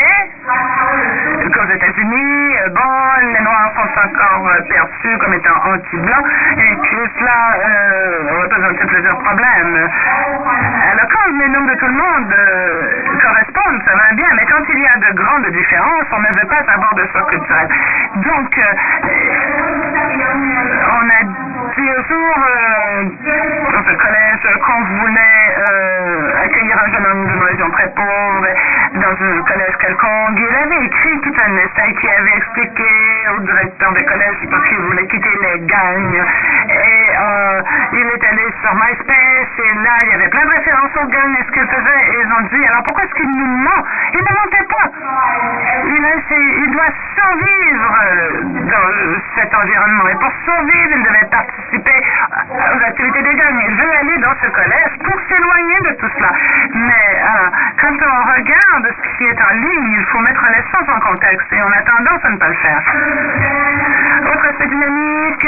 qu'aux 1.53 1.71
États-Unis, 1.71 2.55
bon, 2.71 2.93
les 3.21 3.41
Noirs 3.43 3.71
sont 3.75 3.99
encore 4.07 4.51
perçus 4.67 5.17
comme 5.19 5.33
étant 5.33 5.57
anti-blancs 5.65 6.25
et 6.57 6.75
que 6.75 6.99
cela 7.19 7.39
euh, 7.55 8.41
représentait 8.43 8.85
plusieurs 8.85 9.17
problèmes. 9.19 9.89
Alors, 10.91 11.07
quand 11.11 11.27
les 11.37 11.49
noms 11.49 11.65
de 11.65 11.75
tout 11.75 11.85
le 11.85 11.93
monde 11.93 12.16
euh, 12.25 13.19
correspondent, 13.21 13.81
ça 13.85 13.95
va 13.95 14.13
bien, 14.15 14.27
mais 14.35 14.45
quand 14.45 14.63
il 14.69 14.79
y 14.79 14.87
a 14.87 14.97
de 14.97 15.15
grandes 15.15 15.47
différences, 15.47 16.07
on 16.11 16.19
ne 16.19 16.27
veut 16.39 16.47
pas 16.47 16.63
avoir 16.73 16.93
de 16.95 17.05
choc 17.13 17.29
culturel. 17.29 17.67
Donc, 18.15 18.57
euh, 18.57 18.73
on 20.93 21.09
a 21.09 21.46
dit 21.77 21.91
au 21.91 22.03
jour, 22.09 22.35
ce 23.85 23.93
collège, 23.93 24.59
qu'on 24.65 24.81
voulait 24.83 25.37
accueillir 26.43 26.75
un 26.83 26.91
jeune 26.91 27.05
homme 27.05 27.27
d'une 27.27 27.43
région 27.43 27.69
très 27.71 27.89
pauvre 27.93 28.47
dans 28.93 29.25
un 29.25 29.43
collège 29.43 29.77
quelconque. 29.79 30.37
Il 30.37 30.55
avait 30.55 30.85
écrit 30.85 31.21
tout 31.21 31.33
un 31.37 31.55
essai 31.57 31.93
qui 32.01 32.09
avait 32.09 32.37
expliqué 32.37 32.89
au 33.35 33.41
directeur 33.41 33.93
des 33.93 34.05
collèges 34.05 34.37
parce 34.49 34.67
qu'il 34.67 34.77
voulait 34.77 35.07
quitter 35.07 35.33
les 35.41 35.59
gangs. 35.67 36.25
Et 36.69 37.07
euh, 37.19 37.61
il 37.93 38.07
est 38.07 38.23
allé 38.25 38.45
sur 38.61 38.73
MySpace 38.73 39.53
et 39.59 39.73
là, 39.83 39.93
il 40.03 40.09
y 40.09 40.13
avait 40.13 40.29
plein 40.29 40.45
de 40.45 40.51
références 40.51 40.95
aux 40.95 41.07
gangs 41.07 41.35
et 41.39 41.43
ce 41.45 41.51
qu'il 41.51 41.67
faisait. 41.67 42.03
Et 42.09 42.17
ils 42.25 42.31
ont 42.33 42.47
dit, 42.57 42.65
alors 42.65 42.83
pourquoi 42.83 43.03
est-ce 43.05 43.15
qu'il 43.15 43.29
nous 43.29 43.45
ment? 43.45 43.83
Il 44.13 44.19
ne 44.19 44.33
mentait 44.33 44.67
pas. 44.67 44.87
Il, 45.85 46.05
a 46.05 46.37
il 46.37 46.71
doit 46.71 46.93
survivre 47.15 47.89
dans 48.65 49.21
cet 49.35 49.53
environnement. 49.53 50.07
Et 50.09 50.15
pour 50.15 50.31
survivre, 50.45 50.89
il 50.95 51.03
devait 51.03 51.29
participer 51.67 52.01
aux 52.49 52.83
activités 52.83 53.21
des 53.21 53.35
gangs. 53.35 53.61
Il 53.67 53.75
veut 53.75 53.91
aller 53.99 54.17
dans 54.19 54.35
ce 54.41 54.47
collège 54.47 54.93
pour 55.03 55.19
s'éloigner 55.27 55.79
de 55.81 55.93
tout 55.99 56.09
cela. 56.17 56.31
Mais 56.73 57.21
euh, 57.21 57.49
quand 57.81 57.93
on 57.93 58.31
regarde 58.31 58.87
ce 58.87 59.17
qui 59.17 59.25
est 59.25 59.41
en 59.41 59.53
ligne, 59.53 59.95
il 59.99 60.05
faut 60.05 60.19
mettre 60.19 60.43
les 60.49 60.63
choses 60.71 60.89
en 60.89 60.99
contexte 60.99 61.51
et 61.51 61.61
on 61.61 61.71
a 61.71 61.81
tendance 61.81 62.23
à 62.23 62.29
ne 62.29 62.37
pas 62.37 62.47
le 62.47 62.55
faire. 62.55 62.81
Autre 64.33 64.45
aspect 64.49 64.67
dynamique, 64.67 65.47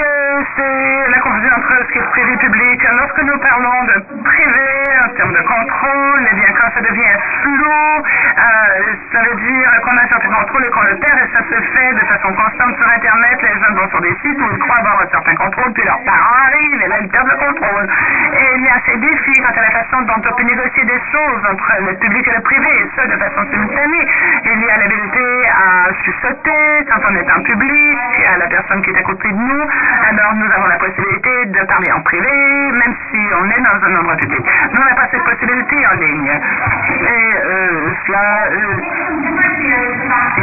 c'est 0.56 1.10
la 1.10 1.20
confusion 1.20 1.52
entre 1.58 1.74
ce 1.88 1.92
qui 1.92 2.00
est 2.00 2.10
privé 2.12 2.34
et 2.34 2.38
public. 2.38 2.88
Lorsque 2.92 3.24
nous 3.24 3.38
parlons 3.40 3.84
de 3.86 4.24
privé 4.24 4.70
en 5.06 5.10
termes 5.16 5.34
de 5.34 5.42
contrôle, 5.42 6.28
eh 6.32 6.36
bien 6.36 6.52
quand 6.60 6.70
ça 6.74 6.82
devient 6.82 7.16
flou, 7.44 8.04
euh, 8.40 8.94
ça 9.12 9.20
veut 9.24 9.36
dire 9.36 9.82
qu'on 9.84 9.98
a 9.98 10.02
un 10.02 10.08
certain 10.08 10.30
contrôle 10.30 10.66
et 10.66 10.70
qu'on 10.70 10.84
le 10.84 10.96
perd 10.98 11.18
et 11.20 11.30
ça 11.34 11.44
se 11.44 11.62
fait 11.74 11.94
de 11.94 12.06
façon 12.06 12.34
constante 12.34 12.76
sur 12.78 12.88
Internet. 12.88 13.42
Les 13.42 13.60
jeunes 13.60 13.76
vont 13.76 13.90
sur 13.90 14.02
des 14.02 14.16
sites 14.22 14.40
où 14.40 14.48
ils 14.52 14.60
croient 14.60 14.78
avoir 14.78 15.02
un 15.02 15.10
certain 15.10 15.36
contrôle, 15.36 15.74
puis 15.74 15.84
leurs 15.84 16.04
parents 16.10 16.42
arrivent 16.50 16.82
et 16.82 16.88
là 16.88 16.98
ils 17.02 17.10
perdent 17.10 17.30
le 17.30 17.38
contrôle. 17.38 17.86
Et 18.34 18.50
il 18.58 18.64
y 18.66 18.70
a 18.70 18.80
ces 18.86 18.98
défis 18.98 19.40
quant 19.42 19.54
à 19.54 19.62
la 19.62 19.72
façon 19.72 20.02
dont 20.10 20.18
on 20.18 20.34
peut 20.34 20.44
négocier 20.44 20.84
des 20.86 21.02
choses 21.14 21.44
entre 21.46 21.70
le 21.86 21.94
public 21.98 22.28
et 22.28 22.36
le 22.36 22.42
privé, 22.42 22.72
et 22.82 22.90
ça 22.96 23.06
de 23.06 23.18
façon 23.18 23.42
simultanée. 23.52 24.06
Il 24.46 24.60
y 24.60 24.70
a 24.70 24.78
l'habilité 24.78 25.28
à 25.54 25.94
chuchoter 26.04 26.86
quand 26.90 27.02
on 27.10 27.16
est 27.16 27.30
en 27.32 27.42
public, 27.44 27.98
à 28.34 28.38
la 28.38 28.48
personne 28.48 28.82
qui 28.82 28.90
est 28.92 28.98
à 28.98 29.04
côté 29.04 29.30
de 29.30 29.38
nous. 29.38 29.64
Alors 30.10 30.34
nous 30.36 30.50
avons 30.52 30.68
la 30.68 30.78
possibilité 30.78 31.46
de 31.46 31.62
parler 31.66 31.92
en 31.92 32.02
privé, 32.02 32.32
même 32.74 32.96
si 33.10 33.20
on 33.40 33.46
est 33.50 33.62
dans 33.62 33.86
un 33.86 34.00
endroit 34.00 34.16
public. 34.16 34.44
Nous, 34.72 34.82
on 34.82 34.86
n'a 34.86 34.96
pas 34.96 35.08
cette 35.12 35.24
possibilité 35.24 35.76
en 35.88 35.96
ligne. 36.00 36.32
Et 36.32 37.34
euh, 37.46 37.92
cela, 38.06 38.48
euh, 38.52 38.78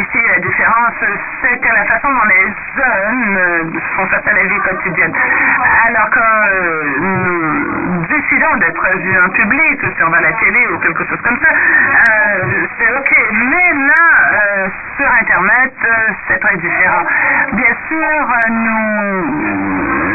ici, 0.00 0.18
la 0.28 0.38
différence, 0.40 0.94
c'est 1.42 1.58
que 1.58 1.68
la 1.74 1.84
façon 1.84 2.08
dont 2.12 2.28
les 2.28 2.46
jeunes 2.76 3.80
font 3.96 4.06
face 4.06 4.26
à 4.26 4.32
la 4.32 4.42
vie 4.44 4.60
quotidienne. 4.60 5.12
Alors 5.88 6.08
quand 6.10 6.44
nous 7.00 8.06
décidons 8.06 8.56
d'être 8.56 8.86
vus 8.98 9.18
en 9.18 9.28
public, 9.30 9.80
si 9.96 10.02
on 10.04 10.10
va 10.10 10.18
à 10.18 10.20
la 10.20 10.32
télé 10.34 10.66
ou 10.68 10.78
quelque 10.78 11.04
chose 11.08 11.20
comme 11.22 11.38
ça, 11.38 11.48
c'est 12.78 12.90
OK. 12.96 13.12
Mais 13.32 13.72
là, 13.88 14.68
sur 14.96 15.10
Internet, 15.20 15.74
c'est 16.28 16.38
très 16.38 16.56
différent. 16.56 17.04
Bien 17.52 17.74
sûr, 17.88 18.26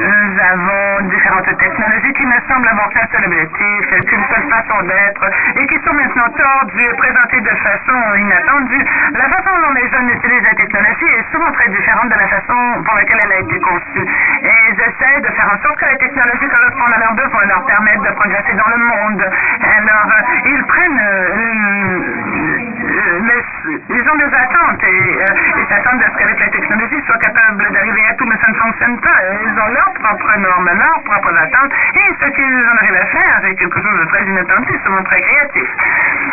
nous 0.03 0.39
avons 0.51 1.07
différentes 1.07 1.57
technologies 1.57 2.13
qui 2.13 2.25
me 2.25 2.39
semblent 2.47 2.67
avoir 2.67 2.89
qu'un 2.89 3.07
seul 3.11 3.25
objectif, 3.25 4.05
qu'une 4.05 4.23
seule 4.33 4.47
façon 4.49 4.81
d'être, 4.83 5.25
et 5.57 5.67
qui 5.67 5.79
sont 5.85 5.93
maintenant 5.93 6.21
complètement 6.21 6.29
tordue, 6.35 6.93
présentée 6.97 7.41
de 7.41 7.49
façon 7.49 8.15
inattendue. 8.17 8.85
La 9.13 9.29
façon 9.29 9.51
dont 9.61 9.73
les 9.73 9.89
jeunes 9.89 10.09
utilisent 10.09 10.43
la 10.43 10.55
technologie 10.55 11.05
est 11.05 11.31
souvent 11.31 11.51
très 11.51 11.69
différente 11.69 12.09
de 12.09 12.15
la 12.15 12.27
façon 12.27 12.83
pour 12.83 12.95
laquelle 12.95 13.19
elle 13.23 13.31
a 13.31 13.39
été 13.39 13.59
conçue. 13.59 14.05
Et 14.43 14.53
ils 14.69 14.79
essaient 14.81 15.21
de 15.21 15.30
faire 15.31 15.49
en 15.51 15.61
sorte 15.63 15.79
que 15.79 15.85
la 15.85 15.95
technologie 15.97 16.47
corresponde 16.47 16.93
à 16.93 16.99
leurs 16.99 17.15
besoins, 17.15 17.45
leur 17.45 17.65
permette 17.65 18.01
de 18.01 18.11
progresser 18.11 18.53
dans 18.53 18.67
le 18.67 18.77
monde. 18.77 19.21
Alors, 19.61 20.07
euh, 20.07 20.49
ils 20.49 20.63
prennent... 20.65 22.50
les, 22.91 23.43
ils 23.89 24.09
ont 24.09 24.17
des 24.17 24.33
attentes 24.35 24.83
et 24.83 25.19
ils 25.57 25.67
s'attendent 25.67 26.01
à 26.01 26.11
ce 26.11 26.17
qu'avec 26.17 26.39
la 26.39 26.49
technologie, 26.49 27.01
soient 27.07 27.17
capables 27.17 27.71
d'arriver 27.71 28.03
à 28.09 28.13
tout, 28.15 28.25
mais 28.25 28.37
ça 28.41 28.49
ne 28.49 28.55
fonctionne 28.55 28.99
pas. 28.99 29.19
Ils 29.43 29.59
ont 29.59 29.71
leurs 29.73 29.93
propres 29.93 30.37
normes, 30.39 30.69
leurs 30.73 31.03
propres 31.03 31.35
attentes, 31.37 31.71
et 31.95 32.09
ce 32.19 32.29
qu'ils 32.31 32.67
en 32.67 32.77
arrivent 32.77 33.01
à 33.01 33.05
faire, 33.05 33.41
c'est 33.43 33.55
quelque 33.55 33.81
chose 33.81 33.99
de 33.99 34.05
très 34.05 34.23
inattendu, 34.25 34.79
souvent 34.85 35.03
très 35.03 35.21
créatif. 35.21 35.69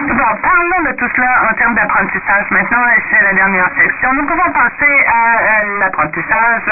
Bon, 0.08 0.30
parlons 0.42 0.82
de 0.88 0.92
tout 0.96 1.08
cela 1.14 1.48
en 1.50 1.54
termes 1.54 1.74
d'apprentissage 1.74 2.50
maintenant, 2.50 2.84
et 2.96 3.02
c'est 3.10 3.22
la 3.22 3.32
dernière 3.34 3.70
section. 3.76 4.12
Nous 4.14 4.26
pouvons 4.26 4.50
penser 4.52 4.94
à, 5.06 5.64
l'apprentissage 5.80 6.62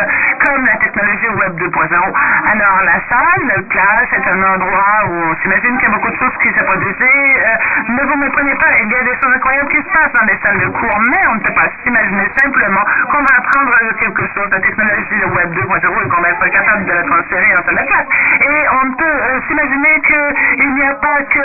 comme 0.44 0.66
la 0.66 0.76
technologie 0.76 1.28
Web 1.28 1.54
2.0. 1.58 1.94
Alors, 2.52 2.82
la 2.82 2.98
salle, 3.08 3.46
la 3.46 3.62
classe, 3.62 4.12
est 4.12 4.28
un 4.30 4.42
endroit 4.54 5.06
où 5.08 5.14
on 5.30 5.36
s'imagine 5.42 5.78
qu'il 5.78 5.88
y 5.88 5.92
a 5.92 5.94
beaucoup 5.94 6.10
de 6.10 6.16
choses 6.16 6.36
qui 6.42 6.48
se 6.48 6.62
produisent. 6.62 6.96
Euh, 7.00 7.92
ne 7.92 8.02
vous 8.06 8.16
méprenez 8.16 8.54
pas, 8.54 8.78
il 8.82 8.90
y 8.90 8.96
a 8.96 9.02
des 9.02 9.16
choses 9.20 9.32
incroyables 9.34 9.68
qui 9.68 9.75
se 9.82 9.90
passent 9.92 10.12
dans 10.12 10.26
les 10.26 10.38
salles 10.42 10.60
de 10.60 10.68
cours, 10.68 10.98
mais 11.10 11.26
on 11.28 11.34
ne 11.34 11.40
peut 11.40 11.54
pas 11.54 11.68
s'imaginer 11.82 12.28
simplement 12.42 12.84
qu'on 13.10 13.22
va 13.22 13.34
apprendre 13.38 13.72
quelque 13.98 14.24
chose, 14.34 14.48
la 14.50 14.60
technologie 14.60 15.24
Web 15.34 15.50
2.0, 15.54 16.04
et 16.04 16.08
qu'on 16.08 16.22
va 16.22 16.30
être 16.30 16.48
capable 16.48 16.84
de 16.84 16.92
la 16.92 17.02
transférer 17.02 17.56
entre 17.56 17.72
la 17.72 17.84
classe. 17.84 18.06
Et 18.40 18.58
on 18.82 18.92
peut 18.92 19.04
euh, 19.04 19.40
s'imaginer 19.48 20.00
qu'il 20.06 20.74
n'y 20.74 20.82
a 20.82 20.94
pas 20.94 21.22
que 21.30 21.44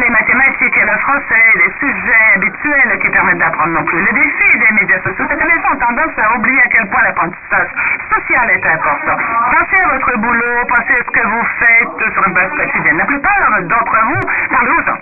les 0.00 0.10
mathématiques 0.10 0.76
et 0.76 0.86
le 0.86 0.98
français, 0.98 1.46
les 1.56 1.72
sujets 1.80 2.24
habituels 2.34 2.98
qui 3.00 3.08
permettent 3.10 3.38
d'apprendre 3.38 3.72
non 3.72 3.84
plus. 3.84 3.98
Le 3.98 4.12
défi 4.12 4.58
des 4.58 4.72
médias 4.80 5.00
sociaux, 5.02 5.26
c'est 5.28 5.36
que 5.36 5.46
les 5.46 5.60
gens 5.62 5.72
ont 5.72 5.78
tendance 5.78 6.18
à 6.18 6.36
oublier 6.36 6.60
à 6.60 6.68
quel 6.68 6.88
point 6.88 7.02
l'apprentissage 7.02 7.68
social 8.12 8.50
est 8.50 8.66
important. 8.66 9.16
Pensez 9.52 9.82
à 9.82 9.88
votre 9.88 10.18
boulot, 10.18 10.64
pensez 10.68 10.94
à 10.94 11.04
ce 11.04 11.10
que 11.10 11.26
vous 11.26 11.44
faites 11.58 12.12
sur 12.12 12.26
une 12.26 12.34
base 12.34 12.50
quotidienne. 12.50 12.98
La 12.98 13.04
plupart 13.04 13.60
d'entre 13.62 13.96
vous 14.06 14.20
parlent 14.50 14.68
aux 14.68 14.82
gens. 14.84 14.98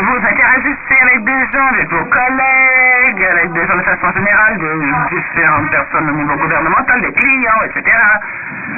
Vous 0.00 0.16
interagissez 0.16 0.98
avec 1.02 1.24
des 1.24 1.40
gens, 1.52 1.69
avec 1.72 1.88
vos 1.90 2.04
collègues, 2.04 3.24
avec 3.30 3.52
des 3.52 3.66
gens 3.66 3.76
de 3.76 3.82
façon 3.82 4.12
générale, 4.12 4.58
de 4.58 4.70
différentes 5.10 5.70
personnes 5.70 6.08
au 6.10 6.12
niveau 6.12 6.36
gouvernemental, 6.36 7.00
des 7.00 7.12
clients, 7.12 7.62
etc. 7.64 7.96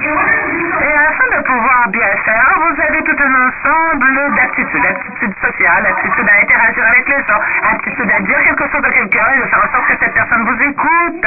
Et 0.02 0.94
afin 0.94 1.36
de 1.36 1.42
pouvoir 1.44 1.88
bien 1.88 2.08
faire, 2.24 2.54
vous 2.58 2.82
avez 2.82 3.02
tout 3.04 3.16
un 3.18 3.34
ensemble 3.48 4.34
d'aptitudes. 4.36 4.84
Aptitudes 4.84 5.34
sociales, 5.40 5.86
aptitudes 5.86 6.28
à 6.28 6.42
interagir 6.42 6.84
avec 6.86 7.08
les 7.08 7.22
gens, 7.24 7.40
aptitudes 7.70 8.10
à 8.10 8.20
dire 8.20 8.38
quelque 8.42 8.68
chose 8.70 8.84
à 8.84 8.90
quelqu'un 8.90 9.26
et 9.36 9.40
de 9.40 9.46
faire 9.46 9.64
en 9.64 9.72
sorte 9.72 9.86
que 9.86 9.96
cette 10.00 10.14
personne 10.14 10.42
vous 10.44 10.62
écoute, 10.62 11.26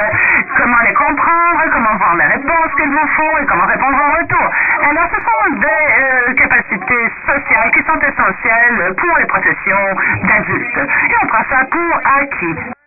comment 0.58 0.82
les 0.86 0.94
comprendre, 0.94 1.64
comment 1.72 1.96
voir 1.98 2.16
les 2.16 2.26
réponses 2.26 2.74
qu'il 2.76 2.90
vous 2.90 3.08
faut 3.16 3.38
et 3.42 3.46
comment 3.46 3.66
répondre 3.66 3.98
en 3.98 4.12
retour. 4.20 4.50
Alors 4.90 5.10
ce 5.10 5.20
sont 5.24 5.56
des 5.56 5.86
euh, 5.96 6.34
capacités 6.34 7.06
sociales 7.26 7.72
qui 7.72 7.82
sont 7.84 8.00
essentielles 8.00 8.94
pour 8.98 9.18
les 9.18 9.26
professions 9.26 9.88
d'adultes. 10.24 10.78
Et 10.78 11.16
on 11.22 11.28
prend 11.28 11.44
pour 11.64 12.00
acquis. 12.04 12.85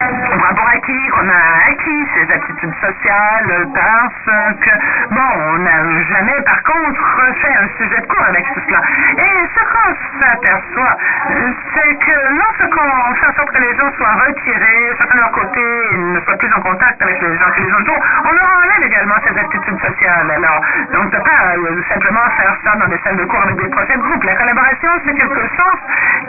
On 0.00 0.66
acquis 0.78 1.08
qu'on 1.10 1.28
a 1.28 1.70
acquis 1.70 2.06
ces 2.14 2.32
aptitudes 2.32 2.74
sociales 2.80 3.66
parce 3.74 4.58
que, 4.62 4.70
bon, 5.10 5.30
on 5.50 5.58
n'a 5.58 6.02
jamais, 6.04 6.40
par 6.42 6.62
contre, 6.62 7.34
fait 7.42 7.54
un 7.54 7.68
sujet 7.76 8.00
de 8.00 8.06
cours 8.06 8.24
avec 8.28 8.44
tout 8.54 8.60
cela. 8.68 8.80
Et 9.18 9.46
ce 9.54 9.60
qu'on 9.66 10.20
s'aperçoit, 10.20 10.96
c'est 11.74 11.94
que 11.98 12.16
lorsqu'on 12.30 13.14
fait 13.14 13.26
en 13.26 13.34
sorte 13.34 13.50
que 13.50 13.58
les 13.58 13.74
gens 13.76 13.90
soient 13.96 14.14
retirés, 14.22 14.94
chacun 14.98 15.14
de 15.16 15.20
leur 15.20 15.32
côté, 15.32 15.60
ne 15.96 16.20
soient 16.20 16.38
plus 16.38 16.52
en 16.54 16.60
contact 16.60 17.02
avec 17.02 17.20
les 17.20 17.36
gens 17.36 17.50
qui 17.56 17.62
les 17.62 17.72
entourent, 17.74 18.04
on 18.24 18.32
leur 18.32 18.50
enlève 18.54 18.86
également 18.86 19.16
ces 19.26 19.36
aptitudes 19.36 19.80
sociales. 19.80 20.30
Alors, 20.30 20.62
on 20.94 21.04
ne 21.04 21.10
peut 21.10 21.24
pas 21.26 21.56
euh, 21.58 21.82
simplement 21.88 22.22
faire 22.38 22.54
ça 22.62 22.76
dans 22.76 22.86
des 22.86 22.98
salles 23.02 23.16
de 23.16 23.24
cours 23.24 23.42
avec 23.42 23.56
des 23.56 23.68
projets 23.68 23.96
de 23.96 24.02
groupe. 24.02 24.22
La 24.22 24.36
collaboration, 24.36 24.90
c'est 25.04 25.14
quelque 25.14 25.42
chose 25.58 25.80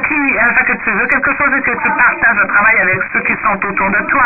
qui, 0.08 0.38
enfin, 0.42 0.64
que 0.66 0.74
tu 0.84 0.90
veux 0.90 1.06
quelque 1.06 1.38
chose 1.38 1.54
que 1.62 1.72
tu 1.72 1.90
partages 1.90 2.38
le 2.42 2.48
travail 2.48 2.80
avec 2.82 3.00
ceux 3.14 3.22
qui 3.22 3.36
sont 3.44 3.59
autour 3.66 3.90
de 3.90 4.02
toi. 4.10 4.24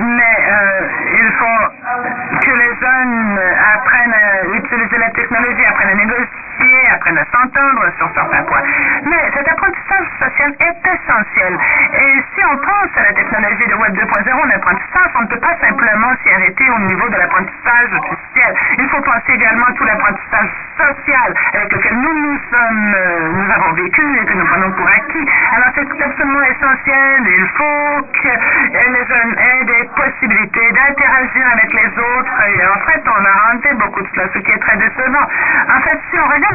Mais 0.00 0.36
euh, 0.50 0.88
il 1.18 1.32
faut 1.32 2.40
que 2.40 2.50
les 2.50 2.74
jeunes 2.80 3.40
apprennent 3.74 4.14
à 4.14 4.56
utiliser 4.56 4.98
la 4.98 5.10
technologie, 5.10 5.64
apprennent 5.64 5.90
à 5.90 5.94
négocier, 5.94 6.47
apprennent 6.92 7.18
à 7.18 7.26
s'entendre 7.30 7.84
sur 7.98 8.10
certains 8.14 8.42
points. 8.44 8.62
Mais 9.04 9.30
cet 9.34 9.48
apprentissage 9.48 10.06
social 10.18 10.54
est 10.60 10.80
essentiel. 10.86 11.58
Et 11.94 12.22
si 12.34 12.44
on 12.44 12.56
pense 12.58 12.90
à 12.96 13.02
la 13.02 13.12
technologie 13.12 13.66
de 13.68 13.74
Web 13.74 13.94
2.0 13.94 14.32
en 14.34 14.50
apprentissage, 14.50 15.10
on 15.14 15.22
ne 15.22 15.26
peut 15.28 15.40
pas 15.40 15.56
simplement 15.60 16.12
s'y 16.22 16.30
arrêter 16.30 16.70
au 16.70 16.78
niveau 16.80 17.08
de 17.08 17.16
l'apprentissage 17.16 17.90
officiel. 17.92 18.54
Il 18.78 18.88
faut 18.88 19.00
penser 19.02 19.32
également 19.34 19.66
à 19.66 19.72
tout 19.72 19.84
l'apprentissage 19.84 20.50
social 20.78 21.34
avec 21.54 21.72
lequel 21.72 21.94
nous 21.94 22.14
nous 22.14 22.38
sommes, 22.50 22.94
euh, 22.94 23.32
nous 23.32 23.50
avons 23.50 23.72
vécu 23.72 24.02
et 24.20 24.24
que 24.24 24.34
nous 24.34 24.46
prenons 24.46 24.70
pour 24.72 24.86
acquis. 24.86 25.26
Alors 25.52 25.70
c'est 25.74 26.02
absolument 26.02 26.42
essentiel. 26.42 27.22
Il 27.26 27.46
faut 27.56 28.02
que 28.12 28.32
les 28.74 29.04
jeunes 29.06 29.34
aient 29.38 29.64
des 29.64 29.84
possibilités 29.94 30.72
d'interagir 30.72 31.44
avec 31.52 31.72
les 31.72 31.90
autres. 31.98 32.34
Et 32.48 32.66
en 32.66 32.80
fait, 32.86 33.02
on 33.06 33.24
a 33.24 33.50
renté 33.50 33.74
beaucoup 33.74 34.02
de 34.02 34.08
cela, 34.14 34.28
ce 34.32 34.38
qui 34.38 34.50
est 34.50 34.58
très 34.58 34.76
décevant. 34.76 35.26
En 35.68 35.80
fait, 35.82 35.98
si 36.10 36.18
on 36.18 36.26
regarde 36.26 36.47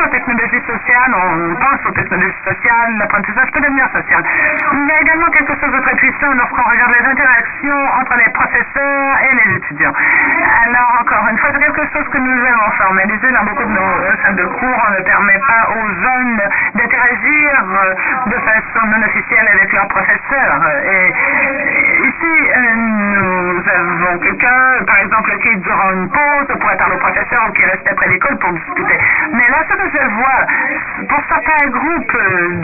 on 1.16 1.56
pense 1.56 1.86
aux 1.86 1.92
technologies 1.92 2.44
sociales, 2.44 2.98
l'apprentissage 2.98 3.52
peut 3.52 3.62
devenir 3.62 3.88
social. 3.92 4.24
Il 4.74 4.88
y 4.88 4.92
a 4.92 5.02
également 5.02 5.30
quelque 5.30 5.54
chose 5.60 5.72
de 5.72 5.80
très 5.82 5.96
puissant 5.96 6.34
lorsqu'on 6.34 6.70
regarde 6.70 6.94
les 7.00 7.06
interactions 7.06 7.84
entre 8.00 8.16
les 8.18 8.32
professeurs 8.32 9.16
et 9.22 9.36
les 9.36 9.56
étudiants. 9.58 9.94
Alors, 10.66 10.98
encore 11.02 11.28
une 11.30 11.38
fois, 11.38 11.50
c'est 11.54 11.60
quelque 11.60 11.86
chose 11.94 12.08
que 12.10 12.18
nous 12.18 12.40
avons 12.46 12.72
formalisé 12.78 13.32
dans 13.32 13.44
beaucoup 13.44 13.64
de 13.64 13.74
nos 13.74 14.18
salles 14.24 14.36
de 14.36 14.46
cours. 14.46 14.80
On 14.88 14.92
ne 14.98 15.04
permet 15.04 15.40
pas 15.40 15.64
aux 15.70 15.88
jeunes 16.02 16.42
d'interagir 16.76 17.52
de 18.28 18.38
façon 18.40 18.88
non 18.88 19.06
officielle 19.06 19.48
avec 19.54 19.72
leurs 19.74 19.88
professeurs. 19.88 20.62
Et 20.86 21.14
ici, 22.08 22.34
euh, 22.56 22.76
nous 22.76 23.64
avons 23.70 24.20
quelqu'un, 24.20 24.84
par 24.86 24.98
exemple, 25.00 25.38
qui, 25.40 25.56
durant 25.58 25.92
une 25.92 26.10
pause, 26.10 26.58
pourrait 26.60 26.78
parler 26.78 26.96
au 26.96 27.00
professeur 27.00 27.48
ou 27.48 27.52
qui 27.54 27.66
reste 27.66 27.88
après 27.90 28.08
l'école 28.10 28.38
pour 28.40 28.52
discuter. 28.54 28.98
Mais 29.34 29.48
là, 29.50 29.64
ce 29.70 29.76
que 29.76 29.83
je 29.92 30.08
vois, 30.16 30.46
pour 31.10 31.22
certains 31.28 31.68
groupes 31.70 32.18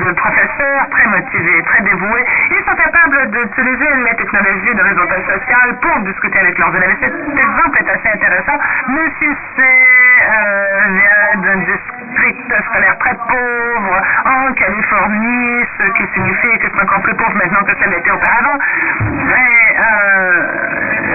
de 0.03 0.11
professeurs 0.13 0.89
très 0.91 1.07
motivés, 1.07 1.63
très 1.63 1.81
dévoués, 1.81 2.25
ils 2.51 2.63
sont 2.65 2.75
capables 2.75 3.31
d'utiliser 3.31 3.89
les 4.05 4.15
technologies 4.15 4.75
de 4.75 4.81
réseautage 4.81 5.23
social 5.25 5.77
pour 5.81 5.99
discuter 6.01 6.39
avec 6.39 6.57
leurs 6.57 6.75
élèves. 6.75 6.95
Cet 7.01 7.13
exemple 7.37 7.77
est 7.79 7.89
assez 7.89 8.09
intéressant, 8.13 8.59
mais 8.89 9.07
si 9.19 9.27
c'est 9.55 9.99
euh, 10.29 11.35
d'un 11.37 11.57
district 11.57 12.53
scolaire 12.65 12.97
très 12.99 13.15
pauvre 13.15 14.01
en 14.25 14.53
Californie, 14.53 15.65
ce 15.77 15.83
qui 15.91 16.13
signifie 16.13 16.59
que 16.59 16.67
c'est 16.73 16.81
encore 16.81 17.01
plus 17.01 17.15
pauvre 17.15 17.35
maintenant 17.35 17.63
que 17.63 17.77
ça 17.79 17.87
l'était 17.87 18.11
auparavant, 18.11 18.57
mais 19.01 19.75
euh, 19.79 20.69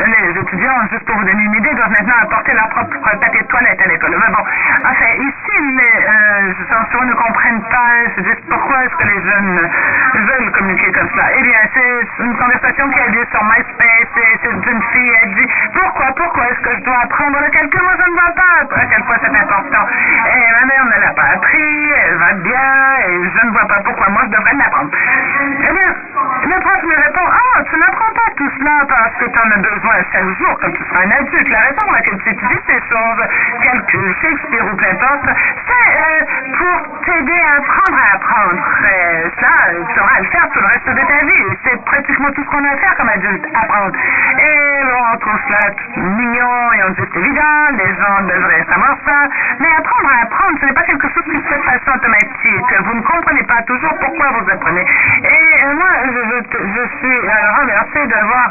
les 0.07 0.24
étudiants, 0.37 0.89
juste 0.91 1.05
pour 1.07 1.17
vous 1.17 1.25
donner 1.25 1.43
une 1.43 1.55
idée, 1.55 1.75
doivent 1.75 1.91
maintenant 1.91 2.19
apporter 2.23 2.53
leur 2.55 2.69
propre 2.69 2.97
papier 3.21 3.43
de 3.43 3.49
toilette 3.49 3.81
à 3.81 3.87
l'école. 3.87 4.11
Mais 4.11 4.33
bon, 4.35 4.45
enfin, 4.85 5.11
ici, 5.19 5.57
les 5.77 5.95
euh, 6.09 7.05
ne 7.05 7.15
comprennent 7.15 7.63
pas, 7.71 8.11
se 8.17 8.21
disent 8.21 8.45
pourquoi 8.49 8.85
est-ce 8.85 8.97
que 8.97 9.07
les 9.07 9.21
jeunes 9.23 9.71
veulent 10.15 10.53
communiquer 10.53 10.93
comme 10.93 11.09
ça. 11.17 11.25
Eh 11.37 11.43
bien, 11.43 11.59
c'est 11.75 12.25
une 12.25 12.37
conversation 12.37 12.89
qui 12.91 12.99
a 12.99 13.09
lieu 13.09 13.25
sur 13.31 13.43
MySpace 13.45 14.13
et 14.17 14.39
cette 14.43 14.65
jeune 14.65 14.83
fille 14.93 15.15
a 15.23 15.27
dit 15.27 15.49
pourquoi, 15.75 16.07
pourquoi 16.17 16.45
est-ce 16.49 16.61
que 16.61 16.77
je 16.77 16.85
dois 16.85 16.99
apprendre 17.03 17.39
le 17.41 17.51
calcul? 17.51 17.81
Moi, 17.83 17.95
je 17.99 18.11
ne 18.11 18.15
vois 18.15 18.35
pas 18.35 18.81
à 18.81 18.87
quel 18.87 19.03
point 19.05 19.17
c'est 19.21 19.41
important. 19.41 19.87
Et 20.27 20.45
ma 20.61 20.67
mère 20.67 20.85
ne 20.85 21.01
l'a 21.05 21.13
pas 21.13 21.29
appris, 21.35 21.91
elle 22.07 22.17
va 22.17 22.33
bien, 22.35 22.73
et 23.07 23.31
je 23.35 23.47
ne 23.47 23.51
vois 23.51 23.67
pas 23.67 23.81
pourquoi 23.85 24.09
moi 24.11 24.23
je 24.25 24.31
devrais 24.37 24.55
l'apprendre. 24.55 24.91
Eh 24.95 25.73
bien, 25.73 25.91
le 26.45 26.61
prof 26.61 26.83
me 26.85 26.95
répond, 26.95 27.27
ah, 27.27 27.63
tu 27.69 27.77
n'apprends 27.79 28.15
pas 28.15 28.31
tout 28.37 28.51
cela 28.59 28.85
parce 28.89 29.15
que 29.19 29.25
tu 29.25 29.39
en 29.39 29.51
as 29.51 29.63
besoin 29.63 29.97
chaque 30.25 30.39
jour, 30.39 30.59
comme 30.61 30.73
tu 30.73 30.85
seras 30.85 31.05
un 31.05 31.11
adulte. 31.11 31.49
La 31.49 31.61
raison 31.61 31.81
pour 31.81 31.93
laquelle 31.93 32.19
tu 32.25 32.31
utilises 32.31 32.65
ces 32.67 32.81
choses, 32.89 33.25
Shakespeare 34.21 34.65
ou 34.65 34.73
importe, 34.73 35.29
c'est 35.67 35.89
euh, 35.95 36.25
pour 36.57 37.05
t'aider 37.05 37.41
à 37.41 37.59
apprendre 37.59 37.99
à 37.99 38.15
apprendre. 38.17 38.63
Ça, 39.41 39.55
tu 39.93 40.01
auras 40.01 40.17
à 40.17 40.21
le 40.21 40.29
faire 40.29 40.49
tout 40.53 40.61
le 40.61 40.67
reste 40.67 40.89
de 40.89 41.05
ta 41.07 41.25
vie. 41.25 41.59
C'est 41.65 41.85
pratiquement 41.85 42.31
tout 42.33 42.43
ce 42.43 42.49
qu'on 42.49 42.65
a 42.65 42.73
à 42.73 42.77
faire 42.77 42.97
comme 42.97 43.09
adulte, 43.09 43.45
apprendre. 43.55 43.97
Et 44.39 44.81
on 45.13 45.19
trouve 45.19 45.41
cela 45.47 45.75
mignon 45.97 46.73
et 46.73 46.83
on 46.85 46.91
dit 46.91 47.03
c'est 47.13 47.21
évident, 47.21 47.59
les 47.73 47.93
gens 47.95 48.21
devraient 48.23 48.65
savoir 48.69 48.97
ça. 49.05 49.29
Mais 49.61 49.69
apprendre 49.79 50.09
à 50.09 50.23
apprendre, 50.25 50.59
ce 50.61 50.67
n'est 50.67 50.73
pas 50.73 50.83
quelque 50.83 51.09
chose 51.13 51.25
qui 51.25 51.37
se 51.37 51.49
fait 51.49 51.59
de 51.59 51.65
façon 51.65 51.97
automatique. 51.97 52.75
Vous 52.85 52.95
ne 52.95 53.03
comprenez 53.03 53.43
pas 53.45 53.63
toujours 53.63 53.95
pourquoi 54.01 54.27
vous 54.39 54.51
apprenez. 54.51 54.85
Et 54.85 55.65
euh, 55.65 55.75
moi, 55.75 55.91
je, 56.05 56.85
suis 56.99 57.19
euh, 57.19 57.61
remercié 57.61 58.07
de 58.07 58.27
voir 58.27 58.51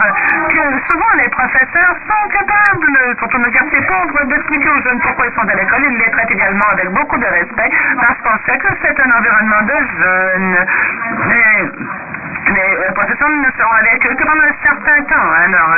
que 0.49 0.91
souvent 0.91 1.13
les 1.17 1.29
professeurs 1.29 1.62
sont 1.71 2.29
capables, 2.29 3.15
surtout 3.19 3.37
nos 3.37 3.51
quartiers 3.51 3.81
pauvres, 3.81 4.25
d'expliquer 4.25 4.69
aux 4.69 4.81
jeunes 4.83 4.99
pourquoi 5.01 5.27
ils 5.27 5.33
sont 5.33 5.47
à 5.47 5.55
l'école. 5.55 5.81
Ils 5.89 5.97
les 5.97 6.11
traitent 6.11 6.31
également 6.31 6.67
avec 6.71 6.89
beaucoup 6.91 7.17
de 7.17 7.25
respect 7.25 7.69
parce 8.01 8.19
qu'on 8.21 8.37
sait 8.45 8.57
que 8.57 8.67
c'est 8.81 8.99
un 8.99 9.11
environnement 9.11 9.61
de 9.63 9.77
jeunes 9.99 10.57
avec 12.53 14.05
eux 14.05 14.15
que 14.15 14.23
pendant 14.23 14.43
un 14.43 14.55
certain 14.61 15.03
temps. 15.03 15.31
Alors, 15.45 15.75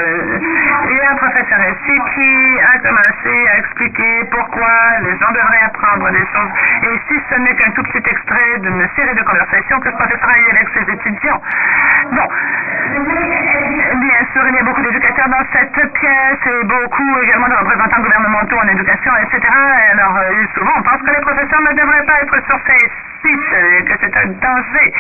il 0.89 0.95
y 0.95 1.01
a 1.01 1.11
un 1.11 1.15
professeur 1.15 1.59
ici 1.59 1.95
qui 2.13 2.59
a 2.59 2.79
commencé 2.79 3.33
à 3.53 3.57
expliquer 3.59 4.23
pourquoi 4.31 4.99
les 5.01 5.17
gens 5.17 5.31
devraient 5.31 5.65
apprendre 5.65 6.09
des 6.11 6.25
choses. 6.33 6.51
Et 6.83 6.99
si 7.07 7.21
ce 7.29 7.35
n'est 7.39 7.55
qu'un 7.55 7.71
tout 7.71 7.83
petit 7.83 8.09
extrait 8.09 8.59
d'une 8.59 8.87
série 8.95 9.15
de 9.15 9.23
conversations 9.23 9.79
que 9.79 9.89
ce 9.89 9.95
professeur 9.95 10.29
a 10.29 10.39
eu 10.39 10.49
avec 10.51 10.67
ses 10.73 10.93
étudiants. 10.93 11.41
Bon. 12.11 12.27
Bien 13.95 14.21
sûr, 14.33 14.43
il 14.47 14.55
y 14.55 14.59
a 14.59 14.63
beaucoup 14.63 14.81
d'éducateurs 14.81 15.29
dans 15.29 15.45
cette 15.51 15.93
pièce 15.93 16.39
et 16.45 16.63
beaucoup 16.65 17.19
également 17.23 17.47
de 17.47 17.55
représentants 17.55 18.01
gouvernementaux 18.01 18.57
en 18.57 18.67
éducation, 18.67 19.11
etc. 19.23 19.41
Alors, 19.93 20.19
souvent, 20.55 20.73
on 20.77 20.83
pense 20.83 21.01
que 21.01 21.11
les 21.11 21.21
professeurs 21.21 21.61
ne 21.61 21.73
devraient 21.75 22.05
pas 22.05 22.21
être 22.21 22.45
sur 22.45 22.59
ces 22.67 23.14
que 23.33 23.93
c'est 24.01 24.17
un 24.17 24.27
danger. 24.27 24.93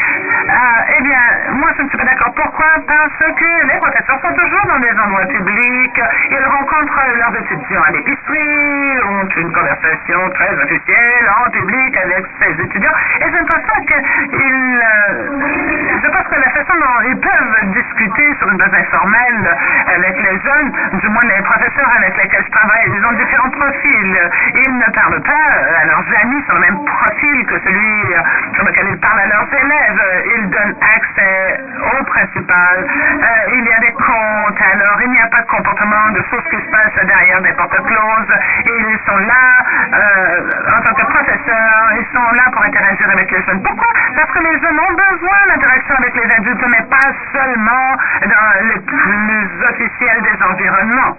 Euh, 0.49 0.97
eh 0.97 1.03
bien, 1.03 1.19
moi, 1.53 1.69
je 1.77 1.83
ne 1.83 1.89
suis 1.89 1.97
pas 1.97 2.05
d'accord. 2.05 2.33
Pourquoi? 2.33 2.65
Parce 2.87 3.33
que 3.35 3.67
les 3.67 3.77
professeurs 3.77 4.19
sont 4.21 4.33
toujours 4.33 4.65
dans 4.67 4.79
des 4.79 4.91
endroits 4.91 5.25
publics. 5.27 6.01
Ils 6.31 6.45
rencontrent 6.45 7.01
leurs 7.17 7.35
étudiants 7.37 7.83
à 7.83 7.91
l'épicerie, 7.91 8.99
ont 9.05 9.27
une 9.37 9.51
conversation 9.51 10.29
très 10.31 10.53
officielle 10.55 11.25
en 11.45 11.49
public 11.51 11.97
avec 11.97 12.25
ces 12.41 12.63
étudiants. 12.63 12.97
Et 13.21 13.29
je 13.29 13.37
ne 13.37 13.45
pense 13.45 13.61
pas 13.61 13.79
qu'ils... 13.85 14.81
Euh, 14.81 15.99
je 16.03 16.09
pense 16.09 16.27
que 16.27 16.35
la 16.35 16.49
façon 16.49 16.73
dont 16.79 17.01
ils 17.09 17.19
peuvent 17.19 17.73
discuter 17.73 18.35
sur 18.39 18.49
une 18.49 18.57
base 18.57 18.73
informelle 18.73 19.57
avec 19.87 20.15
les 20.17 20.39
jeunes, 20.39 20.71
du 20.99 21.09
moins 21.09 21.23
les 21.25 21.41
professeurs 21.43 21.91
avec 21.97 22.17
lesquels 22.17 22.43
je 22.45 22.51
travaille, 22.51 22.85
ils 22.87 23.05
ont 23.05 23.13
différents 23.13 23.49
profils. 23.49 24.31
Ils 24.65 24.77
ne 24.77 24.91
parlent 24.93 25.21
pas 25.21 25.81
à 25.81 25.85
leurs 25.85 26.05
amis 26.23 26.43
sur 26.45 26.55
le 26.55 26.61
même 26.61 26.85
profil 26.85 27.45
que 27.45 27.59
celui 27.59 28.14
sur 28.53 28.63
lequel 28.65 28.87
ils 28.89 28.99
parlent 28.99 29.19
à 29.19 29.27
leurs 29.27 29.47
élèves. 29.53 30.01
Ils 30.37 30.49
donnent 30.49 30.75
accès 30.81 31.59
au 31.99 32.03
principal. 32.05 32.75
Euh, 32.85 33.55
il 33.57 33.65
y 33.65 33.73
a 33.73 33.79
des 33.79 33.93
comptes, 33.93 34.61
alors 34.61 35.01
il 35.01 35.11
n'y 35.11 35.21
a 35.21 35.27
pas 35.27 35.41
de 35.41 35.47
comportement 35.47 36.09
de 36.11 36.21
choses 36.29 36.43
qui 36.49 36.57
se 36.57 36.69
passent 36.71 37.05
derrière 37.05 37.41
des 37.41 37.53
portes 37.53 37.77
closes. 37.85 38.35
Ils 38.65 38.99
sont 39.05 39.17
là 39.17 39.45
euh, 39.93 40.77
en 40.77 40.81
tant 40.81 40.93
que 40.93 41.05
professeurs, 41.05 41.87
ils 41.97 42.07
sont 42.13 42.31
là 42.35 42.43
pour 42.51 42.63
interagir 42.63 43.09
avec 43.09 43.31
les 43.31 43.41
jeunes. 43.43 43.61
Pourquoi? 43.63 43.87
Parce 44.15 44.31
que 44.31 44.39
les 44.39 44.59
jeunes 44.59 44.79
ont 44.79 44.93
besoin 44.93 45.39
d'interaction 45.49 45.95
avec 45.95 46.15
les 46.15 46.31
adultes, 46.31 46.65
mais 46.67 46.83
pas 46.89 47.09
seulement 47.33 47.89
dans 48.21 48.67
les 48.67 48.79
plus 48.79 49.47
officiels 49.69 50.21
des 50.21 50.43
environnements. 50.43 51.17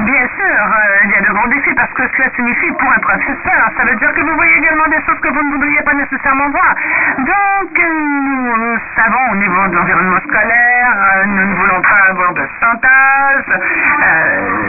Bien 0.00 0.26
sûr, 0.36 0.60
euh, 0.60 1.04
il 1.04 1.10
y 1.10 1.14
a 1.14 1.20
de 1.20 1.32
grands 1.32 1.48
défis 1.48 1.74
parce 1.74 1.92
que 1.92 2.02
cela 2.16 2.30
signifie 2.36 2.70
pour 2.72 2.90
un 2.90 2.98
professeur, 3.00 3.70
ça 3.76 3.84
veut 3.84 3.96
dire 3.96 4.12
que 4.12 4.20
vous 4.20 4.34
voyez 4.34 4.56
également 4.56 4.86
des 4.88 5.00
choses 5.02 5.20
que 5.20 5.28
vous 5.28 5.42
ne 5.42 5.52
voudriez 5.52 5.82
pas 5.82 5.89
nécessairement 5.94 6.48
voir. 6.50 6.74
Donc, 7.18 7.78
nous 7.78 8.78
savons 8.96 9.32
au 9.32 9.36
niveau 9.36 9.66
de 9.68 9.76
l'environnement 9.76 10.20
scolaire, 10.20 10.92
euh, 10.96 11.24
nous 11.26 11.46
ne 11.46 11.54
voulons 11.54 11.82
pas 11.82 12.10
avoir 12.10 12.32
de 12.34 12.46
chantage. 12.60 13.44
Euh, 13.50 14.60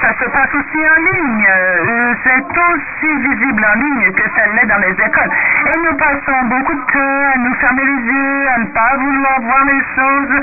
ça 0.00 0.12
se 0.18 0.28
passe 0.30 0.54
aussi 0.54 0.78
en 0.78 1.00
ligne. 1.02 1.46
Euh, 1.48 2.14
c'est 2.24 2.46
aussi 2.46 3.10
visible 3.28 3.64
en 3.64 3.78
ligne 3.78 4.12
que 4.12 4.22
ça 4.34 4.46
l'est 4.54 4.66
dans 4.66 4.78
les 4.78 4.92
écoles. 4.92 5.30
Et 5.66 5.78
nous 5.78 5.96
passons 5.96 6.42
beaucoup 6.46 6.74
de 6.74 6.86
temps 6.92 7.32
à 7.34 7.38
nous 7.38 7.54
fermer 7.54 7.84
les 7.84 8.02
yeux, 8.12 8.48
à 8.54 8.58
ne 8.58 8.66
pas 8.66 8.96
vouloir 8.96 9.40
voir 9.40 9.64
les 9.64 9.82
choses. 9.94 10.34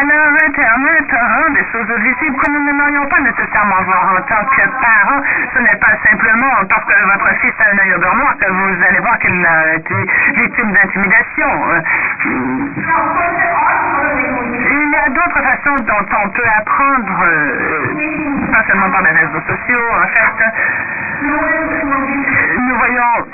Alors, 0.00 0.32
Internet 0.46 1.08
rend 1.12 1.50
des 1.52 1.64
choses 1.72 1.92
visibles 2.00 2.36
que 2.36 2.50
nous 2.50 2.64
n'aimerions 2.64 3.06
pas 3.06 3.20
nécessairement 3.20 3.82
voir 3.84 4.14
en 4.16 4.22
tant 4.22 4.44
que 4.44 4.62
parents. 4.80 5.22
Ce 5.54 5.58
n'est 5.60 5.78
pas 5.78 5.94
simplement 6.08 6.54
parce 6.68 6.84
que 6.84 7.04
votre 7.04 7.34
fils 7.40 7.54
a 7.60 7.74
un 7.74 7.78
œil 7.78 7.94
au 7.94 8.02
que 8.38 8.50
vous 8.50 8.84
allez 8.88 9.00
voir 9.00 9.11
qu'il 9.18 9.46
a 9.46 9.74
été 9.74 9.94
victime 10.34 10.72
d'intimidation. 10.72 11.48
Il 14.74 14.90
y 14.90 14.96
a 14.96 15.08
d'autres 15.08 15.42
façons 15.42 15.76
dont 15.84 16.06
on 16.24 16.28
peut 16.30 16.48
apprendre, 16.58 17.24
euh, 17.24 18.52
pas 18.52 18.62
seulement 18.68 18.90
par 18.90 19.02
les 19.02 19.10
réseaux 19.10 19.40
sociaux, 19.46 19.88
en 19.92 20.06
fait. 20.08 20.36
Nous 22.72 22.78
voyons 22.78 23.28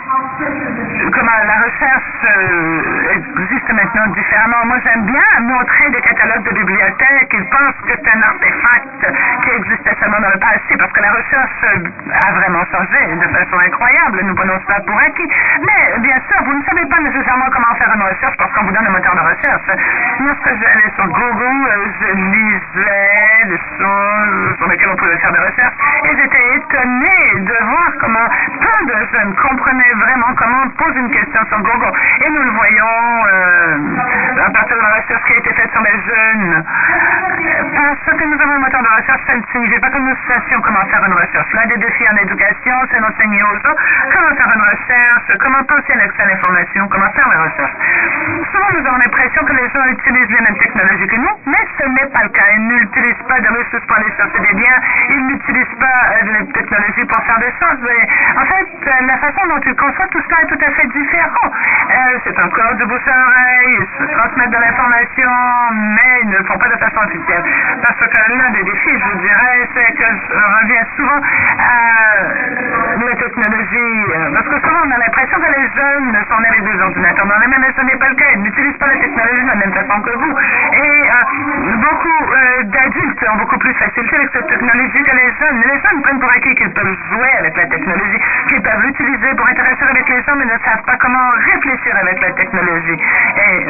comment 1.15 1.39
la 1.47 1.63
recherche 1.63 2.27
euh, 2.27 3.15
existe 3.39 3.71
maintenant 3.71 4.09
différemment. 4.09 4.67
Moi, 4.67 4.79
j'aime 4.83 5.03
bien 5.07 5.23
montrer 5.43 5.91
des 5.91 6.01
catalogues 6.01 6.43
de 6.43 6.55
bibliothèques. 6.59 7.31
Ils 7.33 7.47
pensent 7.47 7.81
que 7.87 7.95
c'est 8.03 8.17
un 8.19 8.23
artefact 8.23 9.07
qui 9.45 9.51
existait 9.51 9.95
seulement 10.01 10.19
dans 10.19 10.31
le 10.35 10.41
passé 10.41 10.75
parce 10.77 10.91
que 10.91 11.03
la 11.03 11.13
recherche 11.13 11.63
a 12.11 12.33
vraiment 12.33 12.65
changé 12.67 13.15
de 13.15 13.29
façon 13.31 13.59
incroyable. 13.63 14.23
Nous 14.25 14.35
prenons 14.35 14.59
cela 14.67 14.81
pour 14.81 14.99
acquis. 14.99 15.31
Mais, 15.63 15.99
bien 16.01 16.19
sûr, 16.27 16.43
vous 16.45 16.59
ne 16.59 16.65
savez 16.65 16.87
pas 16.87 16.99
nécessairement 16.99 17.47
comment 17.53 17.75
faire 17.79 17.95
une 17.95 18.03
recherche 18.03 18.37
parce 18.39 18.53
qu'on 18.55 18.65
vous 18.65 18.73
donne 18.73 18.87
un 18.89 18.91
moteur 18.91 19.15
de 19.15 19.23
recherche. 19.23 19.71
Lorsque 20.19 20.51
j'allais 20.51 20.91
sur 20.97 21.07
Google, 21.07 21.95
je 22.01 22.11
lisais 22.11 23.47
des 23.47 23.61
choses 23.79 24.57
sur 24.59 24.67
lesquelles 24.67 24.91
on 24.91 24.97
pouvait 24.97 25.19
faire 25.19 25.33
des 25.33 25.47
recherches 25.47 25.79
et 26.11 26.17
j'étais 26.17 26.57
étonné 26.57 27.47
de 27.47 27.55
voir 27.65 27.93
comment 28.01 28.27
plein 28.59 28.83
de 28.87 29.07
jeunes 29.15 29.28
comprenaient 29.35 29.95
vraiment 29.95 30.35
comment 30.37 30.63
on 30.65 30.71
pose 30.71 30.97
une 30.97 31.11
question 31.11 31.41
sur 31.49 31.59
Google. 31.61 31.93
Et 32.25 32.31
nous 32.31 32.43
le 32.43 32.51
voyons 32.51 33.27
euh, 33.33 34.47
à 34.47 34.51
partir 34.51 34.77
de 34.77 34.83
la 34.83 34.95
recherche 34.97 35.23
qui 35.25 35.33
a 35.33 35.37
été 35.37 35.53
faite 35.53 35.71
sur 35.73 35.83
les 35.83 35.99
jeunes. 36.07 36.65
Parce 38.07 38.19
que 38.19 38.25
nous 38.25 38.41
avons 38.41 38.53
un 38.53 38.59
moteur 38.59 38.83
de 38.83 38.89
recherche, 38.89 39.21
ça 39.27 39.37
ne 39.37 39.43
signifie 39.53 39.79
pas 39.81 39.91
que 39.91 39.99
nous 39.99 40.17
sachions 40.27 40.61
comment 40.61 40.85
faire 40.87 41.05
une 41.05 41.13
recherche. 41.13 41.53
L'un 41.53 41.67
des 41.67 41.77
défis 41.79 42.09
en 42.09 42.17
éducation, 42.17 42.75
c'est 42.91 43.01
d'enseigner 43.01 43.43
aux 43.43 43.57
gens 43.63 43.77
comment 44.13 44.35
faire 44.35 44.53
une 44.55 44.63
recherche, 44.63 45.39
comment 45.41 45.63
penser 45.65 45.93
à 45.93 45.97
l'accès 45.97 46.23
à 46.23 46.27
l'information, 46.27 46.89
comment 46.89 47.11
faire 47.11 47.29
la 47.29 47.43
recherche? 47.43 47.73
Souvent, 48.53 48.71
nous 48.75 48.87
avons 48.87 48.99
l'impression 48.99 49.45
que 49.45 49.53
les 49.53 49.69
gens 49.71 49.85
utilisent 49.87 50.31
les 50.31 50.43
mêmes 50.43 50.59
technologies 50.59 51.07
que 51.07 51.17
nous, 51.17 51.37
mais 51.47 51.65
ce 51.79 51.89
n'est 51.89 52.11
pas 52.11 52.23
le 52.23 52.31
cas. 52.31 52.49
Ils 52.55 52.67
n'utilisent 52.67 53.27
pas 53.29 53.41
de 53.41 53.49
ressources 53.49 53.87
pour 53.87 53.97
aller 53.97 54.13
chercher 54.17 54.41
des 54.41 54.55
biens, 54.55 54.79
ils 55.11 55.27
n'utilisent 55.27 55.79
pas 55.79 55.99
euh, 56.11 56.39
les 56.39 56.47
technologies 56.53 57.05
pour 57.05 57.23
faire 57.25 57.39
des 57.39 57.53
choses. 57.59 57.81
en 58.37 58.47
fait, 58.47 58.69
euh, 58.87 59.07
façon 59.19 59.47
dont 59.49 59.61
ils 59.67 59.77
conçoivent 59.77 60.09
tout 60.11 60.23
cela 60.29 60.43
est 60.43 60.47
tout 60.47 60.63
à 60.65 60.71
fait 60.73 60.87
différent. 60.89 61.49
Euh, 61.49 62.19
c'est 62.25 62.39
encore 62.39 62.75
de 62.75 62.85
bouche 62.85 63.09
à 63.09 63.17
oreille, 63.27 63.79
ils 63.81 63.89
se 63.99 64.13
transmettent 64.13 64.51
de 64.51 64.61
l'information, 64.61 65.33
mais 65.73 66.15
ils 66.23 66.31
ne 66.31 66.39
le 66.39 66.45
font 66.45 66.59
pas 66.59 66.69
de 66.69 66.79
façon 66.79 67.01
officielle. 67.05 67.43
Parce 67.83 67.99
que 67.99 68.33
l'un 68.33 68.51
des 68.51 68.63
défis, 68.63 68.99
je 68.99 69.05
vous 69.05 69.19
dirais, 69.19 69.69
c'est 69.75 69.93
que 69.93 70.05
je 70.05 70.63
reviens 70.63 70.85
souvent 70.97 71.21
à 71.59 71.79
la 73.05 73.17
technologie. 73.17 74.05
Parce 74.35 74.49
que 74.49 74.61
souvent, 74.61 74.83
on 74.87 74.91
a 74.91 74.99
l'impression 74.99 75.39
que 75.39 75.51
les 75.59 75.67
jeunes 75.75 76.17
sont 76.29 76.43
avec 76.45 76.63
des 76.63 76.81
ordinateurs 76.81 77.27
dans 77.27 77.39
mais 77.59 77.73
ce 77.77 77.83
n'est 77.83 77.97
pas 77.97 78.09
le 78.09 78.15
cas. 78.15 78.31
Ils 78.35 78.43
n'utilisent 78.43 78.79
pas 78.79 78.87
la 78.87 78.99
technologie 78.99 79.43
de 79.43 79.49
la 79.49 79.55
même 79.57 79.73
façon 79.73 80.01
que 80.03 80.11
vous. 80.11 80.35
Et 80.73 81.11
beaucoup 81.77 82.19
d'adultes 82.65 83.25
ont 83.33 83.37
beaucoup 83.37 83.59
plus 83.59 83.75
facilité 83.75 84.17
avec 84.17 84.31
cette 84.33 84.47
technologie 84.47 85.03
que 85.03 85.17
les 85.17 85.33
jeunes. 85.39 85.63
Les 85.63 85.81
jeunes 85.81 86.03
prennent 86.03 86.21
pour 86.21 86.31
acquis 86.31 86.55
qu'ils 86.55 86.73
peuvent 86.73 86.97
jouer 87.11 87.33
avec 87.39 87.57
la 87.57 87.67
technologie, 87.67 88.21
qu'ils 88.49 88.63
peuvent 88.63 88.83
l'utiliser 88.83 89.08
pour 89.17 89.49
interagir 89.49 89.87
les 89.95 90.23
gens, 90.23 90.37
mais 90.37 90.45
ne 90.45 90.59
savent 90.65 90.85
pas 90.85 90.97
comment 91.01 91.31
réfléchir 91.53 91.97
avec 91.97 92.21
la 92.21 92.31
technologie. 92.33 92.99
Et 93.37 93.67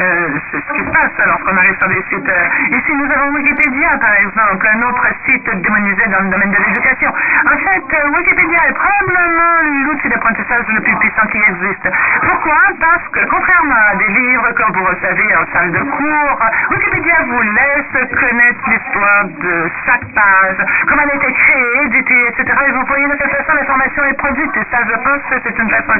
c'est 0.51 0.59
ce 0.59 0.73
qui 0.73 0.83
se 0.83 0.91
passe 0.91 1.15
lorsqu'on 1.25 1.55
arrive 1.55 1.77
sur 1.77 1.87
des 1.87 2.03
sites. 2.09 2.31
ici, 2.71 2.91
nous 2.91 3.09
avons 3.11 3.31
Wikipédia, 3.35 3.97
par 3.99 4.13
exemple, 4.19 4.67
un 4.67 4.81
autre 4.83 5.07
site 5.25 5.49
démonisé 5.61 6.07
dans 6.07 6.23
le 6.23 6.29
domaine 6.29 6.51
de 6.51 6.57
l'éducation. 6.57 7.09
En 7.09 7.57
fait, 7.57 7.87
Wikipédia 8.17 8.59
est 8.67 8.73
probablement 8.73 9.55
l'outil 9.87 10.09
d'apprentissage 10.09 10.65
le 10.67 10.81
plus 10.81 10.95
puissant 10.97 11.27
qui 11.31 11.37
existe. 11.37 11.87
Pourquoi? 12.21 12.59
Parce 12.79 13.07
que, 13.13 13.25
contrairement 13.29 13.83
à 13.91 13.95
des 13.95 14.07
livres 14.07 14.51
que 14.51 14.63
vous 14.73 14.83
recevez 14.83 15.35
en 15.35 15.45
salle 15.53 15.71
de 15.71 15.79
cours, 15.79 16.39
Wikipédia 16.71 17.15
vous 17.27 17.41
laisse 17.41 18.09
connaître 18.11 18.59
l'histoire 18.67 19.23
de 19.25 19.71
chaque 19.85 20.05
page, 20.13 20.59
comment 20.87 21.01
elle 21.03 21.11
a 21.11 21.15
été 21.15 21.31
créée, 21.31 21.83
éditée, 21.85 22.27
etc. 22.27 22.43
Et 22.67 22.71
vous 22.71 22.85
voyez 22.85 23.07
de 23.07 23.15
quelle 23.15 23.31
façon 23.31 23.53
l'information 23.55 24.03
est 24.03 24.17
produite. 24.17 24.57
Et 24.57 24.65
ça, 24.71 24.79
je 24.83 24.95
pense 24.99 25.28
c'est 25.43 25.57
une 25.59 25.69
façon 25.69 25.93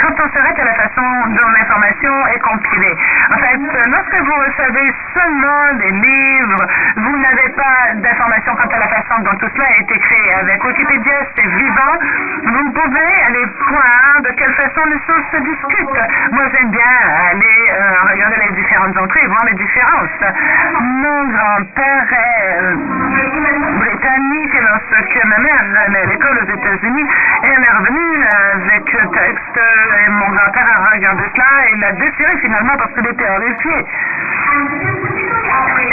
quand 0.00 0.14
on 0.18 0.28
s'arrête 0.34 0.58
à 0.58 0.64
la 0.64 0.74
façon 0.74 1.06
dont 1.28 1.48
l'information 1.56 2.26
est 2.34 2.38
compilée. 2.40 2.96
En 3.30 3.38
fait, 3.38 3.58
lorsque 3.88 4.16
vous 4.16 4.34
recevez 4.34 4.92
seulement 5.14 5.74
des 5.78 5.90
livres, 5.90 6.66
vous 6.96 7.16
n'avez 7.18 7.48
pas 7.50 7.94
d'informations 7.94 8.54
quant 8.56 8.68
à 8.68 8.78
la 8.78 8.88
façon 8.88 9.22
dont 9.22 9.36
tout 9.38 9.48
cela 9.54 9.66
a 9.68 9.80
été 9.80 9.98
créé. 9.98 10.32
Avec 10.40 10.64
Wikipédia, 10.64 11.14
c'est 11.36 11.46
vivant. 11.46 11.96
Vous 12.44 12.72
pouvez 12.72 13.12
aller 13.26 13.46
voir 13.68 14.22
de 14.22 14.30
quelle 14.36 14.54
façon 14.54 14.84
les 14.86 15.00
choses 15.06 15.24
se 15.32 15.38
discutent. 15.38 16.32
Moi, 16.32 16.44
j'aime 16.52 16.70
bien 16.70 16.96
aller 17.30 17.58
euh, 17.70 18.10
regarder 18.10 18.36
les 18.48 18.52
différentes 18.56 18.96
entrées, 18.96 19.26
voir 19.26 19.44
les 19.46 19.54
différences. 19.54 20.34
Mon 20.80 21.28
grand-père 21.28 22.06
est 22.12 22.60
euh, 22.60 22.76
britannique 23.78 24.56
lorsque 24.60 25.24
ma 25.24 25.38
mère 25.38 25.64
allait 25.86 26.02
à 26.02 26.06
l'école 26.06 26.38
aux 26.38 26.52
États-Unis. 26.52 27.06
Elle 27.44 27.64
est 27.64 27.78
revenue 27.78 28.01
avec 28.54 28.92
le 28.92 29.08
texte 29.10 29.58
et 29.58 30.10
mon 30.10 30.28
grand-père 30.30 30.66
a 30.66 30.90
regardé 30.94 31.22
cela 31.34 31.68
et 31.70 31.76
l'a 31.76 31.92
déchiré 31.92 32.36
finalement 32.40 32.76
parce 32.76 32.92
qu'il 32.94 33.06
était 33.06 33.28
horrifié. 33.28 33.86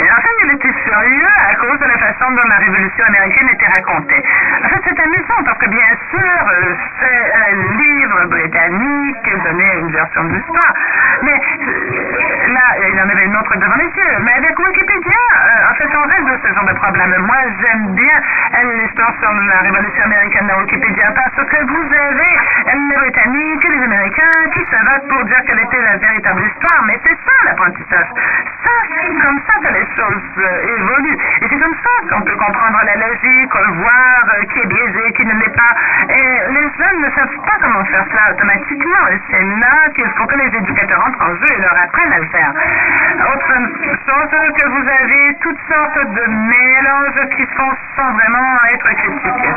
Et 0.00 0.10
en 0.10 0.20
fait, 0.20 0.36
il 0.44 0.50
était 0.52 0.72
furieux 0.84 1.34
à 1.50 1.54
cause 1.56 1.78
de 1.78 1.86
la 1.86 1.98
façon 1.98 2.30
dont 2.32 2.48
la 2.48 2.56
révolution 2.56 3.04
américaine 3.06 3.48
était 3.52 3.66
racontée. 3.66 4.22
Amusant 5.00 5.42
parce 5.46 5.56
que 5.58 5.68
bien 5.68 5.92
sûr, 6.10 6.76
c'est 7.00 7.32
un 7.32 7.52
livre 7.78 8.26
britannique 8.26 9.30
donnait 9.44 9.78
une 9.80 9.92
version 9.92 10.24
de 10.24 10.34
l'histoire. 10.34 10.74
Mais 11.22 11.40
là, 12.52 12.66
il 12.86 12.94
y 12.94 13.00
en 13.00 13.08
avait 13.08 13.24
une 13.24 13.36
autre 13.36 13.56
devant 13.56 13.76
les 13.76 13.88
yeux. 13.96 14.18
Mais 14.20 14.32
avec 14.34 14.58
Wikipédia, 14.58 15.22
en 15.70 15.74
fait, 15.74 15.88
on 15.96 16.04
de 16.04 16.36
ce 16.42 16.52
genre 16.52 16.66
de 16.66 16.74
problème. 16.74 17.14
Moi, 17.18 17.36
j'aime 17.60 17.94
bien 17.94 18.16
l'histoire 18.76 19.14
sur 19.20 19.32
la 19.32 19.60
révolution 19.60 20.04
américaine 20.04 20.46
dans 20.48 20.58
Wikipédia 20.58 21.12
parce 21.12 21.48
que 21.48 21.64
vous 21.64 21.86
avez 21.94 22.32
les 22.76 22.96
Britanniques 22.96 23.64
et 23.64 23.68
les 23.68 23.84
Américains 23.84 24.50
qui 24.52 24.60
se 24.60 24.84
battent 24.84 25.08
pour 25.08 25.24
dire 25.24 25.40
quelle 25.46 25.60
était 25.60 25.80
la 25.80 25.96
véritable 25.96 26.42
histoire. 26.44 26.82
Mais 26.84 27.00
c'est 27.04 27.16
ça 27.24 27.36
l'apprentissage. 27.44 28.08
Ça, 28.64 28.70
c'est 28.88 29.14
comme 29.22 29.40
ça 29.48 29.54
que 29.64 29.72
les 29.72 29.86
choses 29.96 30.44
évoluent. 30.76 31.18
Et 31.40 31.48
c'est 31.48 31.58
comme 31.58 31.76
ça 31.82 31.90
qu'on 32.10 32.22
peut 32.22 32.36
comprendre 32.36 32.80
la 32.84 32.96
logique, 32.96 33.54
voir 33.80 34.24
qui 34.52 34.60
est 34.60 34.66
qui 35.14 35.24
ne 35.24 35.34
l'est 35.34 35.56
pas. 35.56 35.74
Et 36.08 36.52
les 36.52 36.68
jeunes 36.78 37.00
ne 37.00 37.10
savent 37.14 37.40
pas 37.46 37.56
comment 37.62 37.84
faire 37.84 38.04
cela 38.10 38.32
automatiquement. 38.32 39.04
C'est 39.30 39.42
là 39.42 39.90
qu'il 39.94 40.08
faut 40.16 40.26
que 40.26 40.36
les 40.36 40.56
éducateurs 40.56 41.06
entrent 41.06 41.22
en 41.22 41.34
jeu 41.36 41.50
et 41.56 41.60
leur 41.60 41.76
apprennent 41.82 42.12
à 42.12 42.18
le 42.18 42.26
faire. 42.26 42.52
Autre 43.32 43.52
chose 44.06 44.52
que 44.56 44.66
vous 44.68 44.86
avez 44.88 45.36
toutes 45.40 45.60
sortes 45.68 46.10
de 46.14 46.24
mélanges 46.26 47.28
qui 47.36 47.46
font 47.56 47.72
sans 47.96 48.12
vraiment 48.12 48.58
être 48.72 48.90
critiques. 48.94 49.48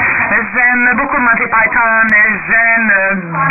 J'aime 0.53 0.91
beaucoup 0.97 1.17
Monty 1.17 1.43
Python 1.43 2.07
j'aime 2.47 2.93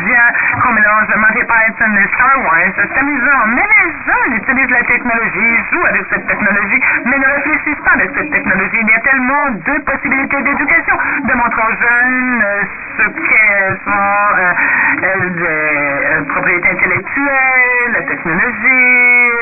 bien 0.05 0.27
qu'on 0.63 0.73
mélange 0.73 1.09
Monty 1.17 1.45
Python 1.45 1.93
et 1.97 2.09
Star 2.15 2.39
Wars. 2.43 2.73
C'est 2.77 2.99
amusant. 2.99 3.47
Mais 3.55 3.63
les 3.63 3.91
jeunes 4.07 4.37
utilisent 4.37 4.71
la 4.71 4.83
technologie, 4.85 5.57
jouent 5.71 5.87
avec 5.87 6.05
cette 6.11 6.27
technologie, 6.27 6.81
mais 7.05 7.19
ne 7.19 7.27
réfléchissent 7.27 7.85
pas 7.85 7.93
avec 7.93 8.11
cette 8.17 8.31
technologie. 8.31 8.79
Il 8.81 8.89
y 8.89 8.95
a 8.95 9.01
tellement 9.01 9.51
de 9.51 9.81
possibilités 9.83 10.43
d'éducation, 10.43 10.97
de 11.25 11.33
montrer 11.35 11.63
jeunes 11.81 12.45
ce 12.99 13.03
qu'elles 13.03 13.79
sont 13.85 14.27
euh, 14.39 15.29
des 15.31 16.27
propriétés 16.29 16.71
intellectuelles, 16.71 17.93
la 17.93 18.03
technologie, 18.03 19.33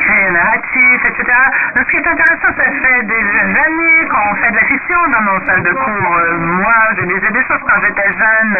créer 0.00 0.30
narratif, 0.30 1.04
etc. 1.04 1.32
Ce 1.76 1.90
qui 1.90 1.96
est 1.96 2.06
intéressant, 2.06 2.52
ça 2.56 2.64
fait 2.64 3.02
des 3.04 3.24
années 3.66 4.08
qu'on 4.08 4.34
fait 4.36 4.50
de 4.50 4.56
la 4.56 4.64
fiction 4.64 4.98
dans 5.12 5.32
nos 5.32 5.46
salles 5.46 5.62
de 5.62 5.72
cours. 5.72 6.18
moi, 6.38 6.74
je 6.96 7.02
lisais 7.02 7.30
des 7.30 7.44
choses 7.44 7.60
quand 7.68 7.80
j'étais 7.82 8.12
jeune, 8.12 8.58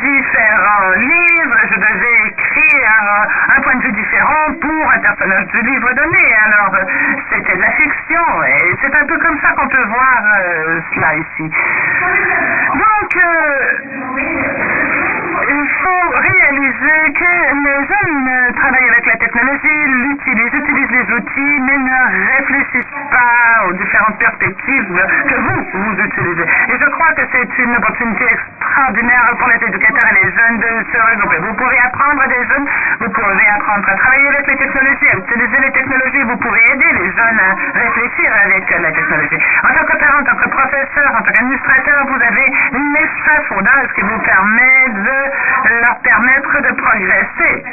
différents 0.00 0.90
livres, 0.96 1.58
je 1.70 1.76
devais 1.76 2.28
écrire 2.28 3.26
un 3.56 3.60
point 3.62 3.74
de 3.76 3.82
vue 3.82 3.92
différent 3.92 4.52
pour 4.60 4.92
un 4.92 4.98
personnage 4.98 5.46
du 5.46 5.60
livre 5.62 5.92
donné. 5.94 6.34
Alors, 6.46 6.76
c'était 7.30 7.56
de 7.56 7.62
la 7.62 7.70
fiction 7.72 8.44
et 8.44 8.74
c'est 8.80 8.94
un 8.94 9.06
peu 9.06 9.18
comme 9.18 9.38
ça 9.40 9.52
qu'on 9.52 9.68
peut 9.68 9.84
voir 9.84 10.22
euh, 10.38 10.80
cela 10.94 11.14
ici. 11.16 11.52
Donc, 12.78 13.14
il 15.48 15.68
faut 15.82 16.08
réaliser 16.10 17.12
que 17.12 17.32
les 17.64 17.80
jeunes 17.86 18.54
travaillent 18.54 18.88
avec 18.90 19.06
la 19.06 19.16
technologie, 19.16 19.82
l'utilisent, 19.86 20.54
utilisent 20.54 20.90
les 20.90 21.14
outils, 21.14 21.58
mais 21.60 21.78
ne 21.78 21.98
réfléchissent 22.36 22.96
pas 23.10 23.66
aux 23.68 23.72
différentes 23.74 24.18
perspectives 24.18 25.06
que 25.28 25.34
vous, 25.34 25.60
vous 25.72 26.02
utilisez. 26.02 26.42
Et 26.42 26.78
je 26.78 26.88
crois 26.90 27.12
que 27.12 27.22
c'est 27.32 27.58
une 27.62 27.76
opportunité 27.76 28.24
extraordinaire 28.24 29.34
pour 29.38 29.48
les 29.48 29.66
éducateurs 29.68 30.10
et 30.10 30.24
les 30.24 30.30
jeunes 30.32 30.58
de 30.58 30.84
se 30.90 30.98
regrouper. 30.98 31.36
Vous 31.38 31.54
pouvez 31.54 31.78
apprendre 31.78 32.26
des 32.28 32.44
jeunes, 32.46 32.66
vous 33.00 33.10
pouvez 33.10 33.48
apprendre 33.56 33.88
à 33.88 33.94
travailler 33.96 34.28
avec 34.28 34.46
les 34.46 34.56
technologies, 34.56 35.08
à 35.12 35.16
utiliser 35.16 35.58
les 35.62 35.72
technologies, 35.72 36.22
vous 36.22 36.36
pouvez 36.38 36.60
aider 36.74 36.90
les 36.92 37.10
jeunes 37.12 37.40
à 37.40 37.78
réfléchir 37.78 38.30
avec 38.44 38.70
la 38.70 38.92
technologie. 38.92 39.38
En 39.62 39.72
tant 39.74 39.84
que 39.84 39.96
parent, 39.96 40.20
en 40.20 40.24
tant 40.24 40.36
que 40.36 40.48
professeur, 40.48 41.08
en 41.14 41.22
tant 41.22 41.32
qu'administrateur, 41.32 42.06
vous 42.08 42.20
avez 42.22 42.46
l'échafaudage 42.72 43.88
qui 43.94 44.02
vous 44.02 44.18
permet 44.18 44.88
de 44.90 45.35
leur 45.80 45.98
permettre 46.00 46.62
de 46.62 46.72
progresser. 46.74 47.64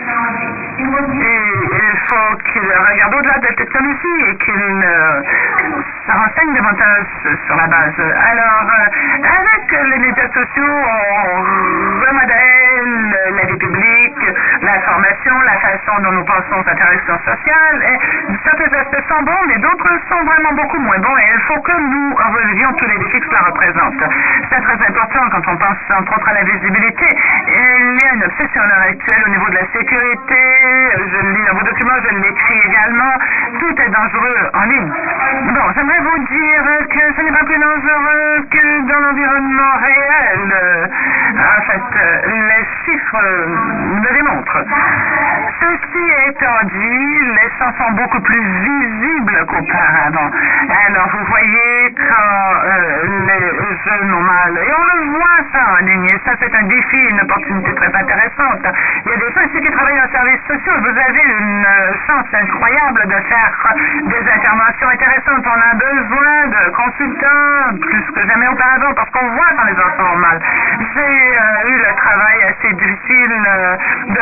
Et 0.78 0.84
il 0.84 1.98
faut 2.08 2.36
qu'ils 2.52 2.74
regardent 2.92 3.16
au-delà 3.16 3.38
de 3.40 3.46
la 3.48 3.54
technologie 3.54 4.20
et 4.30 4.36
qu'ils 4.38 4.86
se 6.06 6.12
renseignent 6.12 6.54
davantage 6.56 7.06
sur 7.46 7.56
la 7.56 7.68
base. 7.68 8.00
Alors, 8.00 8.68
avec 9.24 9.72
les 9.72 10.00
médias 10.00 10.28
sociaux, 10.34 10.82
on 11.36 11.42
remodèle 12.06 13.20
la 13.36 13.46
vie 13.46 13.58
publique, 13.58 14.03
la 14.74 14.82
formation, 14.82 15.34
la 15.46 15.58
façon 15.60 16.02
dont 16.02 16.12
nous 16.12 16.26
pensons 16.26 16.58
aux 16.58 16.70
interactions 16.70 17.20
sociales. 17.20 17.80
Certains 18.44 18.74
aspects 18.74 19.06
sont 19.08 19.22
bons, 19.22 19.44
mais 19.48 19.58
d'autres 19.60 19.94
sont 20.10 20.24
vraiment 20.26 20.54
beaucoup 20.54 20.80
moins 20.80 20.98
bons. 20.98 21.18
Et 21.18 21.30
il 21.34 21.42
faut 21.42 21.62
que 21.62 21.78
nous 21.78 22.16
relevions 22.16 22.74
tous 22.74 22.88
les 22.90 22.98
défis 22.98 23.20
que 23.20 23.28
cela 23.28 23.42
représente. 23.54 24.02
C'est 24.50 24.62
très 24.62 24.80
important 24.88 25.30
quand 25.30 25.46
on 25.48 25.58
pense 25.58 25.78
entre 25.94 26.18
autres 26.18 26.30
à 26.30 26.34
la 26.34 26.44
visibilité. 26.44 27.06
Il 27.48 28.02
y 28.02 28.08
a 28.08 28.14
une 28.16 28.24
obsession 28.24 28.62
à 28.64 28.68
l'heure 28.68 28.88
actuelle 28.90 29.24
au 29.28 29.30
niveau 29.30 29.50
de 29.50 29.56
la 29.56 29.68
sécurité. 29.78 30.42
Je 30.98 31.18
le 31.22 31.32
lis 31.34 31.46
dans 31.46 31.54
vos 31.54 31.66
documents, 31.66 32.00
je 32.02 32.16
l'écris 32.16 32.62
également. 32.66 33.14
Tout 33.60 33.76
est 33.78 33.90
dangereux 33.90 34.50
en 34.54 34.64
ligne. 34.64 34.92
Bon, 35.54 35.66
j'aimerais 35.76 36.02
vous 36.02 36.20
dire 36.34 36.66
que 36.90 37.14
ce 37.16 37.22
n'est 37.22 37.32
pas 37.32 37.46
plus 37.46 37.60
dangereux 37.60 38.48
que 38.50 38.90
dans 38.90 39.00
l'environnement 39.06 39.74
réel. 39.86 40.90
En 41.38 41.62
fait, 41.62 41.90
les 42.26 42.66
chiffres 42.86 43.22
le 43.22 44.14
démontrent. 44.14 44.63
Ceci 45.60 46.06
étant 46.28 46.64
dit, 46.64 47.20
les 47.36 47.50
sons 47.60 47.74
sont 47.78 47.92
beaucoup 47.92 48.22
plus 48.22 48.42
visibles 48.42 49.46
qu'auparavant. 49.48 50.30
Alors, 50.88 51.08
vous 51.14 51.26
voyez 51.26 51.96
quand 51.96 52.64
les 53.28 53.54
jeunes 53.86 54.14
ont 54.14 54.22
mal. 54.22 54.58
Et 54.58 54.72
on 54.72 54.84
le 54.98 55.12
voit 55.12 55.44
ça 55.52 55.64
en 55.74 55.86
ligne. 55.86 56.06
Et 56.06 56.20
ça, 56.26 56.32
c'est 56.40 56.54
un 56.56 56.64
défi, 56.64 56.98
une 57.12 57.22
opportunité 57.22 57.74
très 57.76 57.94
intéressante. 57.96 58.66
Il 59.06 59.12
y 59.12 59.14
a 59.14 59.18
des 59.18 59.32
gens 59.34 59.42
ici 59.42 59.62
qui 59.62 59.72
travaillent 59.72 60.02
en 60.02 60.12
services 60.12 60.46
sociaux. 60.48 60.74
Vous 60.80 60.98
avez 60.98 61.24
une 61.40 61.68
chance 62.08 62.28
incroyable 62.34 63.08
de 63.08 63.20
faire 63.30 63.74
des 64.04 64.32
interventions 64.32 64.90
intéressantes. 64.90 65.46
On 65.46 65.62
a 65.62 65.74
besoin 65.76 66.48
de 66.48 66.70
consultants 66.72 67.78
plus 67.82 68.06
que 68.12 68.28
jamais 68.28 68.48
auparavant 68.48 68.94
parce 68.96 69.10
qu'on 69.12 69.28
voit 69.30 69.52
quand 69.58 69.66
les 69.66 69.80
enfants 69.80 70.14
ont 70.14 70.18
mal. 70.18 70.40
J'ai 70.94 71.70
eu 71.70 71.78
le 71.78 71.96
travail 71.96 72.44
assez 72.44 72.74
difficile 72.74 73.34
de 74.08 74.22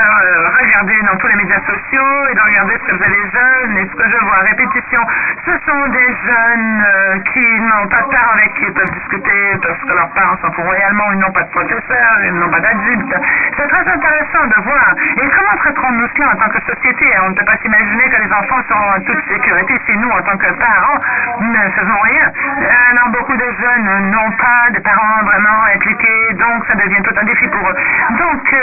regarder 0.61 1.01
dans 1.03 1.17
tous 1.17 1.27
les 1.27 1.35
médias 1.35 1.61
sociaux 1.61 2.27
et 2.29 2.35
de 2.35 2.41
regarder 2.41 2.73
ce 2.73 2.91
que 2.91 2.97
faisaient 2.97 3.09
les 3.09 3.29
jeunes 3.31 3.77
et 3.77 3.85
ce 3.89 3.95
que 3.95 4.09
je 4.09 4.17
vois 4.25 4.37
à 4.37 4.43
répétition. 4.49 5.01
Ce 5.45 5.51
sont 5.65 5.87
des 5.89 6.09
jeunes 6.25 6.85
qui 7.33 7.45
n'ont 7.61 7.87
pas 7.87 8.01
de 8.01 8.09
parents 8.09 8.33
avec 8.33 8.53
qui 8.55 8.63
ils 8.65 8.73
peuvent 8.73 8.91
discuter 8.91 9.57
parce 9.63 9.79
que 9.79 9.93
leurs 9.93 10.09
parents 10.13 10.37
sont 10.41 10.51
pour 10.51 10.65
royalement, 10.65 11.11
ils 11.13 11.19
n'ont 11.19 11.31
pas 11.31 11.43
de 11.43 11.51
professeurs, 11.51 12.17
ils 12.25 12.33
n'ont 12.33 12.49
pas 12.49 12.59
d'adultes. 12.59 13.15
C'est 13.57 13.67
très 13.67 13.87
intéressant 13.87 14.45
de 14.47 14.61
voir. 14.63 14.95
Et 15.21 15.27
comment 15.29 15.57
traiterons-nous 15.57 16.07
cela 16.15 16.27
en 16.31 16.35
tant 16.35 16.49
que 16.49 16.61
société? 16.65 17.05
On 17.25 17.29
ne 17.29 17.35
peut 17.35 17.45
pas 17.45 17.57
s'imaginer 17.61 18.09
que 18.09 18.21
les 18.21 18.31
enfants 18.31 18.61
sont 18.67 18.83
en 18.95 18.99
toute 19.01 19.21
sécurité 19.27 19.79
si 19.85 19.97
nous, 19.97 20.09
en 20.09 20.21
tant 20.21 20.37
que 20.37 20.51
parents, 20.59 20.99
ne 21.41 21.69
faisons 21.71 21.99
rien. 22.01 22.31
Alors, 22.91 23.09
beaucoup 23.09 23.35
de 23.35 23.49
jeunes 23.59 24.11
n'ont 24.11 24.31
pas 24.31 24.69
de 24.71 24.79
parents 24.79 25.23
vraiment 25.23 25.63
impliqués, 25.75 26.33
donc 26.33 26.65
ça 26.67 26.75
devient 26.75 27.01
tout 27.03 27.15
un 27.19 27.23
défi 27.23 27.47
pour 27.47 27.69
eux. 27.69 27.75
Donc, 28.17 28.55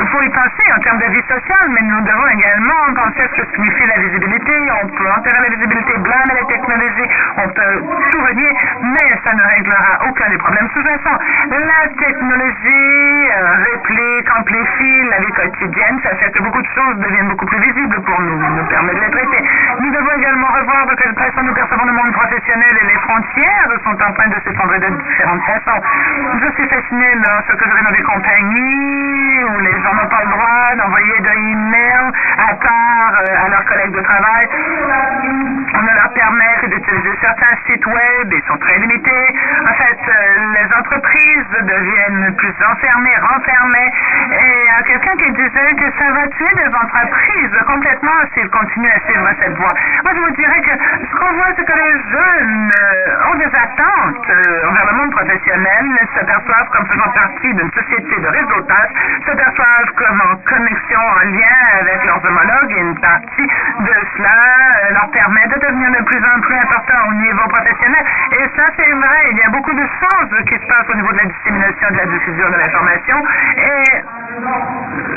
il 0.00 0.08
faut 0.08 0.22
y 0.22 0.30
penser 0.30 0.59
en 0.68 0.80
termes 0.80 0.98
de 0.98 1.10
vie 1.10 1.22
sociale, 1.22 1.68
mais 1.70 1.82
nous 1.82 2.00
devons 2.00 2.28
également 2.28 2.94
penser 2.94 3.22
à 3.22 3.28
ce 3.28 3.42
que 3.42 3.54
signifie 3.54 3.86
la 3.86 3.98
visibilité. 4.02 4.52
On 4.82 4.88
peut 4.88 5.10
enterrer 5.10 5.40
la 5.42 5.56
visibilité, 5.56 5.98
blâmer 5.98 6.34
les 6.40 6.46
technologies, 6.46 7.10
on 7.38 7.48
peut 7.48 7.74
tout 8.10 8.20
renier, 8.20 8.50
mais 8.82 9.08
ça 9.24 9.32
ne 9.34 9.42
réglera 9.42 9.98
aucun 10.08 10.28
des 10.28 10.38
problèmes 10.38 10.68
sous-jacents. 10.74 11.18
La 11.50 11.88
technologie 11.96 13.28
réplique, 13.72 14.28
amplifie 14.38 15.02
la 15.10 15.18
vie 15.20 15.32
quotidienne, 15.32 16.00
ça 16.02 16.14
fait 16.16 16.30
que 16.30 16.42
beaucoup 16.42 16.62
de 16.62 16.68
choses 16.74 16.96
deviennent 16.98 17.28
beaucoup 17.28 17.46
plus 17.46 17.60
visibles 17.60 18.00
pour 18.02 18.20
nous, 18.20 18.36
nous 18.36 18.66
permet 18.66 18.94
de 18.94 19.00
les 19.00 19.10
traiter. 19.10 19.42
Nous 19.80 19.90
devons 19.90 20.12
également 20.18 20.48
revoir 20.48 20.86
de 20.86 20.94
quelle 20.94 21.14
façon 21.14 21.42
nous 21.42 21.54
percevons 21.54 21.84
le 21.84 21.92
monde 21.92 22.12
professionnel 22.12 22.78
et 22.82 22.86
les 22.86 22.98
frontières 23.00 23.68
sont 23.84 23.96
en 24.02 24.12
train 24.12 24.28
de 24.28 24.36
s'effondrer 24.44 24.78
de 24.78 24.88
différentes 24.88 25.42
façons. 25.42 25.80
Je 26.42 26.50
suis 26.54 26.68
fasciné 26.68 27.14
lorsque 27.26 27.64
je 27.64 27.74
vais 27.74 27.82
dans 27.82 27.96
des 27.96 28.02
compagnies 28.02 29.44
où 29.44 29.60
les 29.60 29.72
gens 29.82 29.94
n'ont 29.94 30.08
pas 30.08 30.22
le 30.24 30.30
droit 30.30 30.49
d'envoyer 30.76 31.20
de 31.20 31.28
e-mail 31.28 32.12
à 32.38 32.54
part 32.54 33.14
à 33.44 33.48
leurs 33.48 33.64
collègues 33.64 33.92
de 33.92 34.02
travail. 34.02 34.48
On 35.74 35.82
ne 35.82 35.94
leur 35.94 36.12
permet 36.12 36.68
d'utiliser 36.68 37.14
certains 37.20 37.56
sites 37.66 37.86
web, 37.86 38.32
ils 38.32 38.42
sont 38.46 38.58
très 38.58 38.78
limités. 38.78 39.26
En 39.68 39.74
fait, 39.74 39.98
les 40.54 40.74
entreprises 40.76 41.50
deviennent 41.62 42.34
plus 42.36 42.54
enfermées, 42.70 43.16
renfermées. 43.16 43.90
Et 44.32 44.50
il 44.50 44.66
y 44.66 44.78
a 44.78 44.82
quelqu'un 44.82 45.16
qui 45.16 45.30
disait 45.32 45.74
que 45.76 45.90
ça 45.98 46.10
va 46.12 46.26
tuer 46.28 46.52
les 46.56 46.74
entreprises? 46.74 47.56
Complètement 47.66 48.18
s'ils 48.34 48.50
continuent 48.50 48.90
à 48.90 49.00
suivre 49.06 49.28
cette 49.40 49.56
voie. 49.56 49.72
Moi, 50.04 50.12
je 50.14 50.20
vous 50.20 50.30
dirais 50.36 50.60
que 50.62 50.74
ce 51.06 51.16
qu'on 51.16 51.32
voit, 51.34 51.52
c'est 51.56 51.64
que 51.64 51.78
les 51.78 51.94
jeunes 52.10 52.70
ont 53.30 53.36
des 53.36 53.52
attentes 53.54 54.30
envers 54.68 54.86
le 54.86 54.96
monde 54.98 55.10
professionnel, 55.12 55.86
s'aperçoivent 56.14 56.68
comme 56.70 56.86
faisant 56.86 57.10
partie 57.10 57.54
d'une 57.54 57.70
société 57.72 58.20
de 58.20 58.28
réseautage, 58.28 58.90
s'aperçoivent 59.26 59.92
comme 59.96 60.20
en 60.20 60.36
connexion, 60.48 61.00
en 61.00 61.24
lien 61.30 61.56
avec 61.80 62.04
leurs 62.04 62.24
homologues, 62.24 62.72
et 62.72 62.80
une 62.80 63.00
partie 63.00 63.46
de 63.80 63.94
cela 64.16 64.34
leur 64.92 65.10
permet 65.10 65.46
de 65.46 65.59
devenir 65.60 65.90
de 65.90 66.04
plus 66.04 66.22
en 66.24 66.40
plus 66.40 66.56
important 66.56 66.98
au 67.08 67.14
niveau 67.14 67.46
professionnel. 67.48 68.04
Et 68.32 68.44
ça, 68.56 68.64
c'est 68.76 68.92
vrai. 68.92 69.20
Il 69.32 69.38
y 69.38 69.42
a 69.42 69.50
beaucoup 69.50 69.72
de 69.72 69.86
choses 70.00 70.44
qui 70.48 70.54
se 70.54 70.66
passent 70.66 70.88
au 70.88 70.94
niveau 70.94 71.12
de 71.12 71.18
la 71.18 71.26
dissémination, 71.26 71.88
de 71.90 71.96
la 71.96 72.06
diffusion 72.06 72.50
de 72.50 72.56
l'information. 72.56 73.16
Et 73.56 74.02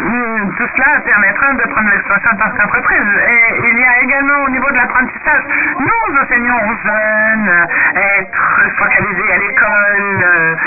mm, 0.04 0.56
tout 0.58 0.68
cela 0.76 1.00
permettra 1.06 1.54
de 1.54 1.64
prendre 1.70 1.90
l'expansion 1.90 2.30
en 2.32 2.38
tant 2.38 2.50
qu'entreprise. 2.58 3.10
Et 3.30 3.70
il 3.70 3.80
y 3.80 3.84
a 3.84 4.02
également 4.04 4.44
au 4.46 4.50
niveau 4.50 4.70
de 4.70 4.76
l'apprentissage, 4.76 5.44
nous 5.80 6.20
enseignons 6.22 6.58
aux 6.70 6.76
jeunes 6.84 7.68
être 7.96 8.72
focalisés 8.78 9.32
à 9.32 9.38
l'école. 9.38 10.58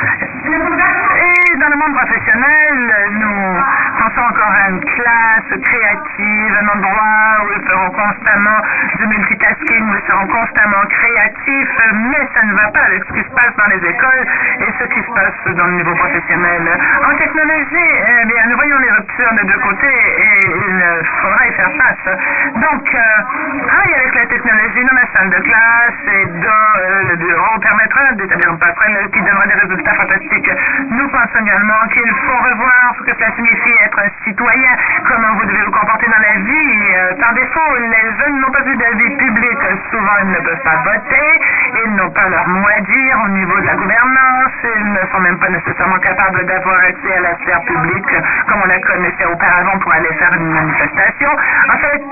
Et 0.47 1.57
dans 1.59 1.68
le 1.68 1.77
monde 1.77 1.95
professionnel, 1.95 2.95
nous 3.12 3.61
pensons 3.99 4.20
encore 4.20 4.53
à 4.53 4.70
une 4.70 4.81
classe 4.81 5.61
créative, 5.62 6.53
un 6.62 6.68
endroit 6.77 7.45
où 7.45 7.49
ils 7.57 7.68
feront 7.68 7.91
constamment 7.91 8.61
du 8.99 9.07
multitasking, 9.07 9.66
où 9.75 9.95
ils 9.95 10.07
seront 10.07 10.27
constamment 10.27 10.85
créatifs, 10.89 11.79
mais 11.93 12.29
ça 12.35 12.43
ne 12.47 12.55
va 12.55 12.69
pas 12.71 12.85
avec 12.87 13.05
ce 13.05 13.12
qui 13.12 13.23
se 13.23 13.35
passe 13.35 13.55
dans 13.57 13.67
les 13.67 13.83
écoles 13.89 14.25
et 14.61 14.71
ce 14.79 14.85
qui 14.87 15.01
se 15.03 15.12
passe 15.12 15.55
dans 15.57 15.67
le 15.67 15.73
niveau 15.73 15.95
professionnel. 15.95 16.62
En 17.05 17.17
technologie, 17.17 17.93
eh 18.07 18.49
nous 18.49 18.57
voyons 18.57 18.79
les 18.79 18.91
ruptures 18.91 19.33
de 19.33 19.47
deux 19.47 19.59
côtés 19.59 19.99
et 20.19 20.41
il 20.47 20.85
faudra 21.21 21.47
y 21.47 21.53
faire 21.53 21.73
face. 21.77 22.17
Donc, 22.55 22.95
euh, 22.95 23.97
avec 23.97 24.14
la 24.14 24.27
technologie 24.27 24.85
dans 24.85 24.97
la 24.97 25.07
salle 25.12 25.31
de 25.31 25.41
classe 25.43 26.01
et 26.07 26.27
dans 26.27 26.67
euh, 26.79 27.03
le 27.11 27.17
bureau 27.17 27.59
permettra 27.61 28.12
d'établir 28.12 28.53
un 28.53 28.57
passerelle 28.57 29.11
qui 29.11 29.21
donnera 29.21 29.47
des 29.47 29.55
résultats 29.55 29.95
fantastiques. 29.95 30.51
Nous 30.91 31.09
pensons 31.09 31.41
également 31.43 31.83
qu'il 31.93 32.11
faut 32.27 32.39
revoir 32.51 32.95
ce 32.99 33.03
que 33.05 33.14
cela 33.17 33.35
signifie 33.35 33.75
être 33.85 33.99
un 33.99 34.11
citoyen, 34.25 34.71
comment 35.09 35.35
vous 35.35 35.47
devez 35.47 35.62
vous 35.64 35.73
comporter 35.73 36.07
dans 36.07 36.23
la 36.23 36.39
vie. 36.39 36.95
Euh, 36.97 37.14
par 37.21 37.35
défaut, 37.35 37.77
les 37.79 38.07
jeunes 38.19 38.41
n'ont 38.41 38.51
pas 38.51 38.62
vu 38.62 38.77
de 38.77 38.85
vie 38.99 39.17
publique. 39.17 39.56
Souvent, 39.91 40.17
ils 40.23 40.31
ne 40.31 40.41
peuvent 40.41 40.63
pas 40.63 40.77
voter, 40.85 41.41
ils 41.85 41.95
n'ont 41.95 42.11
pas 42.11 42.29
leur 42.29 42.47
mot 42.49 42.67
à 42.77 42.81
dire 42.81 43.21
au 43.25 43.29
niveau 43.29 43.59
de 43.61 43.67
la 43.67 43.75
gouvernance, 43.75 44.53
ils 44.77 44.93
ne 44.93 45.01
sont 45.11 45.21
même 45.21 45.39
pas 45.39 45.49
nécessairement 45.49 45.99
capables 45.99 46.45
d'avoir 46.47 46.79
accès 46.81 47.15
à 47.17 47.21
la 47.21 47.35
sphère 47.39 47.63
publique 47.63 48.11
comme 48.49 48.61
on 48.63 48.67
la 48.67 48.81
connaissait 48.81 49.25
auparavant 49.25 49.79
pour 49.79 49.93
aller 49.93 50.13
faire 50.19 50.35
une 50.35 50.53
manifestation. 50.53 51.31
En 51.73 51.79
fait, 51.79 52.03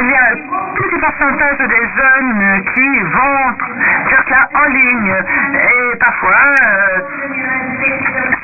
il 0.00 0.10
y 0.10 0.14
a 0.14 0.24
un 0.30 0.36
petit 0.74 0.98
pourcentage 0.98 1.58
des 1.58 1.86
jeunes 1.96 2.64
qui 2.74 2.98
vont 3.00 3.54
faire 4.08 4.22
cela 4.26 4.48
en 4.54 4.68
ligne 4.68 5.14
et 5.54 5.96
parfois 5.98 6.44
euh, 6.62 7.00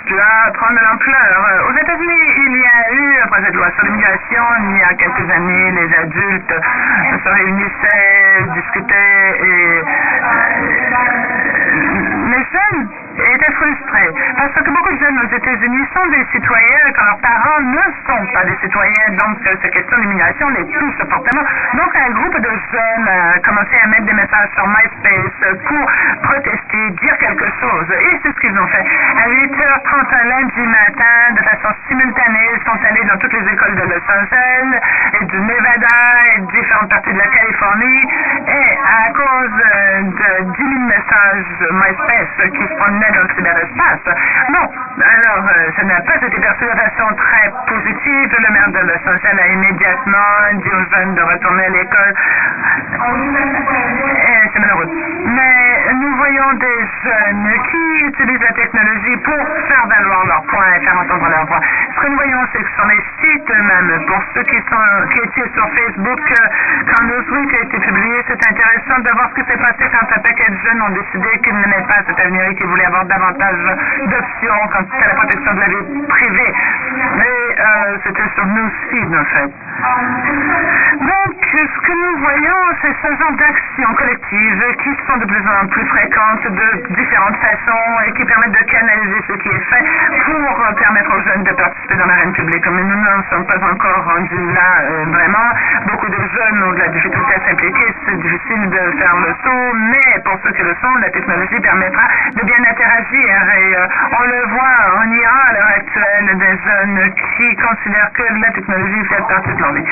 cela 0.08 0.52
prend 0.54 0.70
de 0.70 0.78
l'ampleur. 0.78 1.66
Aux 1.68 1.76
États-Unis, 1.76 2.32
il 2.46 2.56
y 2.56 2.64
a 2.64 2.92
eu 2.94 3.15
un 3.26 3.28
projet 3.28 3.50
de 3.50 3.56
loi 3.56 3.68
sur 3.74 3.84
l'immigration 3.86 4.42
il 4.70 4.76
y 4.78 4.82
a 4.82 4.94
quelques 4.94 5.30
années. 5.30 5.70
Les 5.72 5.94
adultes 5.96 6.54
se 7.24 7.28
réunissaient, 7.28 8.44
discutaient 8.54 9.40
et 9.42 9.82
les 12.30 12.44
jeunes 12.52 12.88
étaient 13.46 13.54
frustrés 13.54 14.10
parce 14.36 14.52
que 14.52 14.70
beaucoup 14.70 14.92
de 14.92 14.98
jeunes 14.98 15.18
aux 15.18 15.34
États-Unis 15.34 15.86
sont 15.94 16.06
des 16.06 16.24
citoyens 16.32 16.92
quand 16.94 17.04
leurs 17.04 17.18
parents 17.18 17.60
ne 17.60 17.82
sont 18.06 18.26
pas 18.32 18.44
des 18.44 18.56
citoyens. 18.62 19.08
Donc, 19.18 19.38
cette 19.44 19.70
question 19.70 19.98
d'immigration 19.98 20.48
les 20.50 20.64
touche 20.66 20.98
fortement. 21.08 21.42
Donc, 21.74 21.96
un 21.96 22.10
groupe 22.10 22.38
de 22.38 22.50
jeunes 22.72 23.08
a 23.08 23.38
commencé 23.40 23.76
à 23.82 23.86
mettre 23.88 24.06
des 24.06 24.12
messages 24.12 24.50
sur 24.54 24.66
MySpace 24.66 25.58
pour 25.66 25.90
protester, 26.22 26.90
dire 27.02 27.18
quelque 27.18 27.48
chose. 27.60 27.86
Et 27.90 28.20
c'est 28.22 28.32
ce 28.32 28.40
qu'ils 28.40 28.58
ont 28.58 28.66
fait. 28.66 28.84
À 29.24 29.28
8h30 29.28 30.28
lundi 30.28 30.66
matin, 30.66 31.34
de 31.34 31.42
façon 31.42 31.74
simultanée, 31.88 32.48
ils 32.54 32.64
sont 32.64 32.78
allés 32.84 33.04
dans 33.04 33.18
toutes 33.18 33.32
les 33.32 33.52
écoles 33.52 33.74
de 33.76 33.82
Los 33.82 34.04
Angeles 34.10 34.80
et 35.20 35.24
du 35.24 35.40
Nevada 35.40 35.96
et 36.36 36.40
différentes 36.40 36.90
parties 36.90 37.12
de 37.12 37.18
la 37.18 37.28
Californie. 37.28 38.02
Et 38.48 38.78
à 39.06 39.12
cause 39.12 39.50
de 39.56 40.44
10 40.44 40.56
000 40.56 40.80
messages 40.86 41.46
MySpace 41.70 42.50
qui 42.52 42.62
se 42.62 42.74
promenaient 42.76 43.12
dans 43.12 43.26
cyberespace. 43.36 44.04
Bon, 44.48 44.64
alors, 44.96 45.44
euh, 45.44 45.70
ça 45.76 45.84
n'a 45.84 46.00
pas 46.00 46.16
été 46.16 46.40
perçu 46.40 46.64
de 46.64 46.70
façon 46.70 47.14
très 47.16 47.52
positive. 47.68 48.36
Le 48.38 48.52
maire 48.52 48.70
de 48.72 48.78
Los 48.86 49.02
Angeles 49.06 49.38
a 49.38 49.48
immédiatement 49.48 50.32
dit 50.54 50.70
aux 50.70 50.96
jeunes 50.96 51.14
de 51.14 51.22
retourner 51.22 51.64
à 51.64 51.68
l'école. 51.68 52.14
C'est 54.52 54.60
malheureux. 54.60 54.88
Mais 55.26 55.92
nous 55.94 56.16
voyons 56.16 56.52
des 56.54 56.80
jeunes 57.04 57.52
qui 57.70 58.06
utilisent 58.06 58.40
la 58.40 58.52
technologie 58.52 59.16
pour 59.18 59.36
faire 59.68 59.86
valoir 59.86 60.26
leurs 60.26 60.42
points 60.44 60.72
et 60.76 60.80
faire 60.80 60.98
entendre 60.98 61.28
leur 61.28 61.44
voix. 61.46 61.60
Ce 61.94 62.00
que 62.00 62.08
nous 62.08 62.16
voyons, 62.16 62.40
c'est 62.52 62.62
que 62.62 62.70
sur 62.74 62.86
les 62.86 63.02
sites 63.20 63.48
même, 63.48 64.06
pour 64.06 64.22
ceux 64.34 64.42
qui, 64.44 64.56
sont, 64.56 65.08
qui 65.12 65.20
étaient 65.20 65.50
sur 65.52 65.68
Facebook, 65.74 66.20
quand 66.88 67.04
Newsweek 67.04 67.54
a 67.54 67.62
été 67.64 67.78
publié, 67.78 68.24
c'est 68.28 68.48
intéressant 68.48 68.98
de 69.02 69.10
voir 69.10 69.30
ce 69.30 69.40
qui 69.40 69.50
s'est 69.50 69.58
passé 69.58 69.84
quand 69.92 70.16
un 70.16 70.20
paquet 70.20 70.50
de 70.50 70.58
jeunes 70.64 70.82
ont 70.82 70.90
décidé 70.90 71.28
qu'ils 71.42 71.56
n'aimaient 71.56 71.86
pas 71.86 72.02
cet 72.06 72.18
avenir 72.18 72.44
et 72.44 72.54
qu'ils 72.54 72.66
voulaient 72.66 72.86
avoir 72.86 73.04
davantage 73.16 73.56
d'options 74.04 74.60
quant 74.72 74.84
à 74.92 75.08
la 75.08 75.14
protection 75.14 75.54
de 75.54 75.60
la 75.60 75.68
vie 75.68 76.06
privée. 76.08 76.52
Mais 77.16 77.36
euh, 77.58 77.96
c'était 78.04 78.28
sur 78.34 78.46
Newsfeed, 78.46 79.14
en 79.14 79.24
fait. 79.24 79.52
Donc, 81.00 81.36
ce 81.52 81.80
que 81.86 81.92
nous 81.92 82.18
voyons, 82.20 82.62
c'est 82.82 82.94
ce 83.02 83.08
genre 83.16 83.32
d'actions 83.32 83.94
collectives 83.94 84.64
qui 84.82 84.90
sont 85.06 85.16
de 85.18 85.24
plus 85.24 85.44
en 85.48 85.66
plus 85.68 85.86
fréquentes 85.86 86.44
de 86.44 86.94
différentes 86.94 87.36
façons 87.36 87.86
et 88.06 88.12
qui 88.12 88.24
permettent 88.24 88.52
de 88.52 88.64
canaliser 88.70 89.20
ce 89.28 89.32
qui 89.34 89.48
est 89.48 89.64
fait 89.70 89.84
pour 90.24 90.74
permettre 90.76 91.10
aux 91.16 91.22
jeunes 91.22 91.44
de 91.44 91.52
participer 91.52 91.96
dans 91.96 92.06
l'arène 92.06 92.32
publique. 92.32 92.64
Mais 92.66 92.84
nous 92.84 93.00
n'en 93.00 93.22
sommes 93.30 93.46
pas 93.46 93.60
encore 93.64 94.04
rendus 94.04 94.52
là, 94.52 94.82
euh, 94.82 95.04
vraiment. 95.08 95.48
Beaucoup 95.86 96.08
de 96.08 96.20
jeunes 96.36 96.62
ont 96.64 96.72
de 96.72 96.80
la 96.80 96.88
difficulté 96.88 97.34
à 97.34 97.48
s'impliquer. 97.48 97.94
C'est 98.06 98.20
difficile 98.20 98.70
de 98.70 98.98
faire 98.98 99.16
le 99.16 99.34
saut, 99.44 99.72
mais 99.74 100.20
pour 100.24 100.38
ceux 100.42 100.52
qui 100.52 100.62
le 100.62 100.74
sont, 100.82 100.94
la 101.00 101.10
technologie 101.10 101.60
permettra 101.60 102.02
de 102.34 102.42
bien 102.44 102.60
interagir. 102.68 103.05
Euh, 103.14 103.86
on 104.18 104.24
le 104.24 104.46
voit 104.50 104.98
en 104.98 105.12
Iran 105.12 105.38
à 105.48 105.52
l'heure 105.52 105.72
actuelle, 105.76 106.38
des 106.38 106.58
jeunes 106.58 107.14
qui 107.14 107.56
considèrent 107.56 108.10
que 108.12 108.22
la 108.40 108.50
technologie 108.50 109.04
fait 109.04 109.22
partie 109.28 109.54
de 109.54 109.60
leur 109.62 109.72
vie. 109.74 109.84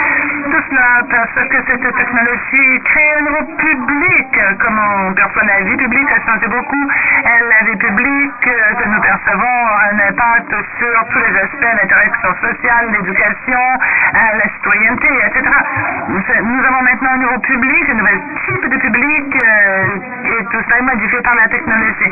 Tout 0.50 0.62
cela 0.68 1.00
parce 1.08 1.48
que 1.48 1.56
cette 1.68 1.94
technologie 1.94 2.80
crée 2.82 3.10
un 3.18 3.22
nouveau 3.22 3.44
public. 3.54 4.40
Comment 4.58 5.06
on 5.06 5.14
perçoit 5.14 5.44
la 5.44 5.60
vie 5.60 5.76
publique 5.76 6.08
a 6.10 6.26
changé 6.26 6.48
beaucoup. 6.48 6.90
La 7.24 7.66
vie 7.70 7.76
publique 7.76 8.40
que 8.42 8.88
nous 8.88 9.00
percevons 9.00 9.58
a 9.68 9.94
un 9.94 10.08
impact 10.08 10.50
sur 10.78 11.06
tous 11.12 11.18
les 11.18 11.38
aspects, 11.38 11.82
l'interaction 11.82 12.34
sociale, 12.42 12.86
l'éducation, 12.98 13.62
la 14.12 14.48
citoyenneté, 14.56 15.08
etc. 15.26 15.50
Nous 16.08 16.64
avons 16.66 16.82
maintenant 16.82 17.10
un 17.14 17.18
nouveau 17.18 17.38
public, 17.38 17.90
un 17.90 17.94
nouvel 17.94 18.20
type 18.46 18.68
de 18.70 18.76
public 18.76 19.36
et 20.24 20.44
tout 20.50 20.62
ça 20.68 20.78
est 20.78 20.82
modifié 20.82 21.20
par 21.22 21.34
la 21.36 21.48
technologie. 21.48 22.10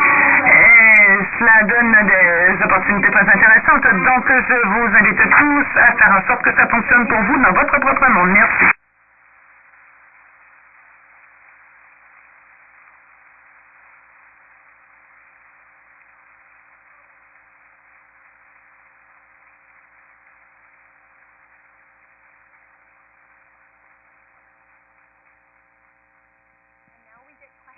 Cela 1.38 1.62
donne 1.64 1.96
des 2.06 2.64
opportunités 2.64 3.10
très 3.10 3.20
intéressantes. 3.20 3.82
Donc, 3.82 4.24
je 4.28 4.68
vous 4.68 4.96
invite 4.96 5.16
tous 5.16 5.66
à 5.78 5.92
faire 5.92 6.12
en 6.16 6.26
sorte 6.26 6.42
que 6.42 6.52
ça 6.54 6.66
fonctionne 6.68 7.06
pour 7.08 7.20
vous 7.22 7.38
dans 7.38 7.52
votre 7.52 7.78
propre 7.78 8.08
monde. 8.10 8.30
Merci. 8.30 8.64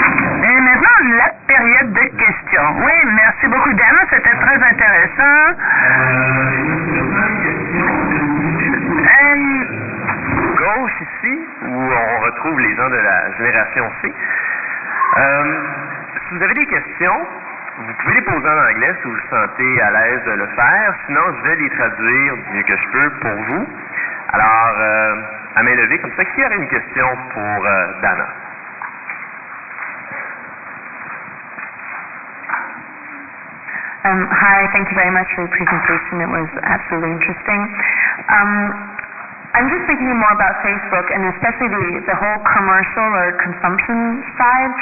Et 0.01 0.61
maintenant, 0.61 1.17
la 1.17 1.31
période 1.47 1.93
de 1.93 2.01
questions. 2.19 2.85
Oui, 2.85 2.93
merci 3.15 3.47
beaucoup, 3.47 3.73
Dan. 3.73 3.97
C'était 4.11 4.37
très 4.37 4.63
intéressant. 4.63 5.55
gauche 10.65 11.01
ici, 11.01 11.39
où 11.63 11.93
on 11.93 12.21
retrouve 12.21 12.61
les 12.61 12.75
gens 12.77 12.89
de 12.89 12.97
la 12.97 13.33
génération 13.37 13.91
C. 14.03 14.13
Euh, 15.17 15.61
si 16.29 16.37
vous 16.37 16.43
avez 16.43 16.55
des 16.55 16.67
questions, 16.67 17.27
vous 17.79 17.93
pouvez 17.95 18.15
les 18.15 18.23
poser 18.23 18.49
en 18.49 18.71
anglais 18.71 18.95
si 19.01 19.09
vous 19.09 19.15
vous 19.15 19.21
à 19.63 19.91
l'aise 19.91 20.25
de 20.25 20.33
le 20.33 20.47
faire. 20.49 20.95
Sinon, 21.07 21.21
je 21.37 21.49
vais 21.49 21.57
les 21.57 21.71
traduire 21.71 22.37
du 22.37 22.57
mieux 22.57 22.63
que 22.63 22.77
je 22.77 22.89
peux 22.91 23.11
pour 23.21 23.43
vous. 23.45 23.69
Alors, 24.33 24.75
euh, 24.79 25.15
à 25.57 25.63
main 25.63 25.75
levée, 25.75 25.99
comme 26.01 26.13
ça, 26.17 26.25
qui 26.25 26.45
aurait 26.45 26.57
une 26.57 26.69
question 26.69 27.07
pour 27.33 27.67
euh, 27.67 27.87
Dana? 28.03 28.27
Um, 34.05 34.29
hi, 34.29 34.69
thank 34.75 34.91
you 34.91 34.97
very 34.97 35.11
much 35.11 35.29
for 35.35 35.49
the 35.49 35.53
presentation. 35.55 36.21
It 36.21 36.29
was 36.29 36.51
absolutely 36.65 37.13
interesting. 37.13 37.63
Um, 38.29 38.94
I'm 39.55 39.71
just 39.71 39.87
thinking 39.87 40.11
more 40.19 40.35
about 40.35 40.59
Facebook 40.67 41.07
and 41.15 41.31
especially 41.31 41.71
the, 41.71 41.83
the 42.11 42.17
whole 42.19 42.41
commercial 42.43 43.07
or 43.07 43.39
consumption 43.39 44.27
side. 44.35 44.73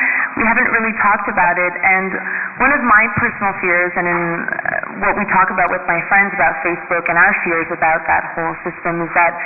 We 0.40 0.48
haven't 0.48 0.72
really 0.72 0.96
talked 0.96 1.28
about 1.28 1.60
it, 1.60 1.74
and 1.76 2.08
one 2.56 2.72
of 2.72 2.80
my 2.80 3.04
personal 3.20 3.52
fears, 3.60 3.92
and 4.00 4.08
in 4.08 4.20
uh, 4.48 5.04
what 5.04 5.12
we 5.20 5.28
talk 5.28 5.52
about 5.52 5.68
with 5.68 5.84
my 5.84 6.00
friends 6.08 6.32
about 6.32 6.56
Facebook 6.64 7.04
and 7.12 7.20
our 7.20 7.36
fears 7.44 7.68
about 7.68 8.00
that 8.08 8.32
whole 8.32 8.56
system, 8.64 9.04
is 9.04 9.12
that 9.12 9.36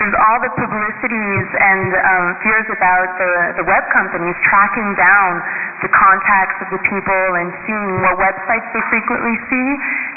there's 0.00 0.16
all 0.16 0.40
the 0.40 0.48
publicities 0.56 1.46
and 1.60 1.92
um, 1.92 2.26
fears 2.40 2.64
about 2.72 3.08
the, 3.20 3.60
the 3.60 3.64
web 3.68 3.84
companies 3.92 4.32
tracking 4.48 4.96
down 4.96 5.44
the 5.84 5.92
contacts 5.92 6.56
of 6.64 6.72
the 6.72 6.80
people 6.88 7.24
and 7.36 7.52
seeing 7.68 8.00
what 8.00 8.16
websites 8.16 8.64
they 8.72 8.80
frequently 8.88 9.36
see 9.52 9.68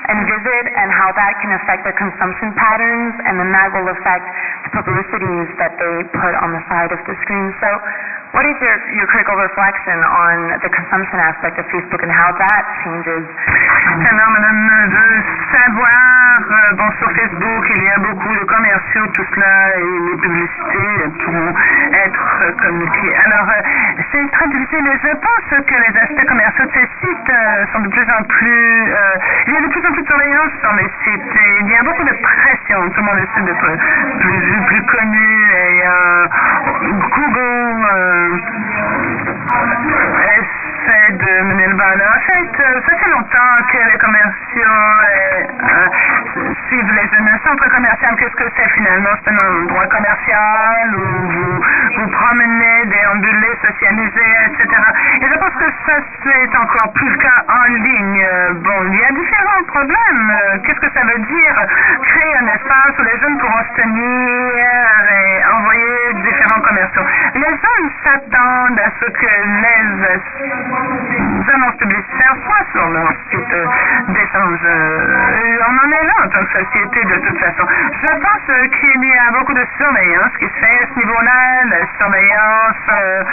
and 0.07 0.23
visit 0.23 0.65
and 0.71 0.87
how 0.87 1.11
that 1.11 1.35
can 1.43 1.51
affect 1.59 1.83
their 1.83 1.97
consumption 1.99 2.55
patterns 2.55 3.11
and 3.27 3.35
then 3.35 3.51
that 3.51 3.75
will 3.75 3.91
affect 3.91 4.23
the 4.63 4.71
publicities 4.71 5.51
that 5.59 5.75
they 5.75 5.95
put 6.15 6.33
on 6.39 6.55
the 6.55 6.63
side 6.71 6.95
of 6.95 7.03
the 7.03 7.15
screen. 7.27 7.51
So 7.59 7.69
what 8.33 8.45
is 8.49 8.57
your, 8.59 8.77
your 8.97 9.07
critical 9.07 9.37
reflection 9.37 9.97
on 10.01 10.57
the 10.57 10.69
consumption 10.73 11.21
aspect 11.21 11.55
of 11.61 11.65
Facebook 11.69 12.01
and 12.01 12.09
how 12.09 12.33
that 12.33 12.63
changes? 12.81 13.25
Alors, 13.93 14.29
madame, 14.33 14.89
de 14.89 15.05
savoir, 15.53 16.41
euh, 16.49 16.73
bon, 16.73 16.89
sur 16.97 17.09
Facebook, 17.13 17.63
il 17.75 17.83
y 17.83 17.89
a 17.89 17.99
beaucoup 17.99 18.33
de 18.33 18.45
commerciaux, 18.45 19.05
tout 19.13 19.25
cela, 19.35 19.77
et 19.77 19.85
les 20.09 20.17
publicités 20.17 20.93
pourront 21.23 21.53
être 21.93 22.41
euh, 22.41 22.51
communiquées. 22.57 23.15
Alors, 23.25 23.47
euh, 23.49 23.61
c'est 24.11 24.31
très 24.31 24.47
difficile, 24.47 24.81
mais 24.81 24.97
je 24.97 25.13
pense 25.13 25.65
que 25.65 25.75
les 25.77 25.93
aspects 26.01 26.27
commerciaux 26.27 26.65
de 26.65 26.71
ces 26.73 26.89
sites 27.05 27.29
euh, 27.29 27.65
sont 27.71 27.81
de 27.81 27.89
plus 27.89 28.07
en 28.17 28.23
plus... 28.23 28.93
euh, 28.93 29.17
il 29.47 29.53
y 29.53 29.57
a 29.57 29.61
de 29.61 29.67
plus 29.67 29.85
en 29.85 29.91
plus 29.93 30.01
de 30.01 30.07
surveillance 30.07 30.51
sur 30.59 30.73
les 30.73 30.89
sites, 31.05 31.35
et 31.37 31.49
il 31.61 31.69
y 31.69 31.75
a 31.75 31.83
beaucoup 31.83 32.03
de 32.03 32.15
pression, 32.17 32.89
tout 32.89 33.01
le 33.01 33.05
monde 33.05 33.19
essaie 33.19 33.45
d'être 33.45 33.69
plus, 34.19 34.61
plus 34.67 34.83
connu, 34.89 35.42
euh, 35.55 36.27
Google... 37.15 37.85
euh, 37.93 38.37
essaie 40.23 41.11
de 41.13 41.41
mener 41.43 41.67
le 41.67 41.75
bal. 41.75 42.01
En 42.01 42.19
fait, 42.21 42.63
euh, 42.63 42.81
ça 42.87 42.97
fait 42.97 43.09
longtemps 43.09 43.57
que 43.71 43.77
les 43.91 43.97
commerciaux 43.99 44.93
suivent 46.67 46.91
les 46.91 47.07
jeunes. 47.09 47.27
Un 47.27 47.39
centre 47.49 47.69
commercial, 47.69 48.15
qu'est-ce 48.17 48.35
que 48.35 48.49
c'est 48.55 48.69
finalement? 48.69 49.09
C'est 49.23 49.31
un 49.31 49.63
endroit 49.63 49.87
commercial 49.87 50.95
où 50.95 51.31
vous 51.31 51.61
vous 51.95 52.07
promenez, 52.09 52.85
déambulez, 52.85 53.55
socialisez, 53.61 54.33
etc. 54.47 54.67
Et 55.21 55.27
je 55.27 55.37
pense 55.39 55.53
que 55.53 55.69
ça, 55.85 55.95
c'est 56.23 56.57
encore 56.57 56.91
plus 56.93 57.09
le 57.09 57.17
cas 57.17 57.43
en 57.47 57.65
ligne. 57.73 58.27
Bon, 58.63 58.83
il 58.91 58.99
y 58.99 59.03
a 59.03 59.11
différents 59.11 59.63
problèmes. 59.67 60.33
Qu'est-ce 60.63 60.79
que 60.79 60.91
ça 60.93 61.03
veut 61.05 61.19
dire? 61.19 61.55
Créer 62.03 62.37
un 62.41 62.47
espace 62.47 62.93
où 62.99 63.03
les 63.03 63.19
jeunes 63.19 63.37
pourront 63.37 63.63
se 63.63 63.81
tenir 63.81 64.65
et 65.11 65.45
envoyer 65.53 66.13
différents 66.15 66.61
commerciaux. 66.61 67.05
Les 67.35 67.41
jeunes 67.41 67.89
s'attendent 68.03 68.79
à 68.79 68.89
ce 68.99 69.05
que 69.11 69.25
les 69.61 71.53
annonces 71.53 71.77
publicitaires 71.77 72.35
soient 72.45 72.65
sur 72.71 72.89
leur 72.89 73.11
site 73.29 73.55
d'échange. 74.09 74.59
Euh, 74.65 75.57
on 75.67 75.87
en 75.87 75.91
est 75.91 76.05
là 76.05 76.13
en 76.23 76.29
tant 76.29 76.45
que 76.45 76.52
société 76.53 77.03
de 77.03 77.17
toute 77.27 77.39
façon. 77.39 77.65
Je 78.01 78.13
pense 78.21 78.49
euh, 78.49 78.67
qu'il 78.67 79.03
y 79.03 79.17
a 79.17 79.31
beaucoup 79.31 79.53
de 79.53 79.65
surveillance 79.77 80.31
qui 80.39 80.45
se 80.45 80.57
fait 80.61 80.83
à 80.83 80.87
ce 80.87 80.99
niveau-là, 80.99 81.65
la 81.69 81.81
surveillance 81.97 82.83
euh, 82.89 83.23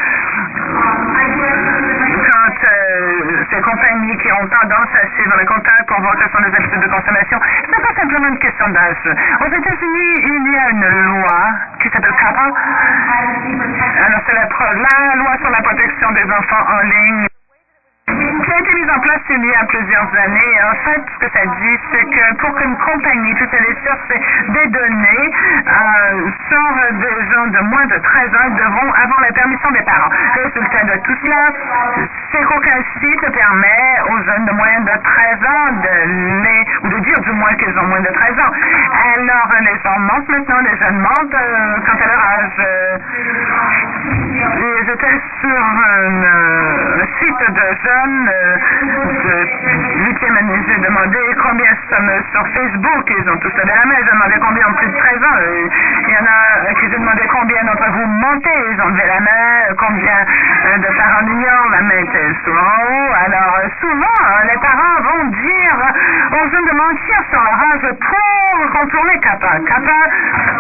quand 2.31 2.57
euh, 2.65 3.45
ces 3.51 3.61
compagnies 3.61 4.17
qui 4.19 4.33
ont 4.33 4.47
tendance 4.49 4.89
à 4.95 5.07
suivre 5.15 5.37
le 5.39 5.47
contact 5.47 5.87
pour 5.89 6.01
voir 6.01 6.17
quelles 6.17 6.31
sont 6.31 6.43
les 6.49 6.55
habitudes 6.57 6.81
de 6.81 6.89
consommation. 6.89 7.39
Ce 7.67 7.71
n'est 7.71 7.83
pas 7.83 7.95
simplement 8.01 8.29
une 8.29 8.39
question 8.39 8.69
d'âge. 8.71 9.05
Aux 9.41 9.53
États-Unis, 9.53 10.13
il 10.25 10.53
y 10.53 10.57
a 10.57 10.71
une 10.71 10.89
loi 11.07 11.41
qui 11.81 11.89
s'appelle 11.91 12.15
CAPA. 12.19 12.47
Alors, 14.07 14.21
c'est 14.27 14.35
la, 14.35 14.49
la 14.49 15.17
loi 15.17 15.37
sur 15.41 15.51
la 15.51 15.63
protection 15.63 16.11
des 16.13 16.25
enfants 16.25 16.65
en 16.69 16.81
ligne 16.83 17.30
qui 18.19 18.53
a 18.53 18.59
été 18.59 18.73
mise 18.75 18.91
en 18.91 19.01
place 19.01 19.21
il 19.31 19.45
y 19.45 19.55
a 19.55 19.65
plusieurs 19.65 20.09
années. 20.25 20.55
En 20.65 20.75
fait, 20.85 21.03
ce 21.15 21.27
que 21.27 21.33
ça 21.33 21.47
dit, 21.47 21.79
c'est 21.93 22.05
que 22.05 22.35
pour 22.39 22.55
qu'une 22.57 22.77
compagnie 22.77 23.35
puisse 23.35 23.55
aller 23.55 23.77
chercher 23.85 24.21
des 24.49 24.67
données 24.69 25.31
euh, 25.67 26.31
sur 26.49 26.69
des 26.99 27.17
gens 27.31 27.47
de 27.47 27.61
moins 27.71 27.87
de 27.87 27.97
13 27.97 28.35
ans, 28.35 28.51
devront 28.57 28.93
avoir 28.93 29.21
la 29.21 29.33
permission 29.33 29.71
des 29.71 29.83
parents. 29.83 30.11
Résultat 30.35 30.85
de 30.85 30.97
tout 31.05 31.17
cela, 31.23 31.53
c'est 32.33 32.43
qu'aucun 32.43 32.81
site 33.01 33.31
permet 33.33 34.01
aux 34.11 34.23
jeunes 34.25 34.47
de 34.47 34.53
moins 34.53 34.81
de 34.81 34.91
13 34.91 35.39
ans 35.47 35.73
de 35.83 35.95
les, 36.45 36.67
ou 36.83 36.89
de 36.89 36.99
dire 37.05 37.21
du 37.21 37.33
moins 37.33 37.55
qu'ils 37.55 37.79
ont 37.79 37.87
moins 37.87 38.01
de 38.01 38.09
13 38.13 38.39
ans. 38.41 38.53
Alors, 39.17 39.49
les 39.61 39.79
gens 39.85 39.99
mentent 40.01 40.29
maintenant, 40.29 40.61
les 40.61 40.77
jeunes 40.79 40.99
mentent 40.99 41.35
euh, 41.35 41.79
quant 41.87 41.99
à 42.03 42.07
leur 42.07 42.25
âge. 42.39 42.59
Euh, 42.61 42.99
J'étais 44.87 45.21
sur 45.41 45.63
un 45.63 46.25
euh, 46.25 47.05
site 47.21 47.43
de 47.51 47.67
jeunes 47.85 48.00
euh, 48.09 48.57
8e 50.09 50.37
année. 50.39 50.61
J'ai 50.69 50.81
demandé 50.81 51.19
combien 51.43 51.71
sommes 51.91 52.11
sur 52.33 52.47
Facebook. 52.49 53.05
Ils 53.11 53.29
ont 53.29 53.37
tous 53.39 53.53
levé 53.55 53.73
la 53.75 53.87
main. 53.87 53.97
J'ai 53.99 54.13
demandé 54.13 54.35
combien 54.41 54.69
ont 54.69 54.75
plus 54.75 54.89
de 54.89 54.97
13 54.97 55.17
ans. 55.23 55.39
Et 55.41 55.69
Il 56.09 56.15
y 56.15 56.17
en 56.17 56.25
a 56.25 56.75
qui 56.75 56.87
j'ai 56.91 56.99
demandé 56.99 57.23
combien 57.29 57.63
d'entre 57.65 57.91
vous 57.91 58.07
mentez. 58.07 58.61
Ils 58.73 58.81
ont 58.81 58.89
levé 58.89 59.05
la 59.07 59.21
main. 59.21 59.75
Combien 59.79 60.19
euh, 60.21 60.79
de 60.79 60.89
parents 60.97 61.27
ignorent. 61.27 61.71
La 61.71 61.83
main 61.83 61.99
était 62.01 62.35
souvent 62.45 62.61
en 62.61 62.83
haut. 62.89 63.13
Alors 63.27 63.59
euh, 63.59 63.69
souvent, 63.81 64.19
euh, 64.25 64.49
les 64.49 64.59
parents 64.59 64.97
vont 65.03 65.25
dire 65.29 65.77
aux 66.33 66.51
jeunes 66.51 66.69
de 66.71 66.77
mentir 66.77 67.17
sur 67.31 67.43
leur 67.43 67.59
âge 67.75 67.87
pour 68.01 68.71
contourner 68.73 69.19
CAPA. 69.21 69.61
CAPA 69.67 70.01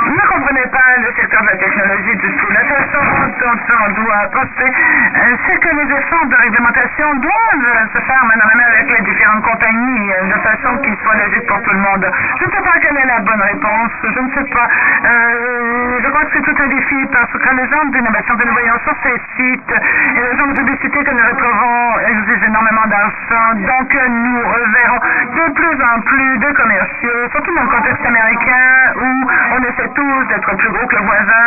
ne 0.07 0.27
comprenait 0.29 0.69
pas 0.69 0.97
le 0.99 1.13
secteur 1.15 1.43
de 1.43 1.47
la 1.47 1.57
technologie 1.57 2.17
du 2.17 2.37
tout. 2.37 2.53
La 2.53 2.65
façon 2.65 3.05
dont 3.41 3.75
on 3.87 3.93
doit 4.03 4.25
penser, 4.33 4.71
euh, 4.71 5.37
c'est 5.47 5.59
que 5.59 5.69
les 5.77 5.95
efforts 5.97 6.27
de 6.27 6.37
réglementation 6.37 7.15
doivent 7.21 7.89
se 7.93 8.01
faire 8.01 8.25
main 8.25 8.41
avec 8.41 8.91
les 8.91 9.05
différentes 9.05 9.43
compagnies 9.43 10.13
euh, 10.13 10.33
de 10.33 10.39
façon 10.41 10.77
qu'ils 10.83 10.97
soient 11.03 11.17
logiques 11.17 11.47
pour 11.47 11.63
tout 11.63 11.73
le 11.73 11.79
monde. 11.79 12.07
Je 12.41 12.45
ne 12.47 12.51
sais 12.51 12.63
pas 12.63 12.79
quelle 12.81 12.97
est 12.97 13.07
la 13.07 13.21
bonne 13.21 13.43
réponse. 13.43 13.93
Je 14.03 14.21
ne 14.21 14.31
sais 14.31 14.49
pas. 14.51 14.69
Euh, 15.05 16.01
je 16.03 16.09
crois 16.09 16.25
que 16.25 16.33
c'est 16.35 16.43
tout 16.43 16.63
un 16.63 16.69
défi 16.69 17.07
parce 17.13 17.33
que 17.33 17.55
les 17.55 17.69
gens 17.69 17.85
d'innovation 17.93 18.37
que 18.37 18.47
nous 18.47 18.53
voyons 18.53 18.79
sur 18.85 18.95
ces 19.03 19.17
sites 19.37 19.75
et 20.17 20.21
les 20.21 20.37
gens 20.37 20.47
de 20.47 20.55
publicité 20.55 21.05
que 21.05 21.11
nous 21.11 21.27
retrouvons 21.29 21.99
exigent 22.09 22.47
énormément 22.47 22.87
d'argent. 22.87 23.49
Donc 23.55 23.91
nous 23.93 24.41
verrons 24.73 25.01
de 25.37 25.53
plus 25.53 25.77
en 25.85 26.01
plus 26.01 26.39
de 26.39 26.53
commerciaux, 26.53 27.29
surtout 27.33 27.55
dans 27.55 27.63
le 27.63 27.69
contexte 27.69 28.07
américain 28.07 28.95
où 28.97 29.31
on 29.57 29.63
essaie 29.65 29.91
tous 29.95 30.25
d'être 30.29 30.57
plus 30.57 30.71
gros 30.71 30.87
que 30.87 30.97
le 30.97 31.03
voisin 31.03 31.47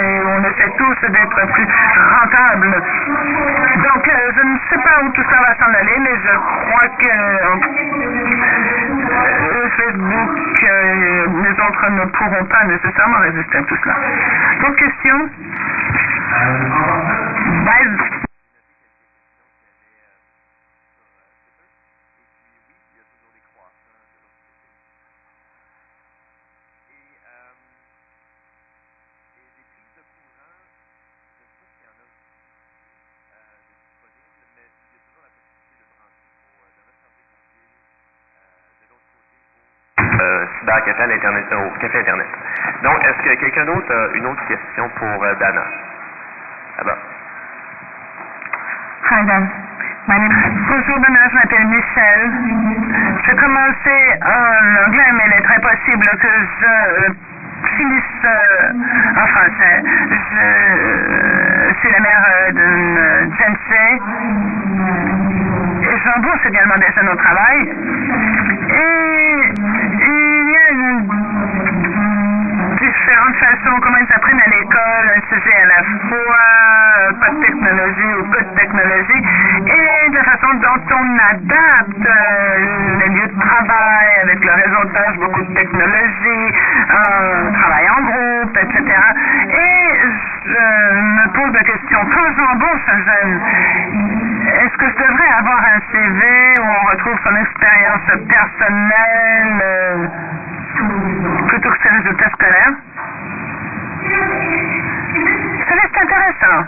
et 0.00 0.20
on 0.24 0.40
essaie 0.44 0.70
tous 0.76 1.08
d'être 1.08 1.52
plus 1.52 1.66
rentables. 2.20 2.70
Donc 2.70 4.08
euh, 4.08 4.32
je 4.36 4.42
ne 4.46 4.56
sais 4.70 4.82
pas 4.82 5.02
où 5.04 5.09
tout 5.14 5.24
ça 5.30 5.38
va 5.40 5.54
s'en 5.58 5.72
aller, 5.74 5.98
mais 6.00 6.14
je 6.24 6.36
crois 6.38 6.88
que 6.98 7.08
euh, 7.08 7.56
Facebook, 9.76 10.38
euh, 10.64 11.26
les 11.42 11.52
autres 11.52 11.90
ne 11.90 12.04
pourront 12.06 12.44
pas 12.44 12.64
nécessairement 12.64 13.18
résister 13.18 13.58
à 13.58 13.62
tout 13.62 13.76
cela. 13.82 13.96
D'autres 14.60 14.76
questions? 14.76 15.30
Bye. 17.64 18.20
Cybercafé 40.70 41.02
à 41.02 41.06
euh, 41.06 41.70
café 41.80 41.98
Internet. 41.98 42.26
Donc, 42.82 43.04
est-ce 43.04 43.22
que 43.22 43.40
quelqu'un 43.40 43.64
d'autre 43.64 43.92
a 43.92 44.16
une 44.16 44.26
autre 44.26 44.44
question 44.46 44.88
pour 44.96 45.24
euh, 45.24 45.34
Dana? 45.40 45.64
Ben. 46.84 46.96
Hi 49.10 49.26
Bonjour 50.06 50.98
Dana, 51.00 51.28
je 51.28 51.34
m'appelle 51.34 51.66
Michel. 51.66 52.30
J'ai 53.26 53.36
commencé 53.36 53.96
en 54.22 54.86
anglais, 54.86 55.12
mais 55.14 55.24
il 55.26 55.32
est 55.34 55.42
très 55.42 55.60
possible 55.60 56.06
que 56.20 56.28
je 56.60 57.12
finisse 57.76 58.24
euh, 58.24 58.72
en 59.20 59.26
français. 59.26 59.82
Je 60.10 61.74
suis 61.80 61.90
la 61.90 62.00
mère 62.00 62.52
d'une 62.52 63.34
jeune 63.38 63.56
fille. 63.68 64.00
Et 65.82 65.98
j'embauche 66.04 66.46
également 66.46 66.76
des 66.76 66.92
jeunes 66.94 67.08
au 67.08 67.16
travail. 67.16 67.68
Et 68.70 69.99
différentes 72.80 73.36
façons, 73.36 73.76
comment 73.80 73.98
ils 73.98 74.12
apprennent 74.14 74.40
à 74.40 74.48
l'école, 74.48 75.12
un 75.16 75.20
sujet 75.28 75.56
à 75.62 75.66
la 75.66 75.82
fois, 76.08 76.48
euh, 76.98 77.12
pas 77.20 77.30
de 77.30 77.40
technologie 77.40 78.14
ou 78.18 78.24
peu 78.30 78.40
de 78.42 78.54
technologie, 78.56 79.22
et 79.66 80.10
de 80.10 80.18
façon 80.18 80.54
dont 80.54 80.82
on 80.96 81.18
adapte 81.30 82.06
euh, 82.06 82.58
le 83.00 83.06
lieu 83.14 83.26
de 83.26 83.40
travail 83.40 84.08
avec 84.22 84.44
le 84.44 84.52
réseautage, 84.52 85.16
beaucoup 85.18 85.42
de 85.42 85.54
technologie, 85.54 86.54
euh, 86.90 87.50
travail 87.52 87.86
en 87.90 88.02
groupe, 88.02 88.56
etc. 88.56 88.80
Et 89.50 90.00
je 90.46 90.50
me 90.50 91.26
pose 91.34 91.52
la 91.52 91.64
question, 91.64 91.98
quand 92.00 92.32
j'embauche 92.36 92.88
un 92.88 93.00
jeune, 93.04 93.40
est-ce 94.56 94.76
que 94.78 94.86
je 94.88 94.96
devrais 94.96 95.32
avoir 95.38 95.60
un 95.60 95.80
CV 95.92 96.20
où 96.60 96.64
on 96.64 96.90
retrouve 96.90 97.18
son 97.24 97.36
expérience 97.36 98.10
personnelle 98.26 99.60
plutôt 101.48 101.70
que 101.70 101.78
ses 101.82 101.88
résultats 101.88 102.30
scolaires. 102.30 102.72
C'est 105.68 105.98
intéressant. 106.02 106.64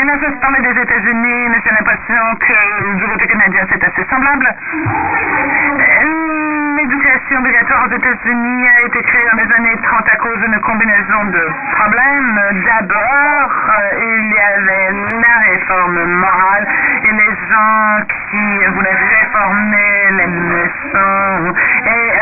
Et 0.00 0.04
là, 0.04 0.14
ça 0.20 0.28
se 0.30 0.38
des 0.62 0.80
États-Unis, 0.80 1.48
mais 1.50 1.58
j'ai 1.64 1.70
l'impression 1.70 2.36
que 2.40 2.94
du 2.96 3.04
côté 3.06 3.26
canadien, 3.26 3.66
c'est 3.70 3.84
assez 3.84 4.04
semblable. 4.10 4.54
Et 6.02 6.23
Obligatoire 7.36 7.86
aux 7.86 7.94
États-Unis 7.94 8.68
a 8.68 8.86
été 8.86 9.02
créée 9.02 9.26
dans 9.30 9.36
les 9.42 9.52
années 9.54 9.76
30 9.82 10.08
à 10.08 10.16
cause 10.16 10.38
d'une 10.38 10.60
combinaison 10.60 11.24
de 11.24 11.48
problèmes. 11.72 12.40
D'abord, 12.64 13.50
il 13.98 14.32
y 14.32 14.38
avait 14.38 14.92
la 15.18 15.38
réforme 15.44 16.04
morale 16.04 16.66
et 17.02 17.12
les 17.12 17.32
gens 17.50 18.06
qui 18.30 18.66
voulaient 18.74 18.98
réformer 19.18 20.10
les 20.12 20.26
leçons 20.26 21.54
et 21.86 22.12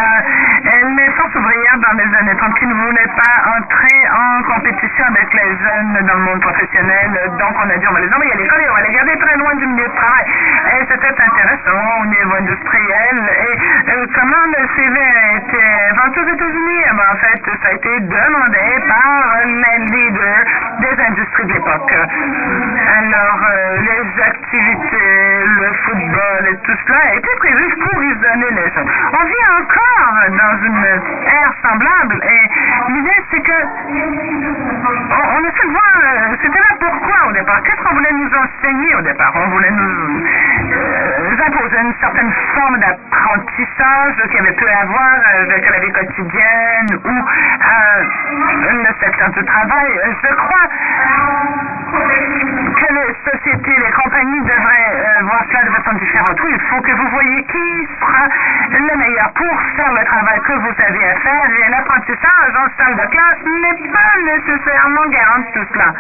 les 0.96 1.10
forces 1.12 1.34
ouvrières 1.34 1.78
dans 1.78 1.96
les 1.98 2.16
années 2.16 2.36
30 2.36 2.58
qui 2.58 2.66
ne 2.66 2.74
voulaient 2.74 3.12
pas 3.14 3.58
entrer 3.58 4.08
en 4.16 4.42
compétition 4.44 5.04
avec 5.08 5.32
les 5.34 5.50
jeunes 5.58 6.06
dans 6.06 6.14
le 6.14 6.24
monde 6.24 6.40
professionnel. 6.40 7.10
Donc, 7.38 7.54
on 7.62 7.68
a 7.68 7.76
dit, 7.76 7.86
on 7.86 7.92
va 7.92 8.00
les 8.00 8.12
envoyer 8.12 8.32
à 8.32 8.36
l'école 8.36 8.60
et 8.60 8.70
on 8.70 8.74
va 8.74 8.82
les 8.82 8.92
garder 8.94 9.16
très 9.18 9.36
loin 9.36 9.54
du 9.56 9.66
milieu 9.66 9.86
de 9.86 9.94
travail. 9.94 10.24
Et 10.80 10.86
c'était 10.88 11.22
intéressant 11.22 12.00
au 12.00 12.06
niveau 12.06 12.34
industriel. 12.38 13.30
Et 13.38 14.06
comment 14.14 14.46
le 14.56 14.68
CV 14.74 15.01
a 15.02 15.36
été 15.36 15.58
inventé 15.90 16.20
aux 16.20 16.34
États-Unis? 16.34 16.82
en 16.92 17.16
fait, 17.16 17.42
ça 17.62 17.68
a 17.68 17.72
été 17.72 18.00
demandé 18.00 18.58
par 18.86 19.36
les 19.44 19.84
leaders 19.86 20.46
des 20.80 21.04
industries 21.04 21.46
de 21.46 21.52
l'époque. 21.54 21.94
Alors, 22.98 23.40
les 23.80 24.22
activités, 24.22 25.44
le 25.44 25.72
football 25.84 26.48
et 26.52 26.56
tout 26.64 26.76
cela 26.86 26.98
a 27.10 27.14
été 27.14 27.28
prévu 27.38 27.76
pour 27.80 28.02
isoler 28.02 28.50
les 28.50 28.70
jeunes. 28.72 28.90
On 29.12 29.24
vit 29.24 29.46
encore 29.60 30.30
dans 30.30 30.66
une 30.66 30.84
ère 30.84 31.52
semblable 31.62 32.22
et 32.22 32.92
l'idée 32.92 33.22
c'est 33.30 33.40
que 33.42 33.58
on, 34.82 35.36
on 35.36 35.44
essaie 35.44 35.66
de 35.66 35.72
voir, 35.72 36.36
c'était 36.42 36.58
là 36.58 36.76
pourquoi 36.80 37.28
au 37.28 37.32
départ. 37.32 37.62
Qu'est-ce 37.62 37.82
qu'on 37.82 37.94
voulait 37.94 38.12
nous 38.12 38.30
enseigner 38.34 38.94
au 38.96 39.02
départ? 39.02 39.32
On 39.34 39.48
voulait 39.48 39.70
nous, 39.70 40.24
euh, 40.72 41.36
imposer 41.46 41.76
une 41.80 41.94
certaine 42.00 42.32
forme 42.54 42.78
d'apprentissage 42.78 44.14
qui 44.30 44.38
avait 44.38 44.52
peu 44.52 44.68
à 44.68 44.84
voir 44.86 44.91
avec 44.98 45.70
la 45.70 45.78
vie 45.80 45.92
quotidienne 45.92 46.88
ou 47.04 47.08
euh, 47.08 48.04
le 48.72 48.94
secteur 49.00 49.30
du 49.30 49.44
travail. 49.44 50.00
Je 50.22 50.34
crois 50.34 50.68
que 51.92 52.94
les 52.94 53.14
sociétés, 53.30 53.76
les 53.78 53.92
compagnies 53.92 54.40
devraient 54.40 54.96
euh, 54.96 55.22
voir 55.24 55.44
cela 55.48 55.64
de 55.64 55.70
façon 55.70 55.92
différente. 55.96 56.38
Il 56.48 56.60
faut 56.70 56.80
que 56.80 56.92
vous 56.92 57.08
voyez 57.08 57.42
qui 57.44 57.88
sera 58.00 58.26
le 58.70 58.96
meilleur 58.98 59.30
pour 59.32 59.60
faire 59.76 59.92
le 59.92 60.04
travail 60.04 60.40
que 60.40 60.52
vous 60.52 60.74
avez 60.86 61.04
à 61.04 61.14
faire. 61.20 61.48
Et 61.66 61.70
l'apprentissage 61.70 62.54
en 62.56 62.68
salle 62.76 62.96
de 62.96 63.06
classe 63.10 63.42
n'est 63.44 63.88
pas 63.88 64.14
nécessairement 64.24 65.06
garant 65.10 65.38
de 65.38 65.52
tout 65.52 65.66
cela. 65.72 65.92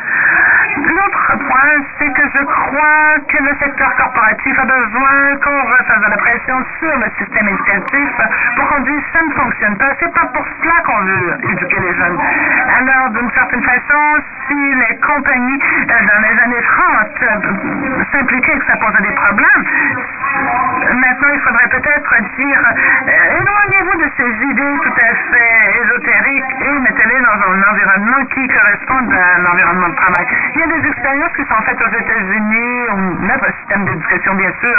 L'autre 0.76 1.32
point, 1.36 1.84
c'est 1.98 2.12
que 2.12 2.22
je 2.34 2.44
crois 2.44 3.20
que 3.28 3.42
le 3.42 3.54
secteur 3.58 3.94
corporatif 3.96 4.58
a 4.58 4.64
besoin 4.64 5.36
qu'on 5.44 5.62
refasse 5.64 6.00
de 6.00 6.10
la 6.10 6.16
pression 6.16 6.64
sur 6.78 6.96
le 6.96 7.06
système 7.18 7.48
éducatif 7.48 8.10
pour 8.56 8.68
qu'on 8.68 8.81
dise 8.82 9.02
ça 9.12 9.22
ne 9.22 9.32
fonctionne 9.32 9.76
pas. 9.76 9.92
C'est 10.00 10.12
pas 10.12 10.26
pour 10.32 10.44
cela 10.60 10.74
qu'on 10.84 11.02
veut 11.04 11.38
éduquer 11.50 11.80
les 11.80 11.94
jeunes. 11.94 12.18
Alors, 12.78 13.10
d'une 13.10 13.30
certaine 13.30 13.62
façon, 13.62 14.00
si 14.48 14.54
les 14.54 14.96
compagnies 14.98 15.58
dans 15.88 16.20
les 16.22 16.36
années 16.42 16.62
30 16.62 18.06
s'impliquaient 18.12 18.58
que 18.58 18.66
ça 18.66 18.76
posait 18.76 19.02
des 19.02 19.14
problèmes, 19.14 19.64
maintenant 20.94 21.28
il 21.32 21.40
faudrait 21.40 21.68
peut-être 21.68 22.14
dire 22.36 22.60
éloignez-vous 23.06 23.98
de 23.98 24.10
ces 24.16 24.46
idées 24.50 24.76
tout 24.82 24.96
à 24.96 25.14
fait 25.30 25.80
ésotériques 25.84 26.52
et 26.60 26.78
mettez-les 26.80 27.20
dans 27.20 27.38
un 27.52 27.62
environnement 27.70 28.11
qui 28.28 28.46
corresponde 28.46 29.12
à 29.12 29.40
un 29.40 29.46
environnement 29.46 29.88
de 29.88 29.96
travail. 29.96 30.26
Il 30.54 30.60
y 30.60 30.64
a 30.64 30.66
des 30.66 30.88
expériences 30.88 31.32
qui 31.36 31.44
sont 31.44 31.62
faites 31.66 31.80
aux 31.80 31.94
États-Unis, 31.98 33.26
notre 33.26 33.46
système 33.58 33.84
d'éducation, 33.84 34.34
bien 34.34 34.52
sûr, 34.60 34.78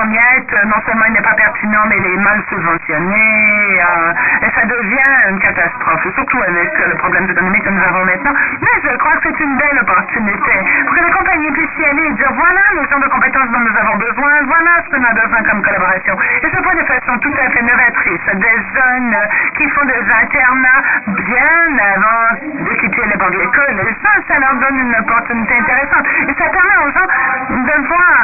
en 0.00 0.06
miette, 0.06 0.54
non 0.64 0.80
seulement 0.86 1.04
il 1.08 1.12
n'est 1.12 1.22
pas 1.22 1.34
pertinent, 1.34 1.84
mais 1.88 1.98
il 1.98 2.06
est 2.06 2.22
mal 2.22 2.42
subventionné, 2.48 3.80
euh, 3.80 4.46
et 4.46 4.50
ça 4.54 4.64
devient 4.66 5.12
une 5.30 5.38
catastrophe, 5.40 6.06
surtout 6.14 6.40
avec 6.42 6.70
le 6.88 6.94
problème 6.96 7.28
économique 7.28 7.64
que 7.64 7.70
nous 7.70 7.84
avons 7.84 8.04
maintenant. 8.04 8.34
Mais 8.60 8.76
je 8.82 8.96
crois 8.96 9.16
que 9.16 9.28
c'est 9.28 9.40
une 9.40 9.56
belle 9.56 9.78
opportunité 9.80 10.54
pour 10.86 10.94
que 10.94 11.04
les 11.04 11.12
compagnies 11.12 11.52
puissent 11.52 11.78
y 11.78 11.84
aller 11.84 12.06
et 12.06 12.12
dire 12.12 12.32
voilà 12.32 12.62
le 12.80 12.88
genre 12.88 13.00
de 13.00 13.08
compétences 13.08 13.50
dont 13.50 13.60
nous 13.60 13.76
avons 13.76 13.96
besoin, 13.96 14.32
voilà 14.46 14.70
ce 14.84 14.88
qu'on 14.94 15.04
a 15.04 15.12
besoin 15.12 15.42
comme 15.50 15.62
collaboration. 15.62 16.16
Et 16.42 16.48
ce 16.48 16.62
point 16.62 16.74
de 16.74 16.86
façon 16.86 17.18
tout 17.18 17.34
à 17.34 17.50
fait 17.50 17.62
novatrice. 17.62 18.26
Des 18.34 18.56
jeunes 18.72 19.16
qui 19.56 19.68
font 19.70 19.84
des 19.84 20.04
internats 20.06 20.82
bien 21.06 21.66
avant 21.94 22.59
de 22.60 22.74
quitter 22.80 23.02
les 23.06 23.16
bancs 23.16 23.32
de 23.32 23.38
l'école. 23.38 23.80
Et 23.88 23.96
ça, 24.02 24.12
ça 24.28 24.38
leur 24.38 24.54
donne 24.54 24.78
une 24.78 24.94
opportunité 24.94 25.54
intéressante. 25.58 26.06
Et 26.28 26.34
ça 26.34 26.48
permet 26.48 26.78
aux 26.84 26.92
gens 26.92 27.08
de 27.50 27.86
voir 27.88 28.20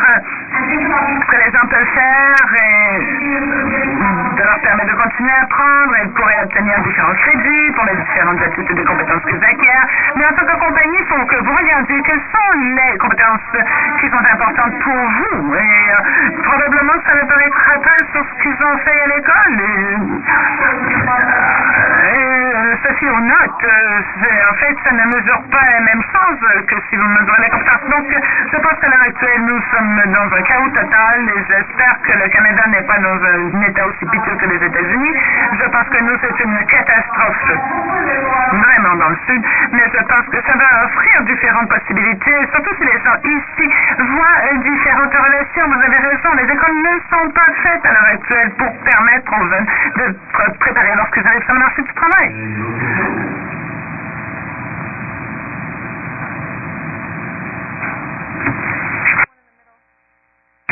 ce 1.20 1.26
que 1.26 1.36
les 1.36 1.50
gens 1.52 1.66
peuvent 1.68 1.92
faire 1.94 2.46
et 2.56 2.98
de 4.36 4.42
leur 4.42 4.60
permettre 4.60 4.90
de 4.92 5.02
continuer 5.02 5.32
à 5.32 5.42
apprendre 5.42 5.96
et 6.02 6.08
pouvoir 6.08 6.32
obtenir 6.44 6.80
différents 6.80 7.14
crédits 7.14 7.72
pour 7.74 7.84
les 7.84 7.96
différentes 7.96 8.42
attitudes 8.42 8.78
et 8.78 8.84
compétences 8.84 9.22
qu'ils 9.24 9.44
acquièrent. 9.44 9.86
Mais 10.16 10.26
en 10.26 10.34
tant 10.34 10.46
que 10.46 10.56
compagnie, 10.60 10.98
il 11.00 11.06
faut 11.06 11.24
que 11.24 11.36
vous 11.36 11.56
regardiez 11.56 12.02
quelles 12.02 12.26
sont 12.32 12.52
les 12.76 12.98
compétences 12.98 13.40
qui 14.00 14.08
sont 14.10 14.24
importantes 14.32 14.78
pour 14.82 14.94
vous. 14.94 15.54
Et 15.54 15.58
euh, 15.58 16.42
probablement, 16.42 16.94
ça 17.06 17.14
ne 17.14 17.28
paraîtra 17.28 17.72
pas 17.80 18.04
sur 18.12 18.24
ce 18.24 18.42
qu'ils 18.42 18.64
ont 18.64 18.78
fait 18.78 19.00
à 19.00 19.06
l'école. 19.16 19.60
Et, 22.06 22.46
ceci 22.84 23.08
aux 23.08 23.20
notes, 23.20 23.66
en 24.26 24.54
fait, 24.54 24.76
ça 24.84 24.92
ne 24.92 25.04
mesure 25.06 25.42
pas 25.50 25.64
la 25.70 25.80
même 25.80 26.02
chose 26.02 26.40
que 26.66 26.76
si 26.90 26.96
vous 26.96 27.08
mesurez 27.08 27.50
compétences. 27.50 27.90
Donc, 27.90 28.06
je 28.10 28.56
pense 28.58 28.78
qu'à 28.80 28.88
l'heure 28.88 29.06
actuelle, 29.06 29.42
nous 29.42 29.60
sommes 29.70 30.02
dans 30.06 30.36
un 30.36 30.42
chaos 30.42 30.70
total 30.70 31.28
et 31.28 31.40
j'espère 31.48 31.96
que 32.02 32.12
le 32.12 32.28
Canada 32.28 32.62
n'est 32.68 32.86
pas 32.86 32.98
dans 32.98 33.18
un 33.22 33.62
état 33.62 33.86
aussi 33.86 34.04
piteux 34.06 34.36
que 34.36 34.46
les 34.46 34.66
États-Unis. 34.66 35.14
Je 35.52 35.66
pense 35.70 35.88
que 35.88 36.00
nous, 36.02 36.16
c'est 36.20 36.44
une 36.44 36.58
catastrophe 36.66 37.52
vraiment 38.52 38.96
dans 38.96 39.08
le 39.10 39.18
sud, 39.26 39.42
mais 39.72 39.84
je 39.94 40.02
pense 40.04 40.26
que 40.26 40.40
ça 40.42 40.56
va 40.56 40.84
offrir 40.84 41.22
différentes 41.24 41.68
possibilités, 41.68 42.36
surtout 42.52 42.74
si 42.78 42.84
les 42.84 42.98
gens 43.04 43.18
ici 43.24 43.66
voient 43.98 44.58
différentes 44.62 45.14
relations. 45.14 45.66
Vous 45.66 45.82
avez 45.82 45.98
raison, 45.98 46.30
les 46.34 46.52
écoles 46.52 46.76
ne 46.82 46.94
sont 47.10 47.30
pas 47.30 47.52
faites 47.62 47.84
à 47.84 47.92
l'heure 47.92 48.10
actuelle 48.14 48.50
pour 48.58 48.72
permettre 48.82 49.32
aux 49.38 49.46
jeunes 49.48 49.66
de 49.96 50.14
préparer 50.58 50.94
lorsqu'ils 50.96 51.26
arrivent 51.26 51.44
sur 51.44 51.54
le 51.54 51.60
marché 51.60 51.82
du 51.82 51.94
travail. 51.94 52.32
Une 52.32 52.46
dans 52.56 52.72
le 52.72 52.76
milieu. 52.76 53.06
J'aimerais 53.16 53.24
avoir 53.26 53.26
votre 53.26 53.26
opinion 53.26 53.34
sur 53.36 53.54
le 53.54 53.54
plan 53.54 53.54
international, 53.54 53.54
c'est-à-dire 53.54 53.54
que 53.54 53.54
toute 53.56 53.64
votre 55.06 55.14
présentation 55.16 55.56
s'appuie 55.56 55.56
beaucoup 55.56 55.56
sur 55.56 55.56
des 55.56 55.56
observations 55.56 55.56
faites 55.56 55.62
en 55.62 55.62
Amérique 55.62 55.62
du 55.62 55.62
Nord, 55.62 55.62
principalement 55.62 55.62
aux 55.62 55.62
États-Unis. 55.62 55.62
Mais 55.62 55.62
euh, 55.62 55.62
vous 55.62 55.62
avez 55.62 55.62
mentionné 55.62 55.62
aussi 55.62 55.62
que 55.62 55.62
vous 55.62 55.64
étiez 55.66 55.74
en 57.96 58.34
contact 60.06 60.06
avec 60.06 60.14
des 60.16 60.34
gens 60.34 60.34
à 60.46 60.54
travers 60.56 60.65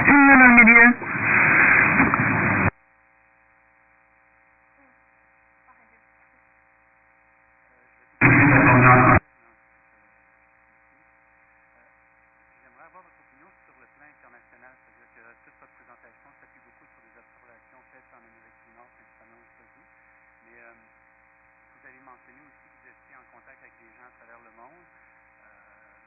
le 24.44 24.50
monde. 24.60 24.84
Euh, 25.40 25.98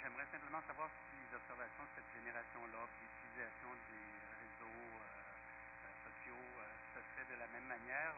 J'aimerais 0.00 0.26
simplement 0.32 0.60
savoir 0.66 0.88
observations 1.34 1.84
de 1.84 1.92
cette 1.96 2.10
génération-là, 2.12 2.82
l'utilisation 3.00 3.70
des 3.88 4.08
réseaux 4.42 4.84
euh, 5.00 5.88
sociaux, 6.04 6.46
se 6.92 7.00
fait 7.16 7.26
de 7.32 7.36
la 7.40 7.48
même 7.48 7.64
manière. 7.66 8.12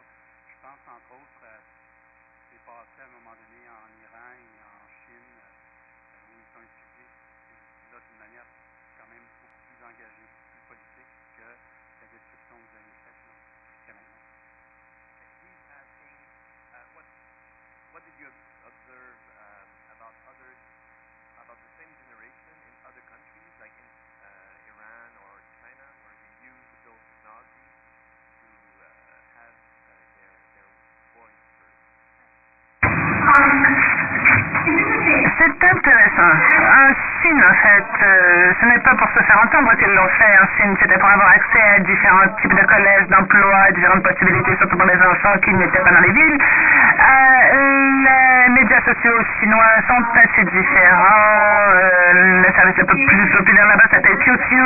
Je 0.50 0.56
pense 0.58 0.82
entre 0.88 1.14
autres 1.14 1.42
à 1.46 1.62
ce 1.62 1.70
qui 1.70 2.58
s'est 2.58 2.64
passé 2.66 2.96
à 3.00 3.06
un 3.06 3.14
moment 3.22 3.34
donné 3.38 3.62
en 3.70 3.86
Iran 4.02 4.34
et 4.34 4.58
en 4.66 4.82
Chine 5.06 5.38
où 5.38 6.34
ils 6.34 6.52
ont 6.58 6.64
utilisé 6.64 7.04
ces 7.04 7.54
outils-là 7.54 7.98
d'une 8.02 8.18
manière 8.18 8.48
quand 8.98 9.06
même 9.10 9.26
beaucoup 9.42 9.62
plus 9.62 9.78
engagée, 9.84 10.26
plus 10.26 10.62
politique 10.74 11.12
que 11.38 11.46
la 11.46 12.06
description 12.10 12.54
que 12.58 12.64
vous 12.66 12.76
avez 12.82 12.94
faite 13.04 13.20
là, 13.30 13.34
jusqu'à 13.70 13.92
maintenant. 13.94 14.22
He's 15.44 15.62
asking, 15.70 16.18
uh, 16.74 16.86
what, 16.96 17.06
what 17.94 18.02
did 18.02 18.16
you 18.18 18.32
observe 18.64 19.18
uh, 19.38 19.94
about 19.94 20.14
other, 20.26 20.50
about 21.44 21.58
the 21.60 21.70
same 21.78 21.92
generation 22.08 22.54
in 22.64 22.74
other 22.88 23.04
countries, 23.06 23.52
like 23.60 23.74
in 23.76 23.88
uh, 24.24 24.72
Iran 24.72 25.10
or 25.20 25.36
China, 25.60 25.84
where 26.06 26.16
they 26.16 26.32
use 26.48 26.64
those 26.88 27.02
technologies 27.12 27.76
to 28.40 28.48
uh, 28.80 28.88
have 29.36 29.52
uh, 29.52 29.92
their, 30.16 30.32
their 30.56 30.68
voice 31.12 31.44
heard? 31.60 31.76
C'est 35.36 35.64
intéressant. 35.64 36.32
En 36.64 36.94
Chine, 37.20 37.42
en 37.42 37.43
fait, 37.54 37.84
euh, 38.02 38.52
ce 38.60 38.66
n'est 38.66 38.78
pas 38.80 38.94
pour 38.94 39.08
se 39.08 39.22
faire 39.22 39.40
entendre 39.42 39.74
qu'ils 39.76 39.94
l'ont 39.94 40.08
fait 40.18 40.38
en 40.42 40.46
Chine, 40.56 40.76
c'était 40.80 40.98
pour 40.98 41.10
avoir 41.10 41.28
accès 41.28 41.62
à 41.76 41.78
différents 41.80 42.28
types 42.40 42.54
de 42.54 42.66
collèges, 42.66 43.08
d'emplois, 43.08 43.70
différentes 43.74 44.02
possibilités, 44.02 44.56
surtout 44.58 44.76
pour 44.76 44.86
les 44.86 45.00
enfants 45.00 45.38
qui 45.44 45.52
n'étaient 45.54 45.78
pas 45.82 45.90
dans 45.90 46.00
les 46.00 46.12
villes. 46.12 46.38
Euh, 46.38 48.23
les 48.44 48.50
médias 48.50 48.80
sociaux 48.82 49.18
chinois 49.40 49.64
sont 49.88 50.04
assez 50.12 50.44
différents. 50.44 51.72
Euh, 51.72 52.42
le 52.44 52.52
service 52.52 52.76
le 52.76 52.84
plus 52.84 53.30
populaire 53.38 53.66
là-bas 53.68 53.88
s'appelle 53.90 54.18
QQ. 54.18 54.56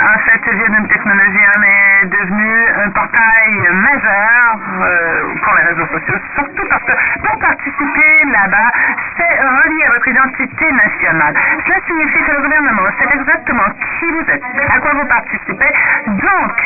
En 0.00 0.18
fait, 0.20 0.40
technologie, 0.88 1.46
en 1.56 1.62
est 1.62 2.06
devenu 2.06 2.52
un 2.84 2.90
portail 2.90 3.52
majeur 3.70 4.56
euh, 4.80 5.34
pour 5.42 5.54
les 5.56 5.64
réseaux 5.64 5.86
sociaux, 5.86 6.18
surtout 6.34 6.66
parce 6.68 6.84
que 6.84 6.92
pour 7.26 7.38
participer 7.38 8.16
là-bas, 8.32 8.70
c'est 9.16 9.40
relié 9.40 9.84
à 9.84 9.90
votre 9.92 10.08
identité 10.08 10.72
nationale. 10.72 11.34
Cela 11.66 11.78
signifie 11.86 12.22
que 12.22 12.32
le 12.32 12.42
gouvernement 12.42 12.88
sait 12.98 13.14
exactement 13.14 13.68
qui 14.00 14.10
vous 14.10 14.30
êtes, 14.30 14.42
à 14.70 14.78
quoi 14.80 14.92
vous 14.94 15.06
participez. 15.06 15.72
Donc, 16.06 16.56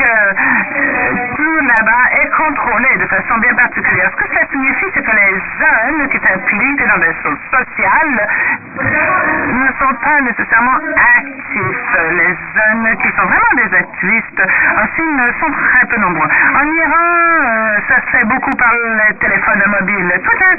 tout 1.36 1.58
là-bas 1.66 2.04
est 2.22 2.30
contrôlé 2.36 2.96
de 2.98 3.06
façon 3.06 3.38
bien 3.38 3.54
particulière. 3.54 4.10
Ce 4.12 4.16
que 4.16 4.28
cela 4.28 4.46
signifie, 4.50 4.86
c'est 4.94 5.02
que 5.02 5.16
les 5.16 5.40
jeunes 5.58 6.08
qui 6.10 6.18
dans 6.36 7.00
choses 7.22 7.38
sociales 7.50 8.28
ne 8.76 9.68
sont 9.78 9.94
pas 10.02 10.20
nécessairement 10.20 10.76
actifs. 10.76 11.96
Les 12.10 12.36
jeunes 12.54 12.96
qui 12.98 13.08
sont 13.16 13.26
vraiment 13.26 13.54
des 13.56 13.74
activistes 13.76 14.42
en 14.76 14.86
Chine 14.94 15.20
sont 15.40 15.52
très 15.52 15.86
peu 15.86 15.96
nombreux. 16.00 16.28
En 16.28 16.64
Iran, 16.64 17.06
euh, 17.42 17.78
ça 17.88 18.00
se 18.02 18.16
fait 18.16 18.24
beaucoup 18.24 18.50
par 18.56 18.72
les 18.72 19.14
téléphones 19.16 19.64
mobiles. 19.80 20.20
Tout 20.24 20.44
a 20.44 20.52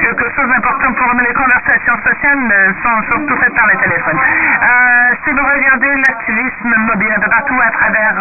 quelque 0.00 0.30
chose 0.36 0.48
d'important 0.48 0.92
pour. 0.92 1.12
Les 1.14 1.34
conversations 1.34 1.96
sociales 2.04 2.74
sont 2.82 3.02
surtout 3.08 3.36
faites 3.36 3.54
par 3.54 3.66
les 3.68 3.76
téléphones. 3.76 4.18
Euh, 4.18 5.14
si 5.24 5.30
vous 5.30 5.44
regardez 5.44 5.94
l'activisme 6.08 6.74
mobile 6.88 7.12
un 7.16 7.20
peu 7.20 7.30
partout 7.30 7.60
à 7.60 7.70
travers, 7.70 8.14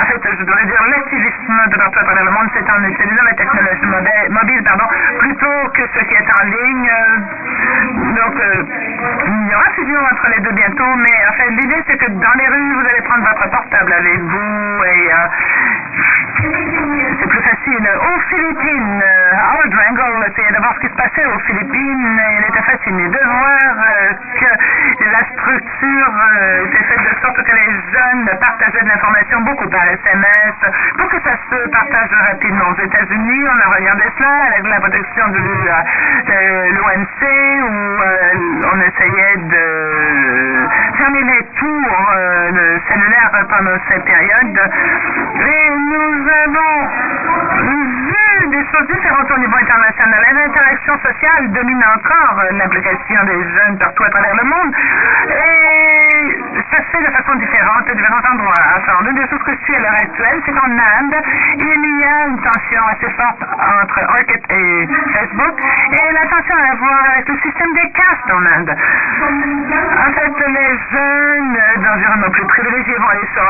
en 0.00 0.06
fait, 0.06 0.20
je 0.38 0.44
devrais 0.44 0.64
dire 0.64 0.82
l'activisme 0.90 1.70
de 1.70 1.76
partout 1.76 1.98
à 1.98 2.04
travers 2.04 2.24
le 2.24 2.30
monde, 2.36 2.50
c'est 2.54 2.70
en 2.70 2.84
utilisant 2.84 3.22
la 3.24 3.34
pardon, 4.64 4.84
plutôt 5.18 5.68
que 5.74 5.82
ce 5.94 6.04
qui 6.04 6.14
est 6.14 6.30
en 6.36 6.44
ligne. 6.44 6.90
donc, 8.14 8.34
il 9.26 9.50
y 9.50 9.54
aura 9.54 9.70
fusion 9.74 10.00
entre 10.00 10.28
les 10.34 10.40
deux 10.42 10.52
bientôt, 10.52 10.94
mais 10.96 11.16
en 11.28 11.32
fait, 11.34 11.50
l'idée 11.50 11.82
c'est 11.86 11.96
que 11.96 12.10
dans 12.10 12.34
les 12.38 12.46
rues, 12.48 12.74
vous 12.74 12.88
allez 12.88 13.02
prendre 13.02 13.26
votre 13.28 13.50
portable 13.50 13.92
avec 13.92 14.20
vous 14.20 14.84
et 14.84 15.10
c'est 17.20 17.28
plus 17.28 17.42
facile. 17.42 17.88
Aux 18.00 18.20
Philippines, 18.28 19.02
Howard 19.32 19.74
Rangel 19.74 20.30
essayait 20.30 20.52
de 20.52 20.58
voir 20.58 20.74
ce 20.74 20.80
qui 20.80 20.88
se 20.88 20.96
passait 20.96 21.26
aux 21.26 21.38
Philippines 21.40 22.20
il 22.38 22.44
était 22.48 22.62
fasciné 22.62 23.08
de 23.08 23.18
voir 23.18 23.76
que 24.38 25.04
la 25.04 25.22
structure 25.32 26.12
était 26.64 26.84
faite 26.84 27.00
de 27.00 27.20
sorte 27.20 27.42
que 27.42 27.52
les 27.52 27.70
jeunes 27.92 28.30
partageaient 28.40 28.82
de 28.82 28.88
l'information 28.88 29.40
beaucoup 29.42 29.68
par 29.68 29.84
SMS 29.84 30.56
pour 30.98 31.08
que 31.08 31.20
ça 31.22 31.36
se 31.50 31.68
partage 31.70 32.10
rapidement. 32.30 32.68
Aux 32.70 32.82
États-Unis, 32.82 33.44
on 33.48 33.58
a 33.60 33.74
regardé 33.74 34.04
cela 34.18 34.30
avec 34.52 34.66
la 34.68 34.80
protection 34.80 35.28
de 35.28 35.38
l'ONC 36.76 37.22
où 37.62 38.02
on 38.72 38.80
essayait 38.80 39.36
de 39.36 40.68
fermer 40.96 41.24
les 41.24 41.44
tours 41.58 42.12
cellulaires 42.88 43.46
pendant 43.48 43.78
cette 43.88 44.04
période. 44.04 44.60
Nous 45.88 46.28
avons 46.44 46.88
vu 47.62 48.48
des 48.48 48.64
choses 48.70 48.86
différentes 48.86 49.30
au 49.30 49.38
niveau 49.38 49.56
international. 49.56 50.20
L'interaction 50.34 50.98
sociale 50.98 51.50
domine 51.52 51.84
encore 51.94 52.42
l'implication 52.52 53.24
des 53.24 53.42
jeunes 53.54 53.78
partout 53.78 54.04
à 54.04 54.10
travers 54.10 54.34
le 54.36 54.44
monde. 54.44 54.74
Et 55.30 56.62
ça 56.70 56.78
se 56.78 56.88
fait 56.90 57.02
de 57.02 57.12
façon 57.12 57.34
différente 57.36 57.88
à 57.88 57.94
différents 57.94 58.32
endroits. 58.32 58.64
Enfin, 58.76 58.92
l'une 59.04 59.14
des 59.14 59.28
choses 59.28 59.42
que 59.42 59.52
je 59.52 59.64
suis 59.64 59.74
à 59.74 59.80
l'heure 59.80 60.00
actuelle, 60.00 60.40
c'est 60.44 60.52
qu'en 60.52 60.70
Inde, 60.70 61.16
il 61.58 62.00
y 62.00 62.04
a 62.04 62.26
une 62.28 62.40
tension 62.40 62.82
assez 62.90 63.10
forte 63.10 63.42
entre 63.42 64.00
Orchid 64.08 64.42
et 64.50 64.88
Facebook. 65.14 65.54
Et 65.92 66.12
la 66.12 66.26
tension 66.26 66.54
a 66.56 66.72
à 66.72 66.74
voir 66.76 67.00
avec 67.14 67.28
le 67.28 67.36
système 67.38 67.72
des 67.74 67.90
castes 67.90 68.30
en 68.30 68.44
Inde. 68.44 68.76
En 68.76 70.12
fait, 70.12 70.34
les 70.46 70.78
jeunes 70.92 71.58
d'environnement 71.82 72.30
plus 72.30 72.46
privilégiés 72.46 72.96
vont 72.96 73.08
aller 73.08 73.28
sur 73.34 73.46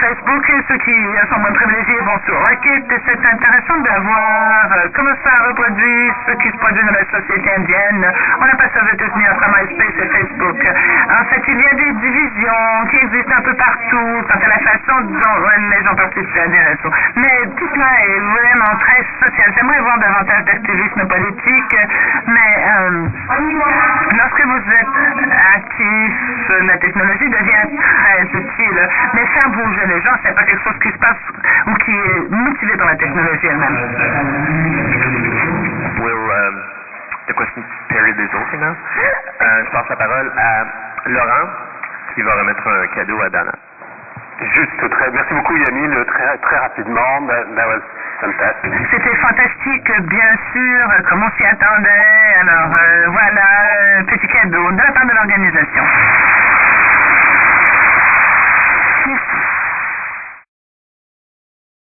Facebook 0.00 0.50
et 0.50 0.64
ceux 0.68 0.78
qui 0.78 0.94
sont 1.30 1.38
moins 1.40 1.52
privilégiés 1.52 1.98
vont 2.00 2.18
sur 2.24 2.29
Et 2.30 2.98
c'est 3.06 3.26
intéressant 3.26 3.78
de 3.78 4.02
voir 4.02 4.68
comment 4.94 5.14
ça 5.24 5.30
reproduit 5.48 6.10
ce 6.26 6.32
qui 6.38 6.50
se 6.50 6.56
produit 6.58 6.82
dans 6.84 6.92
la 6.92 7.04
société 7.10 7.50
indienne. 7.56 8.06
On 8.40 8.44
n'a 8.46 8.54
pas 8.54 8.68
ça 8.74 8.82
aux 8.82 8.94
États-Unis 8.94 9.26
entre 9.30 9.46
MySpace 9.48 9.98
et 9.98 10.08
Facebook. 10.08 10.58
En 11.10 11.24
fait, 11.26 11.42
il 11.48 11.58
y 11.58 11.66
a 11.66 11.74
des 11.74 11.92
divisions 11.98 12.86
qui 12.90 12.96
existent 12.98 13.34
un 13.36 13.42
peu 13.42 13.54
partout 13.54 14.22
quant 14.28 14.38
à 14.42 14.48
la 14.48 14.58
façon 14.58 15.00
dont 15.06 15.38
les 15.70 15.84
gens 15.84 15.94
participent 15.94 16.38
à 16.38 16.48
des 16.48 16.58
réseaux. 16.58 16.92
Mais 17.16 17.46
tout 17.58 17.68
cela 17.74 17.90
est 18.02 18.20
vraiment 18.20 18.78
très 18.78 19.04
social. 19.22 19.52
J'aimerais 19.56 19.80
voir 19.80 19.98
davantage 19.98 20.44
d'activisme 20.44 21.06
politique, 21.08 21.76
mais 22.26 22.64
lorsque 24.18 24.44
vous 24.46 24.62
êtes 24.70 24.96
actif, 25.56 26.14
la 26.62 26.76
technologie 26.78 27.28
devient 27.28 27.66
très 27.78 28.22
utile. 28.22 28.88
Mais 29.14 29.26
faire 29.26 29.50
bouger 29.50 29.86
les 29.86 30.00
gens, 30.02 30.14
c'est 30.22 30.34
pas 30.34 30.44
quelque 30.44 30.62
chose 30.62 30.78
qui 30.82 30.90
se 30.90 30.98
passe 30.98 31.18
ou 31.66 31.74
qui 31.74 31.92
est 31.92 32.09
motivé 32.30 32.76
par 32.76 32.86
la 32.88 32.96
technologie 32.96 33.46
elle-même. 33.46 33.76
Will 36.00 36.12
euh, 36.12 36.48
um, 36.48 36.62
de 37.28 37.32
Cosmic 37.32 37.66
Perry 37.88 38.14
Desorphy, 38.14 38.56
non? 38.58 38.74
Euh, 39.42 39.64
je 39.64 39.70
passe 39.70 39.88
la 39.88 39.96
parole 39.96 40.32
à 40.36 40.64
Laurent, 41.08 41.48
qui 42.14 42.22
va 42.22 42.34
remettre 42.34 42.66
un 42.66 42.86
cadeau 42.94 43.20
à 43.22 43.28
Dana. 43.30 43.52
Juste 44.40 44.90
très, 44.90 45.10
merci 45.10 45.34
beaucoup 45.34 45.54
Yamil, 45.56 46.04
très, 46.06 46.38
très 46.38 46.56
rapidement. 46.58 47.20
Ben, 47.22 47.44
ben 47.54 47.80
C'était 48.90 49.16
fantastique, 49.16 49.92
bien 50.08 50.32
sûr, 50.52 50.88
comme 51.08 51.22
on 51.22 51.30
s'y 51.36 51.44
attendait. 51.44 52.34
Alors 52.40 52.72
euh, 52.78 53.06
voilà, 53.08 53.46
euh, 54.00 54.02
petit 54.04 54.26
cadeau 54.28 54.72
de 54.72 54.78
la 54.78 54.92
part 54.92 55.04
de 55.04 55.12
l'organisation. 55.12 55.84
Merci. 59.06 59.49